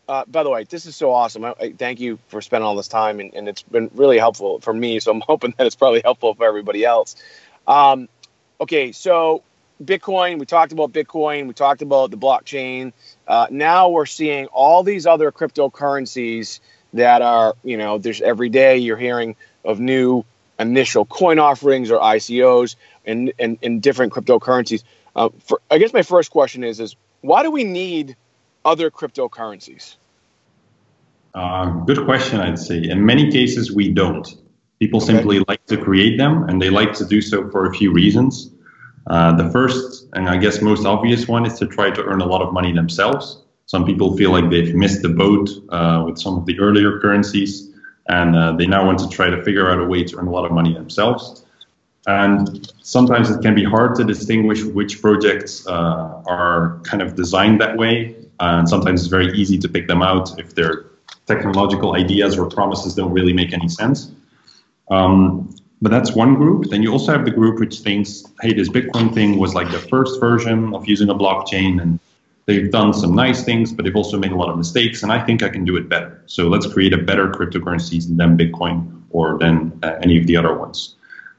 uh, 0.07 0.23
by 0.27 0.43
the 0.43 0.49
way, 0.49 0.63
this 0.63 0.85
is 0.85 0.95
so 0.95 1.11
awesome. 1.11 1.43
I, 1.43 1.53
I, 1.59 1.73
thank 1.73 1.99
you 1.99 2.17
for 2.29 2.41
spending 2.41 2.65
all 2.65 2.77
this 2.77 2.87
time, 2.87 3.19
and, 3.19 3.33
and, 3.33 3.49
it's 3.49 3.63
been 3.63 3.91
really 3.95 4.17
helpful 4.17 4.61
for 4.61 4.73
me. 4.73 5.01
So 5.01 5.11
I'm 5.11 5.21
hoping 5.27 5.53
that 5.57 5.67
it's 5.67 5.75
probably 5.75 6.01
helpful 6.05 6.35
for 6.35 6.45
everybody 6.45 6.85
else. 6.85 7.17
Um, 7.67 8.07
okay, 8.61 8.93
so 8.93 9.43
Bitcoin. 9.83 10.39
We 10.39 10.45
talked 10.45 10.71
about 10.71 10.93
Bitcoin. 10.93 11.47
We 11.47 11.53
talked 11.53 11.81
about 11.81 12.11
the 12.11 12.17
blockchain. 12.17 12.93
Uh, 13.27 13.47
now 13.51 13.89
we're 13.89 14.05
seeing 14.05 14.45
all 14.47 14.83
these 14.83 15.05
other 15.05 15.33
cryptocurrencies 15.33 16.61
that 16.93 17.21
are, 17.21 17.55
you 17.65 17.75
know, 17.75 17.97
there's 17.97 18.21
every 18.21 18.47
day 18.47 18.77
you're 18.77 18.95
hearing 18.95 19.35
of 19.65 19.81
new 19.81 20.23
initial 20.57 21.03
coin 21.03 21.39
offerings 21.39 21.91
or 21.91 21.99
ICOs 21.99 22.77
and, 23.05 23.33
and, 23.37 23.57
and 23.61 23.81
different 23.81 24.13
cryptocurrencies. 24.13 24.83
Uh, 25.15 25.29
for, 25.39 25.61
I 25.71 25.77
guess 25.77 25.93
my 25.93 26.01
first 26.01 26.31
question 26.31 26.63
is: 26.63 26.79
is 26.79 26.95
why 27.21 27.43
do 27.43 27.51
we 27.51 27.63
need 27.63 28.15
other 28.63 28.91
cryptocurrencies? 28.91 29.95
Uh, 31.33 31.65
good 31.85 32.05
question. 32.05 32.39
I'd 32.39 32.59
say 32.59 32.83
in 32.83 33.05
many 33.05 33.31
cases 33.31 33.71
we 33.71 33.91
don't. 33.91 34.27
People 34.79 35.01
okay. 35.01 35.13
simply 35.13 35.39
like 35.47 35.65
to 35.67 35.77
create 35.77 36.17
them, 36.17 36.49
and 36.49 36.61
they 36.61 36.69
like 36.69 36.93
to 36.93 37.05
do 37.05 37.21
so 37.21 37.49
for 37.49 37.65
a 37.65 37.73
few 37.73 37.91
reasons. 37.91 38.51
Uh, 39.07 39.35
the 39.35 39.49
first, 39.51 40.07
and 40.13 40.27
I 40.27 40.37
guess 40.37 40.61
most 40.61 40.85
obvious 40.85 41.27
one, 41.27 41.45
is 41.45 41.59
to 41.59 41.67
try 41.67 41.91
to 41.91 42.03
earn 42.03 42.21
a 42.21 42.25
lot 42.25 42.41
of 42.41 42.51
money 42.51 42.71
themselves. 42.71 43.41
Some 43.67 43.85
people 43.85 44.17
feel 44.17 44.31
like 44.31 44.49
they've 44.49 44.75
missed 44.75 45.01
the 45.01 45.09
boat 45.09 45.49
uh, 45.69 46.03
with 46.05 46.17
some 46.17 46.37
of 46.37 46.45
the 46.45 46.59
earlier 46.59 46.99
currencies, 46.99 47.71
and 48.07 48.35
uh, 48.35 48.51
they 48.53 48.67
now 48.67 48.85
want 48.85 48.99
to 48.99 49.09
try 49.09 49.29
to 49.29 49.43
figure 49.43 49.69
out 49.69 49.79
a 49.79 49.85
way 49.85 50.03
to 50.03 50.17
earn 50.17 50.27
a 50.27 50.31
lot 50.31 50.45
of 50.45 50.51
money 50.51 50.73
themselves. 50.73 51.44
And 52.07 52.71
sometimes 52.81 53.29
it 53.31 53.41
can 53.41 53.55
be 53.55 53.63
hard 53.63 53.95
to 53.95 54.03
distinguish 54.03 54.63
which 54.63 55.01
projects 55.01 55.65
uh, 55.67 56.21
are 56.27 56.79
kind 56.83 57.01
of 57.01 57.15
designed 57.15 57.59
that 57.61 57.77
way. 57.77 58.15
And 58.39 58.67
sometimes 58.69 59.01
it's 59.01 59.09
very 59.09 59.31
easy 59.33 59.57
to 59.57 59.67
pick 59.67 59.87
them 59.87 60.01
out 60.01 60.37
if 60.39 60.55
their 60.55 60.85
technological 61.25 61.95
ideas 61.95 62.37
or 62.37 62.47
promises 62.47 62.93
don't 62.95 63.11
really 63.11 63.33
make 63.33 63.53
any 63.53 63.69
sense. 63.69 64.11
Um, 64.89 65.55
but 65.81 65.91
that's 65.91 66.15
one 66.15 66.35
group. 66.35 66.69
Then 66.69 66.83
you 66.83 66.91
also 66.91 67.11
have 67.11 67.25
the 67.25 67.31
group 67.31 67.59
which 67.59 67.79
thinks, 67.79 68.23
hey, 68.41 68.53
this 68.53 68.69
Bitcoin 68.69 69.13
thing 69.13 69.37
was 69.37 69.53
like 69.53 69.71
the 69.71 69.79
first 69.79 70.19
version 70.19 70.73
of 70.73 70.87
using 70.87 71.09
a 71.09 71.15
blockchain, 71.15 71.81
and 71.81 71.99
they've 72.45 72.71
done 72.71 72.93
some 72.93 73.13
nice 73.13 73.43
things, 73.43 73.73
but 73.73 73.83
they've 73.83 73.95
also 73.95 74.17
made 74.17 74.31
a 74.31 74.35
lot 74.35 74.49
of 74.49 74.57
mistakes, 74.57 75.03
and 75.03 75.11
I 75.11 75.23
think 75.23 75.43
I 75.43 75.49
can 75.49 75.65
do 75.65 75.75
it 75.75 75.89
better. 75.89 76.21
So 76.27 76.47
let's 76.47 76.71
create 76.71 76.93
a 76.93 76.97
better 76.97 77.29
cryptocurrency 77.29 78.15
than 78.15 78.37
Bitcoin 78.37 79.01
or 79.09 79.37
than 79.37 79.77
uh, 79.83 79.97
any 80.01 80.17
of 80.19 80.27
the 80.27 80.37
other 80.37 80.53
ones. 80.57 80.94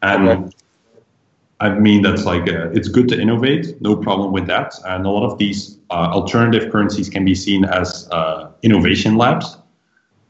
And 0.06 0.28
okay. 0.28 0.56
I 1.58 1.70
mean, 1.70 2.02
that's 2.02 2.24
like, 2.24 2.48
uh, 2.48 2.70
it's 2.70 2.88
good 2.88 3.08
to 3.08 3.20
innovate, 3.20 3.80
no 3.80 3.96
problem 3.96 4.32
with 4.32 4.46
that. 4.46 4.74
And 4.84 5.06
a 5.06 5.10
lot 5.10 5.24
of 5.30 5.38
these 5.38 5.78
uh, 5.90 6.10
alternative 6.18 6.70
currencies 6.70 7.08
can 7.08 7.24
be 7.24 7.34
seen 7.34 7.64
as 7.64 8.08
uh, 8.12 8.50
innovation 8.62 9.16
labs. 9.16 9.56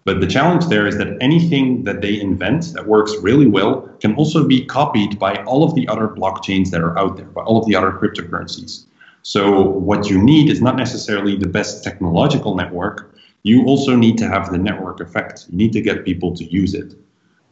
But 0.04 0.20
the 0.20 0.26
challenge 0.28 0.66
there 0.66 0.86
is 0.86 0.96
that 0.98 1.18
anything 1.20 1.82
that 1.82 2.00
they 2.00 2.20
invent 2.20 2.72
that 2.74 2.86
works 2.86 3.12
really 3.20 3.48
well 3.48 3.90
can 4.00 4.14
also 4.14 4.46
be 4.46 4.64
copied 4.64 5.18
by 5.18 5.42
all 5.42 5.64
of 5.64 5.74
the 5.74 5.88
other 5.88 6.06
blockchains 6.06 6.70
that 6.70 6.80
are 6.80 6.96
out 6.96 7.16
there, 7.16 7.26
by 7.26 7.42
all 7.42 7.58
of 7.58 7.66
the 7.66 7.74
other 7.74 7.90
cryptocurrencies. 7.90 8.84
So 9.22 9.62
what 9.62 10.08
you 10.08 10.22
need 10.22 10.48
is 10.48 10.62
not 10.62 10.76
necessarily 10.76 11.36
the 11.36 11.48
best 11.48 11.82
technological 11.82 12.54
network. 12.54 13.12
You 13.42 13.64
also 13.66 13.96
need 13.96 14.16
to 14.18 14.28
have 14.28 14.52
the 14.52 14.58
network 14.58 15.00
effect. 15.00 15.46
You 15.50 15.58
need 15.58 15.72
to 15.72 15.80
get 15.80 16.04
people 16.04 16.36
to 16.36 16.44
use 16.44 16.72
it. 16.72 16.94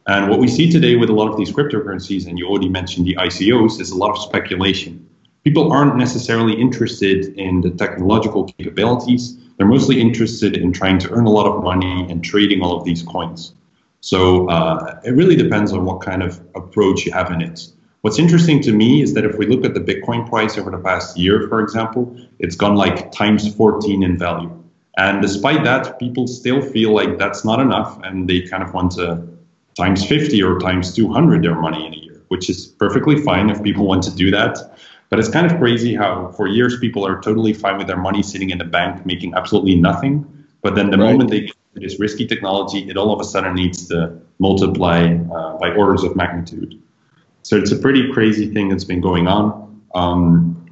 And 0.07 0.29
what 0.29 0.39
we 0.39 0.47
see 0.47 0.69
today 0.69 0.95
with 0.95 1.09
a 1.09 1.13
lot 1.13 1.29
of 1.31 1.37
these 1.37 1.51
cryptocurrencies, 1.51 2.27
and 2.27 2.37
you 2.37 2.47
already 2.47 2.69
mentioned 2.69 3.07
the 3.07 3.15
ICOs, 3.15 3.81
is 3.81 3.89
a 3.89 3.97
lot 3.97 4.11
of 4.11 4.19
speculation. 4.19 5.07
People 5.43 5.71
aren't 5.71 5.95
necessarily 5.95 6.53
interested 6.53 7.33
in 7.37 7.61
the 7.61 7.71
technological 7.71 8.45
capabilities. 8.45 9.37
They're 9.57 9.67
mostly 9.67 9.99
interested 9.99 10.57
in 10.57 10.73
trying 10.73 10.99
to 10.99 11.11
earn 11.11 11.25
a 11.25 11.29
lot 11.31 11.47
of 11.47 11.63
money 11.63 12.05
and 12.09 12.23
trading 12.23 12.61
all 12.61 12.77
of 12.77 12.83
these 12.83 13.01
coins. 13.01 13.53
So 14.01 14.47
uh, 14.49 14.99
it 15.03 15.11
really 15.11 15.35
depends 15.35 15.73
on 15.73 15.85
what 15.85 16.01
kind 16.01 16.21
of 16.21 16.39
approach 16.53 17.05
you 17.05 17.11
have 17.11 17.31
in 17.31 17.41
it. 17.41 17.67
What's 18.01 18.19
interesting 18.19 18.61
to 18.61 18.71
me 18.71 19.01
is 19.01 19.15
that 19.15 19.25
if 19.25 19.39
we 19.39 19.47
look 19.47 19.65
at 19.65 19.73
the 19.73 19.79
Bitcoin 19.79 20.29
price 20.29 20.59
over 20.59 20.69
the 20.69 20.77
past 20.77 21.17
year, 21.17 21.47
for 21.47 21.59
example, 21.61 22.15
it's 22.37 22.55
gone 22.55 22.75
like 22.75 23.11
times 23.11 23.51
14 23.55 24.03
in 24.03 24.15
value. 24.15 24.51
And 24.97 25.23
despite 25.23 25.63
that, 25.63 25.97
people 25.97 26.27
still 26.27 26.61
feel 26.61 26.93
like 26.93 27.17
that's 27.17 27.43
not 27.43 27.59
enough 27.59 27.99
and 28.03 28.29
they 28.29 28.41
kind 28.41 28.61
of 28.61 28.73
want 28.75 28.91
to 28.93 29.27
times 29.77 30.05
50 30.05 30.41
or 30.41 30.59
times 30.59 30.93
200 30.93 31.43
their 31.43 31.55
money 31.55 31.85
in 31.85 31.93
a 31.93 31.97
year, 31.97 32.21
which 32.29 32.49
is 32.49 32.67
perfectly 32.67 33.21
fine 33.21 33.49
if 33.49 33.61
people 33.61 33.85
want 33.85 34.03
to 34.03 34.15
do 34.15 34.31
that. 34.31 34.57
But 35.09 35.19
it's 35.19 35.29
kind 35.29 35.49
of 35.49 35.57
crazy 35.57 35.95
how 35.95 36.29
for 36.29 36.47
years 36.47 36.79
people 36.79 37.05
are 37.05 37.21
totally 37.21 37.53
fine 37.53 37.77
with 37.77 37.87
their 37.87 37.97
money 37.97 38.23
sitting 38.23 38.49
in 38.49 38.57
the 38.57 38.65
bank 38.65 39.05
making 39.05 39.33
absolutely 39.35 39.75
nothing. 39.75 40.25
But 40.61 40.75
then 40.75 40.89
the 40.89 40.97
right. 40.97 41.11
moment 41.11 41.29
they 41.29 41.41
get 41.41 41.55
this 41.75 41.99
risky 41.99 42.25
technology, 42.25 42.89
it 42.89 42.97
all 42.97 43.13
of 43.13 43.19
a 43.19 43.23
sudden 43.23 43.53
needs 43.53 43.87
to 43.89 44.19
multiply 44.39 45.13
uh, 45.13 45.57
by 45.57 45.71
orders 45.75 46.03
of 46.03 46.15
magnitude. 46.15 46.81
So 47.43 47.55
it's 47.57 47.71
a 47.71 47.75
pretty 47.75 48.11
crazy 48.11 48.51
thing 48.51 48.69
that's 48.69 48.83
been 48.83 49.01
going 49.01 49.27
on. 49.27 49.83
Um, 49.93 50.65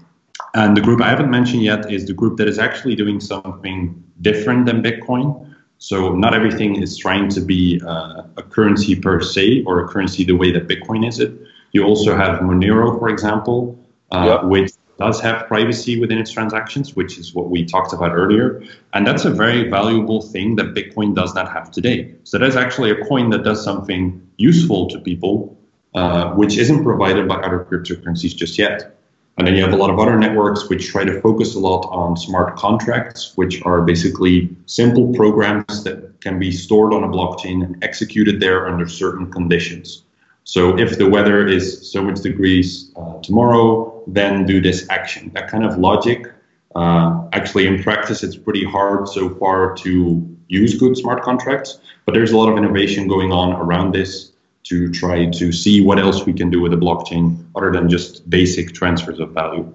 and 0.56 0.76
the 0.76 0.82
group 0.82 1.02
I 1.02 1.10
haven't 1.10 1.30
mentioned 1.30 1.64
yet 1.64 1.92
is 1.92 2.06
the 2.06 2.14
group 2.14 2.38
that 2.38 2.48
is 2.48 2.58
actually 2.58 2.96
doing 2.96 3.20
something 3.20 4.04
different 4.22 4.66
than 4.66 4.82
Bitcoin. 4.82 5.53
So 5.78 6.14
not 6.14 6.34
everything 6.34 6.82
is 6.82 6.98
trying 6.98 7.30
to 7.30 7.42
be 7.42 7.82
uh, 7.86 8.24
a 8.38 8.44
currency 8.44 8.96
per 8.96 9.22
se 9.22 9.64
or 9.66 9.84
a 9.84 9.88
currency 9.88 10.24
the 10.24 10.34
way 10.34 10.52
that 10.52 10.68
Bitcoin 10.68 11.08
is 11.08 11.20
it. 11.20 11.34
You 11.74 11.84
also 11.84 12.16
have 12.16 12.40
Monero, 12.40 12.98
for 13.00 13.10
example, 13.10 13.78
uh, 14.12 14.44
which 14.44 14.72
does 15.00 15.20
have 15.20 15.48
privacy 15.48 16.00
within 16.00 16.20
its 16.20 16.32
transactions, 16.32 16.96
which 16.96 17.18
is 17.18 17.34
what 17.34 17.50
we 17.50 17.66
talked 17.66 17.94
about 17.94 18.12
earlier. 18.14 18.64
And 18.94 19.06
that's 19.08 19.26
a 19.26 19.32
very 19.32 19.70
valuable 19.70 20.22
thing 20.22 20.56
that 20.58 20.74
Bitcoin 20.74 21.16
does 21.16 21.34
not 21.34 21.52
have 21.52 21.72
today. 21.72 22.14
So 22.24 22.38
that 22.38 22.48
is 22.48 22.56
actually 22.56 22.92
a 22.92 23.06
coin 23.06 23.30
that 23.32 23.44
does 23.44 23.64
something 23.64 24.22
useful 24.38 24.88
to 24.90 25.00
people, 25.00 25.58
uh, 25.96 26.34
which 26.34 26.58
isn't 26.58 26.84
provided 26.84 27.28
by 27.28 27.36
other 27.36 27.66
cryptocurrencies 27.70 28.36
just 28.36 28.58
yet. 28.58 28.96
And 29.38 29.48
then 29.48 29.56
you 29.56 29.64
have 29.64 29.74
a 29.74 29.78
lot 29.78 29.90
of 29.90 30.00
other 30.00 30.18
networks 30.18 30.70
which 30.70 30.90
try 30.90 31.04
to 31.04 31.20
focus 31.22 31.56
a 31.56 31.60
lot 31.60 31.88
on 31.90 32.16
smart 32.16 32.56
contracts, 32.56 33.34
which 33.36 33.64
are 33.64 33.82
basically 33.82 34.56
simple 34.68 35.12
programs 35.14 35.84
that 35.84 36.20
can 36.22 36.38
be 36.38 36.52
stored 36.52 36.94
on 36.94 37.04
a 37.04 37.08
blockchain 37.08 37.66
and 37.66 37.84
executed 37.84 38.40
there 38.40 38.68
under 38.68 38.88
certain 38.88 39.32
conditions. 39.32 40.04
So 40.44 40.78
if 40.78 40.98
the 40.98 41.10
weather 41.10 41.48
is 41.48 41.92
so 41.92 42.04
much 42.04 42.22
degrees 42.22 42.92
uh, 42.96 43.20
tomorrow, 43.22 44.04
then 44.08 44.46
do 44.46 44.62
this 44.62 44.88
action. 44.90 45.32
That 45.34 45.50
kind 45.50 45.66
of 45.66 45.78
logic. 45.78 46.32
Uh, 46.76 47.28
actually, 47.34 47.66
in 47.66 47.82
practice, 47.82 48.24
it's 48.24 48.36
pretty 48.36 48.66
hard 48.66 49.08
so 49.08 49.30
far 49.36 49.76
to 49.78 50.38
use 50.48 50.78
good 50.78 50.98
smart 50.98 51.24
contracts, 51.24 51.80
but 52.06 52.14
there's 52.14 52.32
a 52.32 52.38
lot 52.38 52.50
of 52.50 52.58
innovation 52.58 53.08
going 53.08 53.32
on 53.32 53.54
around 53.54 53.94
this 53.94 54.33
to 54.64 54.92
try 54.92 55.26
to 55.30 55.52
see 55.52 55.82
what 55.82 56.00
else 56.00 56.26
we 56.26 56.34
can 56.34 56.50
do 56.50 56.62
with 56.62 56.74
a 56.74 56.78
blockchain 56.78 57.46
other 57.56 57.72
than 57.72 57.90
just 57.90 58.30
basic 58.30 58.74
transfers 58.74 59.20
of 59.20 59.32
value. 59.32 59.72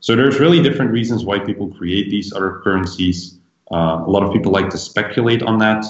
So 0.00 0.14
there's 0.14 0.38
really 0.38 0.62
different 0.62 0.90
reasons 0.90 1.24
why 1.24 1.38
people 1.38 1.68
create 1.68 2.10
these 2.10 2.32
other 2.32 2.60
currencies. 2.62 3.38
Uh, 3.72 4.04
a 4.06 4.10
lot 4.10 4.22
of 4.22 4.32
people 4.32 4.52
like 4.52 4.70
to 4.70 4.78
speculate 4.78 5.42
on 5.42 5.58
that. 5.58 5.84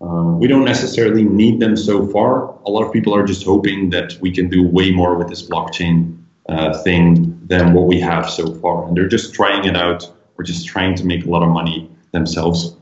Uh, 0.00 0.36
we 0.38 0.46
don't 0.46 0.64
necessarily 0.64 1.24
need 1.24 1.58
them 1.58 1.76
so 1.76 2.06
far. 2.08 2.50
A 2.66 2.70
lot 2.70 2.84
of 2.84 2.92
people 2.92 3.14
are 3.14 3.24
just 3.24 3.44
hoping 3.44 3.90
that 3.90 4.16
we 4.20 4.30
can 4.30 4.48
do 4.48 4.66
way 4.66 4.90
more 4.90 5.16
with 5.16 5.28
this 5.28 5.48
blockchain 5.48 6.18
uh, 6.48 6.76
thing 6.82 7.40
than 7.46 7.72
what 7.72 7.86
we 7.86 7.98
have 8.00 8.28
so 8.28 8.54
far. 8.56 8.86
And 8.86 8.96
they're 8.96 9.08
just 9.08 9.34
trying 9.34 9.64
it 9.64 9.76
out 9.76 10.12
or 10.36 10.44
just 10.44 10.66
trying 10.66 10.94
to 10.96 11.04
make 11.04 11.24
a 11.24 11.30
lot 11.30 11.42
of 11.42 11.48
money 11.48 11.90
themselves. 12.12 12.75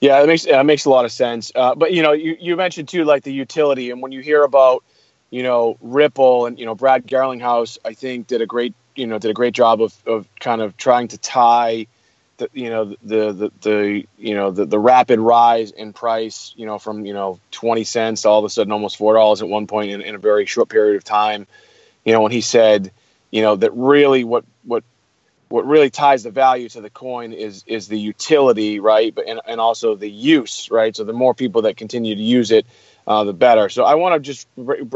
Yeah, 0.00 0.20
that 0.20 0.26
makes 0.26 0.44
that 0.44 0.66
makes 0.66 0.84
a 0.84 0.90
lot 0.90 1.04
of 1.04 1.12
sense. 1.12 1.50
Uh, 1.54 1.74
but 1.74 1.92
you 1.92 2.02
know, 2.02 2.12
you, 2.12 2.36
you 2.38 2.56
mentioned 2.56 2.88
too 2.88 3.04
like 3.04 3.22
the 3.22 3.32
utility, 3.32 3.90
and 3.90 4.02
when 4.02 4.12
you 4.12 4.20
hear 4.20 4.42
about 4.42 4.84
you 5.30 5.42
know 5.42 5.76
Ripple 5.80 6.46
and 6.46 6.58
you 6.58 6.66
know 6.66 6.74
Brad 6.74 7.06
Garlinghouse, 7.06 7.78
I 7.84 7.94
think 7.94 8.26
did 8.26 8.42
a 8.42 8.46
great 8.46 8.74
you 8.94 9.06
know 9.06 9.18
did 9.18 9.30
a 9.30 9.34
great 9.34 9.54
job 9.54 9.80
of, 9.80 9.94
of 10.06 10.28
kind 10.38 10.60
of 10.60 10.76
trying 10.76 11.08
to 11.08 11.18
tie 11.18 11.86
the 12.38 12.50
you 12.52 12.68
know 12.70 12.84
the 13.02 13.32
the 13.32 13.52
the 13.62 14.04
you 14.18 14.34
know 14.34 14.50
the, 14.50 14.66
the 14.66 14.78
rapid 14.78 15.18
rise 15.18 15.70
in 15.70 15.92
price 15.92 16.52
you 16.56 16.66
know 16.66 16.78
from 16.78 17.06
you 17.06 17.14
know 17.14 17.40
20 17.52 17.84
cents 17.84 18.22
to 18.22 18.28
all 18.28 18.38
of 18.38 18.44
a 18.44 18.50
sudden 18.50 18.72
almost 18.72 18.96
four 18.96 19.14
dollars 19.14 19.40
at 19.42 19.48
one 19.48 19.66
point 19.66 19.90
in, 19.90 20.02
in 20.02 20.14
a 20.14 20.18
very 20.18 20.46
short 20.46 20.68
period 20.68 20.96
of 20.96 21.04
time 21.04 21.46
you 22.04 22.12
know 22.12 22.20
when 22.20 22.32
he 22.32 22.40
said 22.40 22.90
you 23.30 23.42
know 23.42 23.56
that 23.56 23.72
really 23.72 24.24
what 24.24 24.44
what 24.64 24.84
what 25.48 25.66
really 25.66 25.90
ties 25.90 26.24
the 26.24 26.30
value 26.30 26.68
to 26.70 26.80
the 26.80 26.90
coin 26.90 27.32
is 27.32 27.64
is 27.66 27.88
the 27.88 27.98
utility, 27.98 28.80
right? 28.80 29.14
But 29.14 29.28
and, 29.28 29.40
and 29.46 29.60
also 29.60 29.94
the 29.94 30.10
use, 30.10 30.70
right? 30.70 30.94
So 30.94 31.04
the 31.04 31.12
more 31.12 31.34
people 31.34 31.62
that 31.62 31.76
continue 31.76 32.14
to 32.14 32.22
use 32.22 32.50
it, 32.50 32.66
uh, 33.06 33.24
the 33.24 33.32
better. 33.32 33.68
So 33.68 33.84
I 33.84 33.94
want 33.94 34.14
to 34.14 34.20
just, 34.20 34.48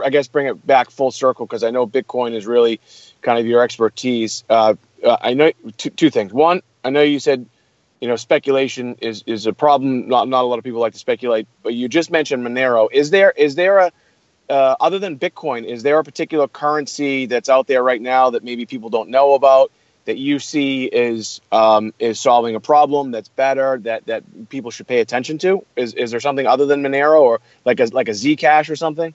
I 0.05 0.11
guess, 0.11 0.27
bring 0.29 0.47
it 0.47 0.67
back 0.67 0.91
full 0.91 1.13
circle 1.13 1.47
because 1.47 1.63
I 1.63 1.71
know 1.71 1.87
Bitcoin 1.87 2.35
is 2.35 2.47
really 2.47 2.81
kind 3.23 3.39
of 3.39 3.47
your 3.47 3.63
expertise. 3.63 4.45
Uh, 4.51 4.75
uh, 5.05 5.17
I 5.21 5.35
know 5.35 5.53
two, 5.77 5.91
two 5.91 6.11
things. 6.11 6.33
One, 6.33 6.63
I 6.83 6.91
know 6.91 7.03
you 7.03 7.21
said, 7.21 7.47
you 8.01 8.09
know, 8.09 8.17
speculation 8.17 8.97
is 9.01 9.23
is 9.27 9.47
a 9.47 9.53
problem. 9.53 10.09
Not 10.09 10.29
not 10.29 10.43
a 10.43 10.47
lot 10.47 10.59
of 10.59 10.65
people 10.65 10.81
like 10.81 10.95
to 10.95 10.99
speculate, 10.99 11.47
but 11.63 11.75
you 11.75 11.89
just 11.89 12.11
mentioned 12.11 12.45
Monero. 12.45 12.89
Is 12.91 13.11
there 13.11 13.31
is 13.31 13.55
there 13.55 13.79
a 13.79 13.93
uh, 14.49 14.75
other 14.81 14.99
than 14.99 15.17
Bitcoin, 15.17 15.65
is 15.65 15.85
there 15.85 16.01
a 16.01 16.05
particular 16.05 16.49
currency 16.49 17.27
that's 17.27 17.49
out 17.49 17.69
there 17.69 17.85
right 17.85 18.03
now 18.03 18.31
that 18.31 18.43
maybe 18.43 18.67
people 18.67 18.91
don't 18.91 19.09
know 19.09 19.35
about? 19.35 19.71
That 20.11 20.19
you 20.19 20.41
see 20.41 20.87
is 20.87 21.41
um, 21.53 21.95
is 22.01 22.19
solving 22.19 22.57
a 22.57 22.61
problem 22.61 23.13
that's 23.13 23.29
better 23.29 23.79
that 23.85 24.05
that 24.07 24.25
people 24.49 24.73
should 24.73 24.89
pay 24.89 24.99
attention 24.99 25.39
to? 25.39 25.65
Is 25.77 25.95
is 25.95 26.11
there 26.11 26.19
something 26.19 26.49
other 26.49 26.67
than 26.67 26.83
Monero 26.83 27.21
or 27.21 27.41
like 27.65 27.79
a 27.79 27.85
like 27.93 28.09
a 28.09 28.17
Zcash 28.23 28.69
or 28.69 28.75
something? 28.75 29.15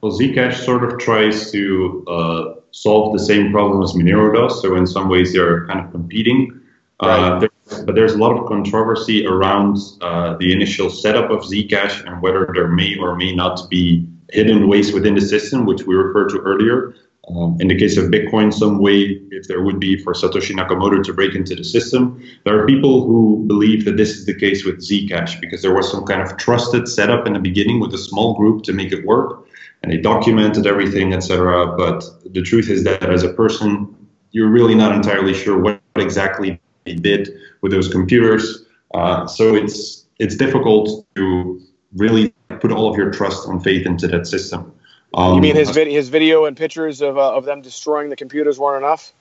Well, 0.00 0.12
Zcash 0.12 0.64
sort 0.64 0.84
of 0.84 1.00
tries 1.00 1.50
to 1.50 2.04
uh, 2.06 2.54
solve 2.70 3.12
the 3.12 3.18
same 3.18 3.50
problem 3.50 3.82
as 3.82 3.92
Monero 3.94 4.32
does. 4.32 4.62
So 4.62 4.76
in 4.76 4.86
some 4.86 5.08
ways, 5.08 5.32
they're 5.32 5.66
kind 5.66 5.80
of 5.84 5.90
competing. 5.90 6.60
Uh, 7.02 7.06
right. 7.06 7.18
Uh, 7.18 7.38
there, 7.40 7.84
but 7.86 7.96
there's 7.96 8.14
a 8.14 8.18
lot 8.18 8.32
of 8.38 8.46
controversy 8.46 9.26
around 9.26 9.76
uh, 10.02 10.36
the 10.36 10.52
initial 10.52 10.88
setup 10.88 11.30
of 11.30 11.40
Zcash 11.40 12.06
and 12.06 12.22
whether 12.22 12.48
there 12.54 12.68
may 12.68 12.96
or 12.96 13.16
may 13.16 13.34
not 13.34 13.68
be 13.68 14.06
hidden 14.30 14.68
ways 14.68 14.92
within 14.92 15.16
the 15.16 15.20
system, 15.20 15.66
which 15.66 15.82
we 15.82 15.96
referred 15.96 16.28
to 16.28 16.38
earlier. 16.38 16.94
Um, 17.36 17.56
in 17.60 17.68
the 17.68 17.78
case 17.78 17.96
of 17.96 18.06
Bitcoin, 18.06 18.52
some 18.52 18.78
way, 18.78 19.20
if 19.30 19.46
there 19.46 19.62
would 19.62 19.78
be 19.78 19.96
for 20.02 20.14
Satoshi 20.14 20.54
Nakamoto 20.54 21.02
to 21.04 21.12
break 21.12 21.34
into 21.34 21.54
the 21.54 21.62
system, 21.62 22.22
there 22.44 22.58
are 22.58 22.66
people 22.66 23.04
who 23.04 23.44
believe 23.46 23.84
that 23.84 23.96
this 23.96 24.10
is 24.10 24.26
the 24.26 24.34
case 24.34 24.64
with 24.64 24.78
Zcash 24.78 25.40
because 25.40 25.62
there 25.62 25.74
was 25.74 25.90
some 25.90 26.04
kind 26.04 26.22
of 26.22 26.36
trusted 26.38 26.88
setup 26.88 27.26
in 27.26 27.34
the 27.34 27.38
beginning 27.38 27.78
with 27.78 27.94
a 27.94 27.98
small 27.98 28.34
group 28.34 28.62
to 28.64 28.72
make 28.72 28.92
it 28.92 29.06
work, 29.06 29.46
and 29.82 29.92
they 29.92 29.98
documented 29.98 30.66
everything, 30.66 31.12
etc. 31.12 31.76
But 31.76 32.04
the 32.32 32.42
truth 32.42 32.68
is 32.68 32.84
that 32.84 33.02
as 33.04 33.22
a 33.22 33.32
person, 33.32 33.94
you're 34.32 34.48
really 34.48 34.74
not 34.74 34.94
entirely 34.94 35.34
sure 35.34 35.58
what 35.58 35.80
exactly 35.96 36.60
they 36.84 36.94
did 36.94 37.28
with 37.60 37.72
those 37.72 37.88
computers. 37.88 38.64
Uh, 38.94 39.26
so 39.26 39.54
it's 39.54 40.06
it's 40.18 40.36
difficult 40.36 41.06
to 41.14 41.60
really 41.94 42.34
put 42.60 42.72
all 42.72 42.90
of 42.90 42.96
your 42.96 43.10
trust 43.10 43.48
and 43.48 43.62
faith 43.62 43.86
into 43.86 44.08
that 44.08 44.26
system. 44.26 44.72
Um, 45.14 45.34
you 45.34 45.40
mean 45.40 45.56
his, 45.56 45.70
vid- 45.70 45.88
his 45.88 46.08
video 46.08 46.44
and 46.44 46.56
pictures 46.56 47.00
of, 47.00 47.18
uh, 47.18 47.34
of 47.34 47.44
them 47.44 47.62
destroying 47.62 48.10
the 48.10 48.16
computers 48.16 48.58
weren't 48.58 48.84
enough? 48.84 49.12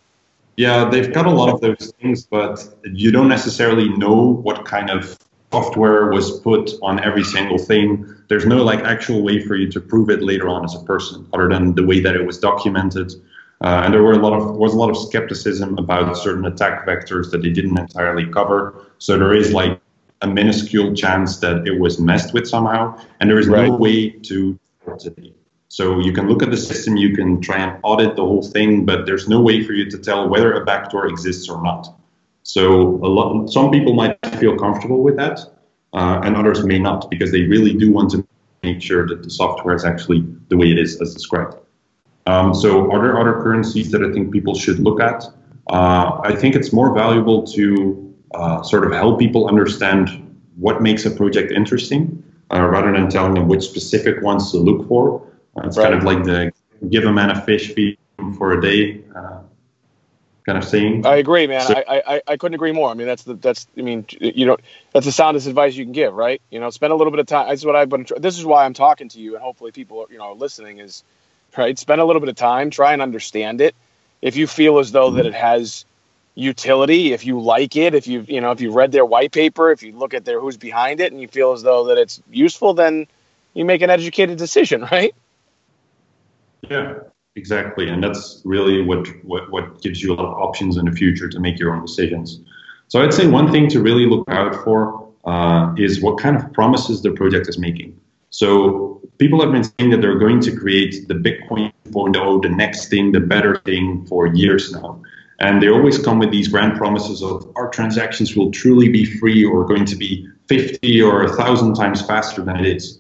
Yeah, 0.57 0.89
they've 0.89 1.11
got 1.11 1.25
a 1.25 1.31
lot 1.31 1.49
of 1.49 1.61
those 1.61 1.93
things, 2.01 2.25
but 2.25 2.67
you 2.83 3.11
don't 3.11 3.29
necessarily 3.29 3.89
know 3.97 4.15
what 4.15 4.65
kind 4.65 4.89
of 4.89 5.17
software 5.51 6.09
was 6.11 6.39
put 6.41 6.71
on 6.81 7.03
every 7.03 7.23
single 7.23 7.57
thing. 7.57 8.05
There's 8.27 8.45
no 8.45 8.57
like 8.63 8.79
actual 8.81 9.23
way 9.23 9.41
for 9.41 9.55
you 9.55 9.71
to 9.71 9.79
prove 9.79 10.09
it 10.09 10.21
later 10.21 10.49
on 10.49 10.63
as 10.65 10.75
a 10.75 10.83
person, 10.83 11.27
other 11.33 11.47
than 11.47 11.75
the 11.75 11.85
way 11.85 11.99
that 12.01 12.15
it 12.15 12.25
was 12.25 12.37
documented. 12.37 13.13
Uh, 13.61 13.83
and 13.83 13.93
there 13.93 14.03
were 14.03 14.13
a 14.13 14.17
lot 14.17 14.33
of 14.33 14.55
was 14.55 14.73
a 14.73 14.77
lot 14.77 14.89
of 14.89 14.97
skepticism 14.97 15.77
about 15.77 16.15
certain 16.15 16.45
attack 16.45 16.85
vectors 16.85 17.31
that 17.31 17.41
they 17.41 17.49
didn't 17.49 17.77
entirely 17.77 18.25
cover. 18.25 18.85
So 18.99 19.17
there 19.17 19.33
is 19.33 19.53
like 19.53 19.79
a 20.21 20.27
minuscule 20.27 20.93
chance 20.93 21.37
that 21.39 21.67
it 21.67 21.79
was 21.79 21.99
messed 21.99 22.33
with 22.33 22.47
somehow, 22.47 22.99
and 23.19 23.29
there 23.29 23.39
is 23.39 23.47
right. 23.47 23.67
no 23.67 23.75
way 23.75 24.09
to 24.09 24.57
today. 24.97 25.33
So 25.69 25.99
you 25.99 26.11
can 26.11 26.27
look 26.27 26.41
at 26.41 26.49
the 26.49 26.57
system, 26.57 26.97
you 26.97 27.15
can 27.15 27.41
try 27.41 27.57
and 27.57 27.79
audit 27.83 28.15
the 28.15 28.23
whole 28.23 28.41
thing, 28.41 28.85
but 28.85 29.05
there's 29.05 29.29
no 29.29 29.39
way 29.39 29.63
for 29.63 29.73
you 29.73 29.89
to 29.91 29.97
tell 29.99 30.27
whether 30.27 30.51
a 30.53 30.65
backdoor 30.65 31.07
exists 31.07 31.47
or 31.47 31.61
not. 31.61 31.87
So 32.41 32.99
lot, 33.03 33.47
some 33.47 33.69
people 33.69 33.93
might 33.93 34.17
feel 34.39 34.57
comfortable 34.57 35.03
with 35.03 35.15
that, 35.17 35.39
uh, 35.93 36.21
and 36.23 36.35
others 36.35 36.65
may 36.65 36.79
not 36.79 37.09
because 37.11 37.31
they 37.31 37.43
really 37.43 37.75
do 37.75 37.91
want 37.91 38.09
to 38.11 38.27
make 38.63 38.81
sure 38.81 39.07
that 39.07 39.21
the 39.21 39.29
software 39.29 39.75
is 39.75 39.85
actually 39.85 40.25
the 40.49 40.57
way 40.57 40.71
it 40.71 40.79
is 40.79 40.99
as 41.01 41.13
described. 41.13 41.55
Um, 42.25 42.53
so 42.53 42.91
are 42.91 43.01
there 43.01 43.19
other 43.19 43.33
currencies 43.33 43.91
that 43.91 44.03
I 44.03 44.11
think 44.11 44.31
people 44.31 44.55
should 44.55 44.79
look 44.79 44.99
at? 44.99 45.23
Uh, 45.69 46.19
I 46.23 46.35
think 46.35 46.55
it's 46.55 46.73
more 46.73 46.93
valuable 46.95 47.43
to 47.43 48.15
uh, 48.33 48.63
sort 48.63 48.85
of 48.85 48.91
help 48.91 49.19
people 49.19 49.47
understand 49.47 50.09
what 50.55 50.81
makes 50.81 51.05
a 51.05 51.11
project 51.11 51.51
interesting 51.51 52.23
uh, 52.51 52.61
rather 52.61 52.91
than 52.91 53.07
telling 53.09 53.35
them 53.35 53.47
which 53.47 53.63
specific 53.63 54.21
ones 54.23 54.51
to 54.51 54.57
look 54.57 54.87
for. 54.87 55.28
It's 55.65 55.77
right. 55.77 55.91
kind 55.91 55.95
of 55.95 56.03
like 56.03 56.23
the 56.23 56.51
give 56.89 57.03
a 57.05 57.11
man 57.11 57.31
a 57.31 57.41
fish, 57.41 57.73
feed 57.73 57.97
him 58.17 58.33
for 58.35 58.53
a 58.53 58.61
day. 58.61 59.01
Uh, 59.15 59.39
kind 60.49 60.63
of 60.63 60.69
thing. 60.69 61.05
I 61.05 61.17
agree, 61.17 61.47
man. 61.47 61.61
So, 61.61 61.75
I, 61.75 62.01
I, 62.15 62.21
I 62.27 62.37
couldn't 62.37 62.55
agree 62.55 62.71
more. 62.71 62.89
I 62.89 62.93
mean, 62.93 63.07
that's 63.07 63.23
the 63.23 63.35
that's 63.35 63.67
I 63.77 63.81
mean, 63.81 64.05
you 64.19 64.45
know, 64.45 64.57
that's 64.93 65.05
the 65.05 65.11
soundest 65.11 65.47
advice 65.47 65.75
you 65.75 65.85
can 65.85 65.93
give, 65.93 66.13
right? 66.13 66.41
You 66.49 66.59
know, 66.59 66.69
spend 66.69 66.91
a 66.91 66.95
little 66.95 67.11
bit 67.11 67.19
of 67.19 67.27
time. 67.27 67.49
This 67.49 67.59
is 67.59 67.65
what 67.65 67.75
I've 67.75 67.89
been. 67.89 68.05
This 68.17 68.37
is 68.37 68.45
why 68.45 68.65
I'm 68.65 68.73
talking 68.73 69.09
to 69.09 69.19
you, 69.19 69.35
and 69.35 69.43
hopefully 69.43 69.71
people, 69.71 70.07
you 70.09 70.17
know, 70.17 70.25
are 70.25 70.35
listening 70.35 70.79
is 70.79 71.03
right. 71.57 71.77
Spend 71.77 72.01
a 72.01 72.05
little 72.05 72.19
bit 72.19 72.29
of 72.29 72.35
time, 72.35 72.69
try 72.69 72.93
and 72.93 73.01
understand 73.01 73.61
it. 73.61 73.75
If 74.21 74.35
you 74.35 74.47
feel 74.47 74.79
as 74.79 74.91
though 74.91 75.07
mm-hmm. 75.07 75.17
that 75.17 75.25
it 75.27 75.33
has 75.33 75.85
utility, 76.35 77.13
if 77.13 77.25
you 77.25 77.39
like 77.39 77.75
it, 77.75 77.93
if 77.93 78.07
you 78.07 78.25
you 78.27 78.41
know, 78.41 78.51
if 78.51 78.61
you 78.61 78.71
read 78.71 78.91
their 78.91 79.05
white 79.05 79.31
paper, 79.31 79.71
if 79.71 79.83
you 79.83 79.91
look 79.91 80.13
at 80.13 80.25
their 80.25 80.39
who's 80.39 80.57
behind 80.57 80.99
it, 80.99 81.11
and 81.11 81.21
you 81.21 81.27
feel 81.27 81.53
as 81.53 81.61
though 81.61 81.85
that 81.85 81.97
it's 81.97 82.21
useful, 82.31 82.73
then 82.73 83.07
you 83.53 83.65
make 83.65 83.81
an 83.81 83.89
educated 83.89 84.37
decision, 84.37 84.81
right? 84.91 85.13
Yeah, 86.69 86.95
exactly. 87.35 87.89
And 87.89 88.03
that's 88.03 88.41
really 88.45 88.81
what, 88.81 89.07
what, 89.23 89.51
what 89.51 89.81
gives 89.81 90.01
you 90.01 90.13
a 90.13 90.15
lot 90.15 90.25
of 90.25 90.37
options 90.37 90.77
in 90.77 90.85
the 90.85 90.91
future 90.91 91.29
to 91.29 91.39
make 91.39 91.59
your 91.59 91.73
own 91.73 91.85
decisions. 91.85 92.41
So 92.87 93.01
I'd 93.01 93.13
say 93.13 93.27
one 93.27 93.51
thing 93.51 93.69
to 93.69 93.81
really 93.81 94.05
look 94.05 94.27
out 94.29 94.55
for 94.63 95.07
uh, 95.25 95.73
is 95.77 96.01
what 96.01 96.19
kind 96.19 96.35
of 96.35 96.51
promises 96.53 97.01
the 97.01 97.11
project 97.11 97.47
is 97.47 97.57
making. 97.57 97.99
So 98.31 99.01
people 99.17 99.41
have 99.41 99.51
been 99.51 99.63
saying 99.63 99.91
that 99.91 100.01
they're 100.01 100.17
going 100.17 100.39
to 100.41 100.55
create 100.55 101.07
the 101.07 101.13
Bitcoin 101.13 101.71
4.0, 101.89 102.41
the 102.41 102.49
next 102.49 102.89
thing, 102.89 103.11
the 103.11 103.19
better 103.19 103.57
thing 103.57 104.05
for 104.05 104.27
years 104.27 104.71
now. 104.71 105.01
And 105.39 105.61
they 105.61 105.69
always 105.69 105.97
come 105.97 106.19
with 106.19 106.31
these 106.31 106.47
grand 106.47 106.77
promises 106.77 107.23
of 107.23 107.49
our 107.55 107.69
transactions 107.69 108.35
will 108.35 108.51
truly 108.51 108.89
be 108.89 109.05
free 109.05 109.45
or 109.45 109.65
going 109.65 109.85
to 109.85 109.95
be 109.95 110.27
50 110.47 111.01
or 111.01 111.23
1,000 111.25 111.75
times 111.75 112.05
faster 112.05 112.41
than 112.41 112.57
it 112.57 112.65
is. 112.65 112.98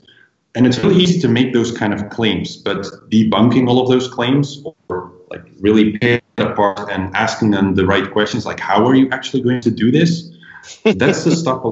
And 0.59 0.67
it's 0.67 0.77
really 0.79 1.01
easy 1.01 1.21
to 1.21 1.29
make 1.29 1.53
those 1.53 1.71
kind 1.71 1.93
of 1.93 2.09
claims, 2.09 2.57
but 2.57 2.81
debunking 3.09 3.69
all 3.69 3.81
of 3.81 3.87
those 3.87 4.09
claims 4.09 4.61
or 4.89 5.09
like 5.29 5.45
really 5.61 5.97
picking 5.97 6.19
apart 6.37 6.91
and 6.91 7.15
asking 7.15 7.51
them 7.51 7.75
the 7.75 7.85
right 7.85 8.11
questions, 8.11 8.45
like 8.45 8.59
how 8.59 8.85
are 8.85 8.93
you 8.93 9.07
actually 9.11 9.41
going 9.41 9.61
to 9.61 9.71
do 9.71 9.89
this? 9.89 10.29
That's 10.83 11.23
the 11.23 11.31
stuff 11.31 11.63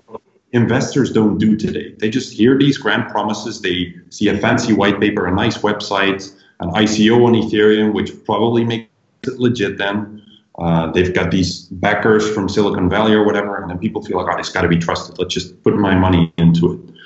investors 0.54 1.12
don't 1.12 1.38
do 1.38 1.58
today. 1.58 1.96
They 2.00 2.10
just 2.10 2.32
hear 2.32 2.58
these 2.58 2.78
grand 2.78 3.10
promises. 3.10 3.60
They 3.60 3.94
see 4.10 4.30
a 4.30 4.38
fancy 4.38 4.72
white 4.72 5.02
paper, 5.02 5.28
a 5.28 5.36
nice 5.36 5.58
website, 5.58 6.34
an 6.62 6.70
ICO 6.70 7.26
on 7.28 7.34
Ethereum, 7.34 7.94
which 7.94 8.12
probably 8.24 8.64
makes 8.64 8.88
it 9.24 9.38
legit 9.38 9.78
then. 9.78 10.24
Uh, 10.58 10.90
they've 10.94 11.14
got 11.14 11.30
these 11.30 11.64
backers 11.64 12.34
from 12.34 12.48
Silicon 12.48 12.90
Valley 12.90 13.12
or 13.12 13.26
whatever, 13.26 13.62
and 13.62 13.70
then 13.70 13.80
people 13.80 14.02
feel 14.02 14.18
like, 14.18 14.34
oh, 14.34 14.40
it's 14.40 14.50
got 14.50 14.62
to 14.62 14.70
be 14.70 14.78
trusted. 14.78 15.20
Let's 15.20 15.34
just 15.34 15.62
put 15.62 15.76
my 15.76 15.94
money 15.94 16.32
into 16.38 16.72
it. 16.72 16.97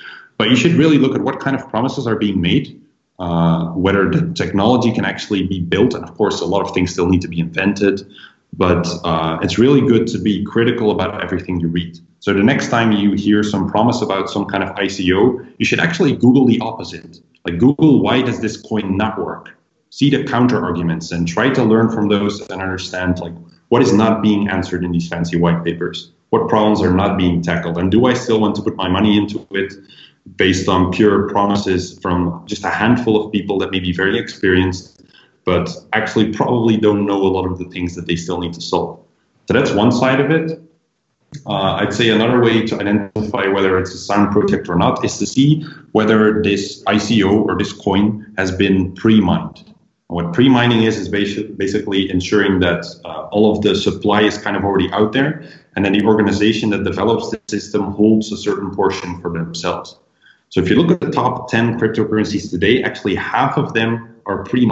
But 0.42 0.50
you 0.50 0.56
should 0.56 0.72
really 0.72 0.98
look 0.98 1.14
at 1.14 1.20
what 1.20 1.38
kind 1.38 1.54
of 1.54 1.68
promises 1.68 2.04
are 2.04 2.16
being 2.16 2.40
made, 2.40 2.82
uh, 3.20 3.66
whether 3.84 4.10
the 4.10 4.34
technology 4.34 4.90
can 4.90 5.04
actually 5.04 5.46
be 5.46 5.60
built. 5.60 5.94
And 5.94 6.02
of 6.02 6.16
course, 6.16 6.40
a 6.40 6.44
lot 6.44 6.62
of 6.66 6.74
things 6.74 6.90
still 6.90 7.08
need 7.08 7.22
to 7.22 7.28
be 7.28 7.38
invented. 7.38 8.12
But 8.52 8.88
uh, 9.04 9.38
it's 9.40 9.56
really 9.56 9.80
good 9.82 10.08
to 10.08 10.18
be 10.18 10.44
critical 10.44 10.90
about 10.90 11.22
everything 11.22 11.60
you 11.60 11.68
read. 11.68 11.96
So 12.18 12.32
the 12.32 12.42
next 12.42 12.70
time 12.70 12.90
you 12.90 13.12
hear 13.12 13.44
some 13.44 13.70
promise 13.70 14.02
about 14.02 14.30
some 14.30 14.44
kind 14.46 14.64
of 14.64 14.70
ICO, 14.70 15.46
you 15.58 15.64
should 15.64 15.78
actually 15.78 16.16
Google 16.16 16.44
the 16.44 16.58
opposite. 16.58 17.20
Like 17.46 17.58
Google, 17.58 18.02
why 18.02 18.20
does 18.20 18.40
this 18.40 18.56
coin 18.56 18.96
not 18.96 19.24
work? 19.24 19.56
See 19.90 20.10
the 20.10 20.24
counter 20.24 20.60
arguments 20.60 21.12
and 21.12 21.28
try 21.28 21.50
to 21.50 21.62
learn 21.62 21.88
from 21.88 22.08
those 22.08 22.40
and 22.50 22.60
understand 22.60 23.20
like 23.20 23.34
what 23.68 23.80
is 23.80 23.92
not 23.92 24.22
being 24.22 24.48
answered 24.48 24.82
in 24.82 24.90
these 24.90 25.06
fancy 25.06 25.38
white 25.38 25.62
papers. 25.62 26.10
What 26.30 26.48
problems 26.48 26.82
are 26.82 26.92
not 26.92 27.16
being 27.16 27.42
tackled? 27.42 27.78
And 27.78 27.92
do 27.92 28.06
I 28.06 28.14
still 28.14 28.40
want 28.40 28.56
to 28.56 28.62
put 28.62 28.74
my 28.74 28.88
money 28.88 29.16
into 29.16 29.46
it? 29.52 29.74
Based 30.36 30.68
on 30.68 30.92
pure 30.92 31.28
promises 31.28 31.98
from 32.00 32.44
just 32.46 32.64
a 32.64 32.70
handful 32.70 33.24
of 33.24 33.32
people 33.32 33.58
that 33.58 33.70
may 33.70 33.80
be 33.80 33.92
very 33.92 34.18
experienced, 34.18 35.02
but 35.44 35.68
actually 35.92 36.32
probably 36.32 36.76
don't 36.76 37.04
know 37.06 37.20
a 37.22 37.28
lot 37.28 37.46
of 37.46 37.58
the 37.58 37.64
things 37.66 37.94
that 37.94 38.06
they 38.06 38.16
still 38.16 38.40
need 38.40 38.52
to 38.54 38.60
solve. 38.60 39.00
So 39.48 39.54
that's 39.54 39.72
one 39.72 39.90
side 39.90 40.20
of 40.20 40.30
it. 40.30 40.60
uh, 41.46 41.74
I'd 41.80 41.92
say 41.92 42.10
another 42.10 42.40
way 42.40 42.64
to 42.66 42.78
identify 42.78 43.46
whether 43.48 43.78
it's 43.78 43.94
a 43.94 43.98
sound 43.98 44.32
project 44.32 44.68
or 44.68 44.76
not 44.76 45.04
is 45.04 45.18
to 45.18 45.26
see 45.26 45.64
whether 45.92 46.42
this 46.42 46.84
ICO 46.84 47.46
or 47.46 47.56
this 47.58 47.72
coin 47.72 48.32
has 48.36 48.50
been 48.52 48.94
pre-mined. 48.94 49.74
What 50.08 50.34
pre-mining 50.34 50.82
is 50.82 50.98
is 50.98 51.08
basically 51.08 52.10
ensuring 52.10 52.60
that 52.60 52.84
uh, 53.06 53.28
all 53.32 53.50
of 53.50 53.62
the 53.62 53.74
supply 53.74 54.22
is 54.22 54.36
kind 54.36 54.56
of 54.58 54.64
already 54.64 54.90
out 54.92 55.12
there, 55.12 55.42
and 55.74 55.84
then 55.84 55.94
the 55.94 56.04
organization 56.04 56.68
that 56.70 56.84
develops 56.84 57.30
the 57.30 57.40
system 57.48 57.92
holds 57.92 58.30
a 58.30 58.36
certain 58.36 58.70
portion 58.74 59.18
for 59.22 59.32
themselves. 59.32 59.98
So 60.52 60.60
if 60.60 60.68
you 60.68 60.76
look 60.76 60.90
at 60.90 61.00
the 61.00 61.10
top 61.10 61.48
10 61.48 61.80
cryptocurrencies 61.80 62.50
today, 62.50 62.82
actually 62.82 63.14
half 63.14 63.56
of 63.56 63.72
them 63.72 64.20
are 64.26 64.44
you 64.52 64.68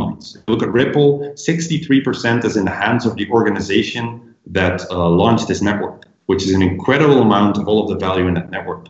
look 0.47 0.63
at 0.63 0.73
Ripple, 0.73 1.21
63% 1.35 2.45
is 2.45 2.57
in 2.57 2.65
the 2.67 2.71
hands 2.71 3.07
of 3.07 3.17
the 3.17 3.29
organization 3.31 4.35
that 4.47 4.83
uh, 4.91 5.09
launched 5.09 5.49
this 5.49 5.61
network 5.61 6.05
which 6.31 6.45
is 6.45 6.55
an 6.55 6.63
incredible 6.63 7.21
amount 7.21 7.59
of 7.59 7.67
all 7.67 7.83
of 7.83 7.89
the 7.89 7.97
value 7.97 8.29
in 8.29 8.35
that 8.35 8.53
network. 8.53 8.87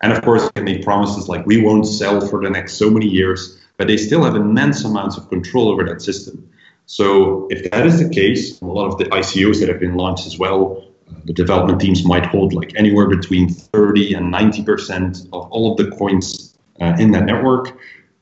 And 0.00 0.12
of 0.12 0.22
course, 0.22 0.48
they 0.54 0.62
make 0.62 0.84
promises 0.84 1.28
like 1.28 1.44
we 1.44 1.60
won't 1.60 1.88
sell 1.88 2.20
for 2.20 2.40
the 2.40 2.48
next 2.48 2.74
so 2.74 2.88
many 2.88 3.08
years, 3.08 3.58
but 3.78 3.88
they 3.88 3.96
still 3.96 4.22
have 4.22 4.36
immense 4.36 4.84
amounts 4.84 5.16
of 5.16 5.28
control 5.28 5.68
over 5.70 5.82
that 5.86 6.00
system. 6.00 6.48
So 6.86 7.48
if 7.50 7.68
that 7.72 7.84
is 7.84 7.98
the 7.98 8.08
case, 8.08 8.60
a 8.60 8.64
lot 8.64 8.86
of 8.86 8.98
the 8.98 9.06
ICOs 9.06 9.58
that 9.58 9.68
have 9.68 9.80
been 9.80 9.96
launched 9.96 10.24
as 10.24 10.38
well, 10.38 10.84
the 11.24 11.32
development 11.32 11.80
teams 11.80 12.04
might 12.04 12.26
hold 12.26 12.52
like 12.52 12.72
anywhere 12.76 13.06
between 13.08 13.48
30 13.48 14.14
and 14.14 14.32
90% 14.32 15.26
of 15.32 15.50
all 15.50 15.72
of 15.72 15.76
the 15.76 15.90
coins 15.96 16.56
uh, 16.80 16.96
in 16.98 17.10
that 17.12 17.24
network. 17.24 17.78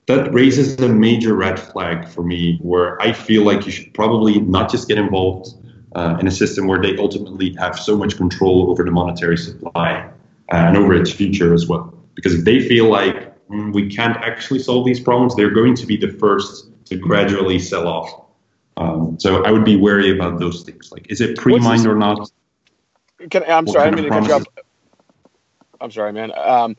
That 0.06 0.32
raises 0.32 0.78
a 0.80 0.88
major 0.88 1.34
red 1.34 1.58
flag 1.58 2.08
for 2.08 2.22
me 2.22 2.58
where 2.60 3.00
I 3.00 3.12
feel 3.12 3.44
like 3.44 3.66
you 3.66 3.72
should 3.72 3.94
probably 3.94 4.40
not 4.40 4.70
just 4.70 4.88
get 4.88 4.98
involved 4.98 5.54
uh, 5.94 6.16
in 6.20 6.26
a 6.26 6.30
system 6.30 6.66
where 6.66 6.80
they 6.80 6.96
ultimately 6.96 7.54
have 7.54 7.78
so 7.78 7.96
much 7.96 8.16
control 8.16 8.70
over 8.70 8.82
the 8.82 8.90
monetary 8.90 9.36
supply 9.36 10.08
uh, 10.52 10.56
and 10.56 10.76
over 10.76 10.94
its 10.94 11.12
future 11.12 11.54
as 11.54 11.68
well. 11.68 11.94
Because 12.14 12.34
if 12.34 12.44
they 12.44 12.66
feel 12.66 12.88
like 12.88 13.32
mm, 13.48 13.72
we 13.72 13.88
can't 13.88 14.16
actually 14.18 14.58
solve 14.58 14.84
these 14.84 15.00
problems, 15.00 15.36
they're 15.36 15.50
going 15.50 15.74
to 15.76 15.86
be 15.86 15.96
the 15.96 16.08
first 16.08 16.68
to 16.86 16.96
gradually 16.96 17.58
sell 17.58 17.86
off. 17.86 18.22
Um, 18.76 19.18
so 19.20 19.44
I 19.44 19.50
would 19.50 19.64
be 19.64 19.76
wary 19.76 20.10
about 20.10 20.38
those 20.38 20.62
things. 20.62 20.90
Like, 20.90 21.10
is 21.10 21.20
it 21.20 21.36
pre-mined 21.36 21.86
or 21.86 21.94
not? 21.94 22.30
Can, 23.30 23.44
I'm 23.44 23.66
sorry, 23.66 23.88
I'm 23.88 23.94
going 23.94 24.04
to 24.04 24.10
cut 24.10 24.46
you 24.46 24.62
I'm 25.82 25.90
sorry, 25.90 26.12
man. 26.12 26.32
Um, 26.36 26.76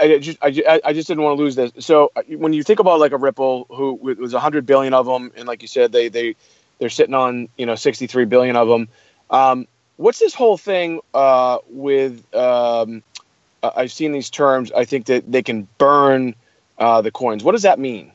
I 0.00 0.18
just, 0.18 0.38
I, 0.40 0.80
I 0.84 0.92
just 0.92 1.08
didn't 1.08 1.22
want 1.22 1.36
to 1.36 1.42
lose 1.42 1.56
this. 1.56 1.72
So 1.78 2.12
uh, 2.16 2.22
when 2.28 2.52
you 2.52 2.62
think 2.62 2.80
about 2.80 3.00
like 3.00 3.12
a 3.12 3.16
Ripple, 3.16 3.66
who 3.68 3.94
was 3.94 4.32
a 4.32 4.40
hundred 4.40 4.64
billion 4.64 4.94
of 4.94 5.06
them, 5.06 5.32
and 5.36 5.46
like 5.46 5.60
you 5.60 5.68
said, 5.68 5.92
they 5.92 6.08
they 6.08 6.36
they're 6.78 6.88
sitting 6.88 7.14
on 7.14 7.48
you 7.56 7.66
know 7.66 7.74
63 7.74 8.24
billion 8.24 8.56
of 8.56 8.68
them. 8.68 8.88
Um, 9.30 9.66
what's 9.96 10.18
this 10.18 10.34
whole 10.34 10.56
thing 10.56 11.00
uh, 11.12 11.58
with? 11.68 12.24
Um, 12.34 13.02
I've 13.62 13.92
seen 13.92 14.12
these 14.12 14.30
terms. 14.30 14.72
I 14.72 14.84
think 14.84 15.06
that 15.06 15.30
they 15.30 15.42
can 15.42 15.66
burn 15.78 16.34
uh, 16.78 17.00
the 17.02 17.10
coins. 17.10 17.42
What 17.42 17.52
does 17.52 17.62
that 17.62 17.78
mean? 17.78 18.12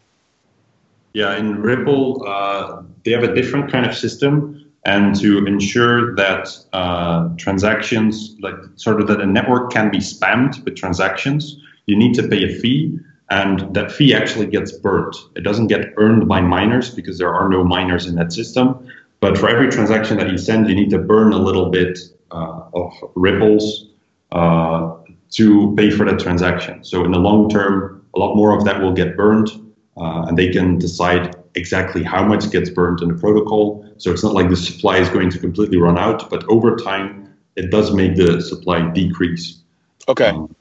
Yeah, 1.13 1.35
in 1.35 1.61
Ripple, 1.61 2.23
uh, 2.27 2.83
they 3.03 3.11
have 3.11 3.23
a 3.23 3.33
different 3.33 3.71
kind 3.71 3.85
of 3.85 3.95
system, 3.95 4.68
and 4.85 5.15
to 5.19 5.45
ensure 5.45 6.15
that 6.15 6.47
uh, 6.73 7.29
transactions, 7.37 8.35
like 8.41 8.55
sort 8.75 9.01
of 9.01 9.07
that 9.07 9.21
a 9.21 9.25
network 9.25 9.71
can 9.71 9.91
be 9.91 9.97
spammed 9.97 10.63
with 10.63 10.75
transactions, 10.75 11.59
you 11.85 11.97
need 11.97 12.13
to 12.15 12.27
pay 12.27 12.43
a 12.43 12.59
fee 12.59 12.97
and 13.29 13.73
that 13.75 13.91
fee 13.91 14.13
actually 14.13 14.47
gets 14.47 14.71
burnt. 14.71 15.15
It 15.35 15.41
doesn't 15.41 15.67
get 15.67 15.93
earned 15.97 16.27
by 16.27 16.41
miners 16.41 16.93
because 16.93 17.17
there 17.17 17.33
are 17.33 17.47
no 17.47 17.63
miners 17.63 18.07
in 18.07 18.15
that 18.15 18.33
system. 18.33 18.87
But 19.19 19.37
for 19.37 19.49
every 19.49 19.69
transaction 19.69 20.17
that 20.17 20.29
you 20.31 20.37
send, 20.37 20.67
you 20.67 20.75
need 20.75 20.89
to 20.91 20.97
burn 20.97 21.33
a 21.33 21.37
little 21.37 21.69
bit 21.69 21.99
uh, 22.31 22.61
of 22.73 22.91
ripples 23.15 23.89
uh, 24.31 24.95
to 25.31 25.75
pay 25.75 25.91
for 25.91 26.05
that 26.05 26.19
transaction. 26.19 26.83
So 26.83 27.03
in 27.05 27.11
the 27.11 27.19
long 27.19 27.49
term, 27.49 28.05
a 28.15 28.19
lot 28.19 28.35
more 28.35 28.57
of 28.57 28.63
that 28.65 28.81
will 28.81 28.93
get 28.93 29.15
burned, 29.15 29.49
uh, 29.97 30.25
and 30.27 30.37
they 30.37 30.49
can 30.49 30.77
decide 30.79 31.35
exactly 31.59 32.03
how 32.03 32.23
much 32.25 32.49
gets 32.49 32.69
burned 32.69 33.01
in 33.01 33.09
the 33.09 33.19
protocol. 33.19 33.85
So 33.97 34.11
it's 34.11 34.23
not 34.23 34.33
like 34.33 34.49
the 34.49 34.55
supply 34.55 34.97
is 34.97 35.09
going 35.09 35.29
to 35.31 35.39
completely 35.39 35.77
run 35.77 35.97
out, 35.97 36.29
but 36.29 36.43
over 36.47 36.75
time, 36.77 37.31
it 37.55 37.69
does 37.69 37.93
make 37.93 38.15
the 38.15 38.41
supply 38.41 38.89
decrease. 38.91 39.61
Okay. 40.07 40.29
Um, 40.29 40.55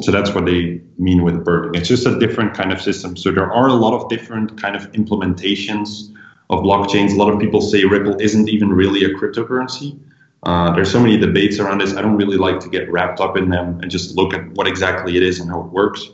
so 0.00 0.10
that's 0.10 0.32
what 0.34 0.46
they 0.46 0.80
mean 0.98 1.22
with 1.22 1.44
burning. 1.44 1.78
It's 1.78 1.88
just 1.88 2.06
a 2.06 2.18
different 2.18 2.54
kind 2.54 2.72
of 2.72 2.80
system. 2.80 3.16
So 3.16 3.30
there 3.30 3.52
are 3.52 3.68
a 3.68 3.74
lot 3.74 3.92
of 3.92 4.08
different 4.08 4.60
kind 4.60 4.74
of 4.74 4.90
implementations 4.92 6.14
of 6.48 6.60
blockchains. 6.60 7.12
A 7.12 7.16
lot 7.16 7.32
of 7.32 7.38
people 7.38 7.60
say 7.60 7.84
Ripple 7.84 8.18
isn't 8.18 8.48
even 8.48 8.70
really 8.70 9.04
a 9.04 9.10
cryptocurrency. 9.10 9.98
Uh, 10.44 10.74
there's 10.74 10.90
so 10.90 11.00
many 11.00 11.16
debates 11.18 11.58
around 11.58 11.80
this. 11.80 11.94
I 11.94 12.02
don't 12.02 12.16
really 12.16 12.38
like 12.38 12.58
to 12.60 12.68
get 12.68 12.90
wrapped 12.90 13.20
up 13.20 13.36
in 13.36 13.50
them 13.50 13.80
and 13.80 13.90
just 13.90 14.16
look 14.16 14.32
at 14.34 14.48
what 14.52 14.66
exactly 14.66 15.16
it 15.16 15.22
is 15.22 15.38
and 15.40 15.50
how 15.50 15.60
it 15.60 15.72
works, 15.72 16.08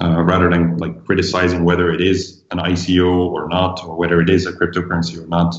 uh, 0.00 0.22
rather 0.22 0.48
than 0.48 0.78
like 0.78 1.04
criticizing 1.04 1.64
whether 1.64 1.90
it 1.90 2.00
is 2.00 2.42
an 2.50 2.58
ICO 2.58 3.08
or 3.08 3.48
not, 3.48 3.84
or 3.84 3.96
whether 3.96 4.20
it 4.20 4.30
is 4.30 4.46
a 4.46 4.52
cryptocurrency 4.52 5.22
or 5.22 5.26
not. 5.26 5.54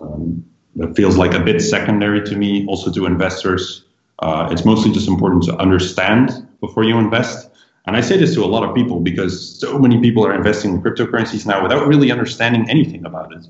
Um, 0.00 0.44
that 0.76 0.94
feels 0.96 1.16
like 1.16 1.34
a 1.34 1.40
bit 1.40 1.60
secondary 1.60 2.22
to 2.22 2.36
me. 2.36 2.66
Also 2.66 2.92
to 2.92 3.06
investors, 3.06 3.84
uh, 4.20 4.48
it's 4.50 4.64
mostly 4.64 4.92
just 4.92 5.08
important 5.08 5.42
to 5.44 5.56
understand 5.56 6.46
before 6.60 6.84
you 6.84 6.98
invest. 6.98 7.50
And 7.86 7.96
I 7.96 8.00
say 8.00 8.16
this 8.16 8.34
to 8.34 8.44
a 8.44 8.46
lot 8.46 8.68
of 8.68 8.74
people 8.74 9.00
because 9.00 9.58
so 9.58 9.78
many 9.78 10.00
people 10.00 10.24
are 10.26 10.34
investing 10.34 10.74
in 10.74 10.82
cryptocurrencies 10.82 11.46
now 11.46 11.62
without 11.62 11.86
really 11.86 12.12
understanding 12.12 12.68
anything 12.68 13.04
about 13.06 13.32
it. 13.32 13.46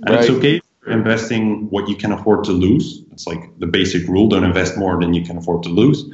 And 0.00 0.10
right. 0.10 0.20
it's 0.20 0.30
okay 0.30 0.60
investing 0.86 1.68
what 1.70 1.88
you 1.88 1.96
can 1.96 2.12
afford 2.12 2.44
to 2.44 2.52
lose. 2.52 3.02
It's 3.12 3.26
like 3.26 3.58
the 3.58 3.66
basic 3.66 4.06
rule 4.08 4.28
don't 4.28 4.44
invest 4.44 4.76
more 4.76 4.98
than 5.00 5.14
you 5.14 5.22
can 5.24 5.38
afford 5.38 5.62
to 5.64 5.68
lose. 5.68 6.04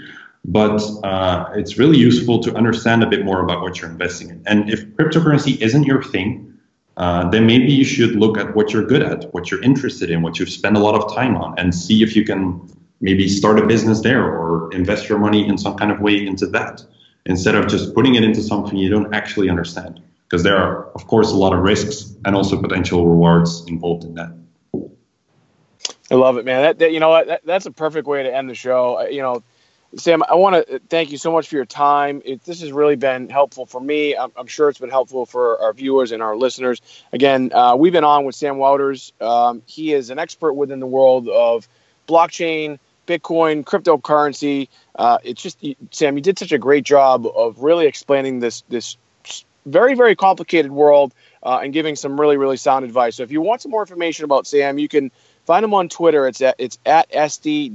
But 0.51 0.81
uh, 1.05 1.51
it's 1.57 1.77
really 1.77 1.99
useful 1.99 2.39
to 2.41 2.55
understand 2.57 3.03
a 3.03 3.07
bit 3.07 3.23
more 3.23 3.43
about 3.43 3.61
what 3.61 3.79
you're 3.79 3.91
investing 3.91 4.31
in. 4.31 4.43
And 4.47 4.71
if 4.71 4.83
cryptocurrency 4.97 5.61
isn't 5.61 5.85
your 5.85 6.03
thing, 6.03 6.59
uh, 6.97 7.29
then 7.29 7.47
maybe 7.47 7.71
you 7.71 7.85
should 7.85 8.17
look 8.17 8.39
at 8.39 8.57
what 8.57 8.73
you're 8.73 8.87
good 8.87 9.03
at, 9.03 9.33
what 9.35 9.51
you're 9.51 9.63
interested 9.63 10.11
in, 10.11 10.23
what 10.23 10.39
you've 10.39 10.49
spent 10.49 10.75
a 10.75 10.81
lot 10.81 10.95
of 10.95 11.15
time 11.15 11.37
on, 11.37 11.55
and 11.59 11.75
see 11.75 12.03
if 12.03 12.17
you 12.17 12.25
can 12.25 12.67
maybe 13.03 13.29
start 13.29 13.59
a 13.59 13.67
business 13.67 14.01
there 14.01 14.25
or 14.25 14.73
invest 14.73 15.07
your 15.09 15.19
money 15.19 15.47
in 15.47 15.59
some 15.59 15.77
kind 15.77 15.93
of 15.93 16.01
way 16.01 16.27
into 16.27 16.47
that 16.47 16.83
instead 17.27 17.55
of 17.55 17.69
just 17.69 17.95
putting 17.95 18.15
it 18.15 18.25
into 18.25 18.43
something 18.43 18.79
you 18.79 18.89
don't 18.89 19.13
actually 19.15 19.51
understand. 19.51 20.01
Because 20.25 20.43
there 20.43 20.57
are, 20.57 20.91
of 20.93 21.07
course, 21.07 21.31
a 21.31 21.37
lot 21.37 21.53
of 21.53 21.61
risks 21.61 22.17
and 22.25 22.35
also 22.35 22.61
potential 22.61 23.07
rewards 23.07 23.67
involved 23.67 24.05
in 24.05 24.15
that. 24.15 24.33
I 26.11 26.15
love 26.15 26.39
it, 26.39 26.47
man. 26.47 26.63
That, 26.63 26.79
that 26.79 26.93
you 26.93 27.01
know? 27.01 27.13
That, 27.23 27.45
that's 27.45 27.67
a 27.67 27.71
perfect 27.71 28.07
way 28.09 28.23
to 28.23 28.35
end 28.35 28.49
the 28.49 28.55
show. 28.55 29.07
You 29.09 29.21
know, 29.21 29.43
Sam, 29.97 30.23
I 30.29 30.35
want 30.35 30.69
to 30.69 30.81
thank 30.91 31.11
you 31.11 31.17
so 31.17 31.33
much 31.33 31.49
for 31.49 31.57
your 31.57 31.65
time. 31.65 32.21
It, 32.25 32.45
this 32.45 32.61
has 32.61 32.73
really 32.73 32.97
been 32.97 33.31
helpful 33.31 33.65
for 33.65 33.81
me. 33.81 34.15
I'm, 34.15 34.31
I'm, 34.37 34.47
sure 34.47 34.69
it's 34.69 34.79
been 34.79 34.91
helpful 34.91 35.25
for 35.25 35.61
our 35.63 35.73
viewers 35.73 36.13
and 36.13 36.23
our 36.23 36.37
listeners. 36.37 36.83
Again, 37.13 37.51
uh, 37.55 37.75
we've 37.75 37.93
been 37.93 38.05
on 38.05 38.27
with 38.27 38.35
Sam 38.35 38.57
Wouters. 38.57 39.13
Um, 39.23 39.63
he 39.67 39.95
is 39.95 40.11
an 40.11 40.19
expert 40.19 40.53
within 40.53 40.79
the 40.81 40.87
world 40.87 41.29
of 41.29 41.67
blockchain, 42.07 42.79
Bitcoin, 43.07 43.65
cryptocurrency. 43.65 44.69
Uh, 44.95 45.19
it's 45.25 45.43
just 45.43 45.65
Sam, 45.91 46.17
you 46.17 46.23
did 46.23 46.39
such 46.39 46.53
a 46.53 46.59
great 46.59 46.85
job 46.85 47.27
of 47.27 47.63
really 47.63 47.87
explaining 47.87 48.41
this 48.41 48.63
this 48.69 48.99
very 49.65 49.95
very 49.95 50.15
complicated 50.15 50.71
world 50.71 51.15
uh, 51.43 51.61
and 51.63 51.73
giving 51.73 51.97
some 51.97 52.21
really 52.21 52.37
really 52.37 52.59
sound 52.59 52.85
advice. 52.85 53.17
So 53.17 53.23
if 53.23 53.33
you 53.33 53.41
want 53.41 53.63
some 53.63 53.71
more 53.71 53.83
information 53.83 54.27
about 54.27 54.47
Sam, 54.47 54.79
you 54.79 54.89
can 54.89 55.11
find 55.49 55.65
him 55.65 55.73
on 55.73 55.89
Twitter. 55.89 56.29
It's 56.29 56.43
at 56.43 56.57
it's 56.59 56.79
at 56.85 57.11
sdwouters. 57.11 57.75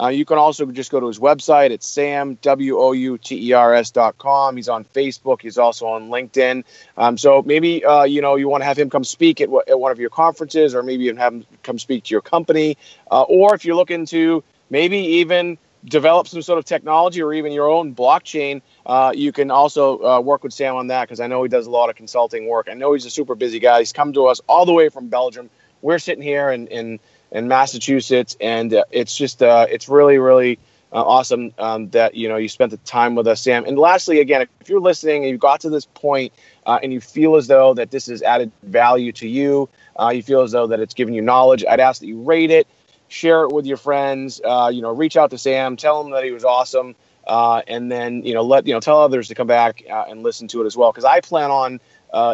Uh, 0.00 0.08
you 0.08 0.24
can 0.24 0.38
also 0.38 0.66
just 0.66 0.90
go 0.90 1.00
to 1.00 1.06
his 1.06 1.18
website. 1.18 1.70
It's 1.70 1.86
Sam 1.86 2.34
W 2.42 2.78
O 2.78 2.92
U 2.92 3.18
T 3.18 3.48
E 3.48 3.52
R 3.52 3.72
S 3.72 3.90
dot 3.90 4.18
com. 4.18 4.56
He's 4.56 4.68
on 4.68 4.84
Facebook. 4.84 5.40
He's 5.40 5.56
also 5.58 5.86
on 5.86 6.10
LinkedIn. 6.10 6.64
Um, 6.96 7.16
so 7.16 7.42
maybe 7.42 7.82
uh, 7.84 8.02
you 8.04 8.20
know 8.20 8.36
you 8.36 8.48
want 8.48 8.60
to 8.60 8.66
have 8.66 8.78
him 8.78 8.90
come 8.90 9.04
speak 9.04 9.40
at, 9.40 9.48
at, 9.68 9.80
one 9.80 9.90
of 9.90 9.98
your 9.98 10.10
conferences, 10.10 10.74
or 10.74 10.82
maybe 10.82 11.04
even 11.04 11.16
have 11.16 11.32
him 11.32 11.46
come 11.62 11.78
speak 11.78 12.04
to 12.04 12.10
your 12.10 12.20
company, 12.20 12.76
uh, 13.10 13.22
or 13.22 13.54
if 13.54 13.64
you're 13.64 13.76
looking 13.76 14.04
to 14.06 14.44
maybe 14.68 14.98
even 14.98 15.56
develop 15.84 16.28
some 16.28 16.42
sort 16.42 16.58
of 16.58 16.64
technology 16.64 17.22
or 17.22 17.32
even 17.32 17.52
your 17.52 17.68
own 17.68 17.94
blockchain, 17.94 18.60
uh, 18.86 19.12
you 19.14 19.32
can 19.32 19.50
also 19.50 20.02
uh, 20.04 20.20
work 20.20 20.42
with 20.42 20.52
Sam 20.52 20.76
on 20.76 20.88
that 20.88 21.02
because 21.02 21.20
I 21.20 21.26
know 21.26 21.42
he 21.42 21.48
does 21.48 21.66
a 21.66 21.70
lot 21.70 21.90
of 21.90 21.96
consulting 21.96 22.48
work. 22.48 22.68
I 22.70 22.74
know 22.74 22.92
he's 22.92 23.04
a 23.06 23.10
super 23.10 23.34
busy 23.34 23.58
guy. 23.58 23.78
He's 23.78 23.92
come 23.92 24.12
to 24.14 24.26
us 24.26 24.40
all 24.48 24.66
the 24.66 24.72
way 24.72 24.88
from 24.88 25.08
Belgium. 25.08 25.50
We're 25.82 25.98
sitting 25.98 26.22
here 26.22 26.50
in, 26.50 26.66
in 26.68 27.00
in 27.30 27.48
Massachusetts, 27.48 28.36
and 28.40 28.74
uh, 28.74 28.84
it's 28.90 29.16
just 29.16 29.42
uh, 29.42 29.66
it's 29.70 29.88
really 29.88 30.18
really 30.18 30.58
uh, 30.92 31.02
awesome 31.02 31.52
um, 31.58 31.88
that 31.90 32.14
you 32.14 32.28
know 32.28 32.36
you 32.36 32.48
spent 32.48 32.70
the 32.70 32.76
time 32.78 33.14
with 33.14 33.26
us, 33.26 33.40
Sam. 33.40 33.64
And 33.64 33.78
lastly, 33.78 34.20
again, 34.20 34.46
if 34.60 34.68
you're 34.68 34.80
listening 34.80 35.22
and 35.24 35.30
you 35.30 35.38
got 35.38 35.60
to 35.60 35.70
this 35.70 35.86
point 35.86 36.32
uh, 36.66 36.78
and 36.82 36.92
you 36.92 37.00
feel 37.00 37.36
as 37.36 37.46
though 37.46 37.74
that 37.74 37.90
this 37.90 38.06
has 38.06 38.22
added 38.22 38.52
value 38.62 39.12
to 39.12 39.28
you, 39.28 39.68
you 40.12 40.22
feel 40.22 40.42
as 40.42 40.52
though 40.52 40.66
that 40.68 40.80
it's 40.80 40.94
given 40.94 41.14
you 41.14 41.22
knowledge, 41.22 41.64
I'd 41.68 41.80
ask 41.80 42.00
that 42.00 42.06
you 42.06 42.22
rate 42.22 42.50
it, 42.50 42.66
share 43.08 43.44
it 43.44 43.52
with 43.52 43.66
your 43.66 43.76
friends. 43.76 44.40
Uh, 44.44 44.70
you 44.72 44.82
know, 44.82 44.90
reach 44.90 45.16
out 45.16 45.30
to 45.30 45.38
Sam, 45.38 45.76
tell 45.76 46.00
him 46.02 46.10
that 46.12 46.24
he 46.24 46.30
was 46.30 46.44
awesome. 46.44 46.94
And 47.26 47.90
then 47.90 48.24
you 48.24 48.34
know 48.34 48.42
let 48.42 48.66
you 48.66 48.74
know 48.74 48.80
tell 48.80 49.00
others 49.00 49.28
to 49.28 49.34
come 49.34 49.46
back 49.46 49.82
and 49.88 50.22
listen 50.22 50.48
to 50.48 50.62
it 50.62 50.66
as 50.66 50.76
well 50.76 50.90
because 50.90 51.04
I 51.04 51.20
plan 51.20 51.50
on 51.50 51.80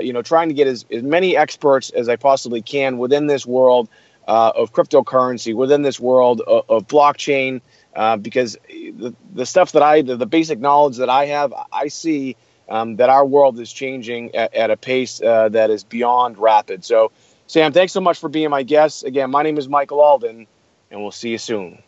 you 0.03 0.13
know 0.13 0.23
trying 0.23 0.49
to 0.49 0.55
get 0.55 0.67
as, 0.67 0.85
as 0.91 1.03
many 1.03 1.37
experts 1.37 1.91
as 1.91 2.09
I 2.09 2.17
possibly 2.17 2.63
can 2.63 2.99
within 2.99 3.27
this 3.27 3.47
world 3.47 3.89
uh, 4.29 4.53
of 4.55 4.73
cryptocurrency 4.73 5.55
within 5.55 5.83
this 5.83 5.99
world 5.99 6.43
of, 6.43 6.65
of 6.69 6.87
blockchain. 6.87 7.61
Uh, 7.97 8.17
because 8.17 8.57
the, 8.69 9.13
the 9.35 9.47
stuff 9.47 9.73
that 9.73 9.83
I, 9.83 10.03
the, 10.03 10.17
the, 10.17 10.27
basic 10.27 10.61
knowledge 10.61 10.99
that 10.99 11.09
I 11.09 11.27
have, 11.27 11.53
I 11.73 11.89
see 11.89 12.37
um, 12.69 12.95
that 12.97 13.09
our 13.09 13.27
world 13.27 13.59
is 13.59 13.73
changing 13.73 14.37
at, 14.37 14.55
at 14.55 14.71
a 14.71 14.77
pace 14.77 15.21
uh, 15.21 15.49
that 15.49 15.71
is 15.71 15.83
beyond 15.83 16.39
rapid. 16.39 16.85
So, 16.85 17.11
Sam, 17.49 17.73
thanks 17.73 17.93
so 17.93 18.01
much 18.01 18.21
for 18.21 18.29
being 18.29 18.51
my 18.51 18.63
guest. 18.63 19.03
Again, 19.03 19.31
my 19.31 19.43
name 19.43 19.59
is 19.59 19.69
Michael 19.69 20.01
Alden, 20.01 20.47
and 20.91 21.01
we'll 21.01 21.11
see 21.11 21.31
you 21.31 21.39
soon. 21.39 21.83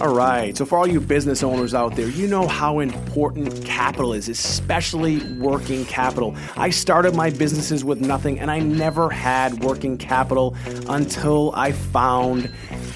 All 0.00 0.14
right. 0.14 0.56
So, 0.56 0.64
for 0.64 0.78
all 0.78 0.86
you 0.86 1.00
business 1.00 1.42
owners 1.42 1.74
out 1.74 1.96
there, 1.96 2.08
you 2.08 2.28
know 2.28 2.46
how 2.46 2.78
important 2.78 3.64
capital 3.64 4.12
is, 4.12 4.28
especially 4.28 5.18
working 5.34 5.84
capital. 5.86 6.36
I 6.56 6.70
started 6.70 7.16
my 7.16 7.30
businesses 7.30 7.84
with 7.84 8.00
nothing 8.00 8.38
and 8.38 8.48
I 8.48 8.60
never 8.60 9.10
had 9.10 9.64
working 9.64 9.98
capital 9.98 10.54
until 10.88 11.52
I 11.56 11.72
found 11.72 12.44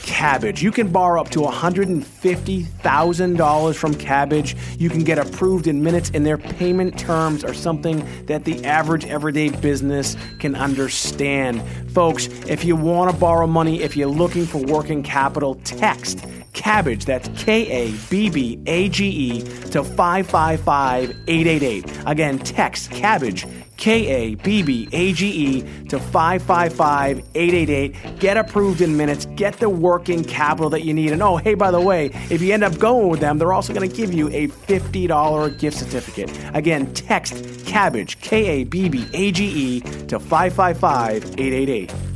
Kabbage. 0.03 0.63
You 0.63 0.71
can 0.71 0.93
borrow 0.93 1.21
up 1.21 1.31
to 1.31 1.41
$150,000 1.41 3.75
from 3.75 3.95
Kabbage. 3.95 4.57
You 4.79 4.89
can 4.89 5.03
get 5.03 5.19
approved 5.19 5.67
in 5.67 5.83
minutes, 5.83 6.13
and 6.15 6.25
their 6.25 6.39
payment 6.39 6.97
terms 6.97 7.43
are 7.43 7.55
something 7.55 8.07
that 8.27 8.45
the 8.45 8.65
average 8.65 9.07
everyday 9.07 9.49
business 9.49 10.17
can 10.39 10.55
understand. 10.55 11.65
Folks, 11.91 12.29
if 12.47 12.65
you 12.65 12.77
want 12.77 13.11
to 13.11 13.17
borrow 13.17 13.49
money, 13.49 13.83
if 13.83 13.97
you're 13.97 14.07
looking 14.07 14.47
for 14.47 14.59
working 14.59 15.03
capital, 15.03 15.57
text 15.65 16.25
Kabbage, 16.53 17.05
that's 17.05 17.29
K 17.43 17.67
A 17.69 17.93
B 18.11 18.29
B 18.29 18.63
A 18.67 18.89
G 18.89 19.09
E, 19.09 19.43
to 19.71 19.83
555 19.83 21.11
888. 21.27 22.03
Again, 22.07 22.39
text 22.39 22.91
Kabbage, 22.91 23.51
K 23.79 24.07
A 24.07 24.35
B 24.37 24.63
B 24.63 24.89
A 24.93 25.13
G 25.13 25.29
E, 25.29 25.61
to 25.89 25.99
555 25.99 27.19
888. 27.35 28.21
Get 28.21 28.37
approved 28.37 28.81
in 28.81 28.97
minutes, 28.97 29.27
get 29.35 29.59
the 29.59 29.69
working 29.69 30.23
capital 30.23 30.69
that 30.71 30.83
you 30.83 30.93
need. 30.93 31.13
And 31.13 31.23
oh, 31.23 31.39
hey, 31.39 31.55
by 31.55 31.71
the 31.71 31.81
way, 31.81 32.11
if 32.31 32.43
you 32.43 32.53
end 32.53 32.65
up 32.65 32.79
going 32.79 33.09
with 33.09 33.21
them, 33.21 33.39
they're 33.39 33.53
also 33.53 33.73
going 33.73 33.89
to 33.89 33.97
give 33.97 34.13
you 34.13 34.29
a 34.29 34.49
$50 34.49 35.59
gift 35.59 35.79
certificate. 35.79 36.31
Again, 36.55 36.93
text 36.93 37.35
Kabbage, 37.65 38.21
K 38.21 38.61
A 38.61 38.65
B 38.65 38.89
B 38.89 39.07
A 39.15 39.33
G 39.33 39.45
E, 39.45 39.81
to 39.81 40.21
555 40.21 41.25
888. 41.39 42.12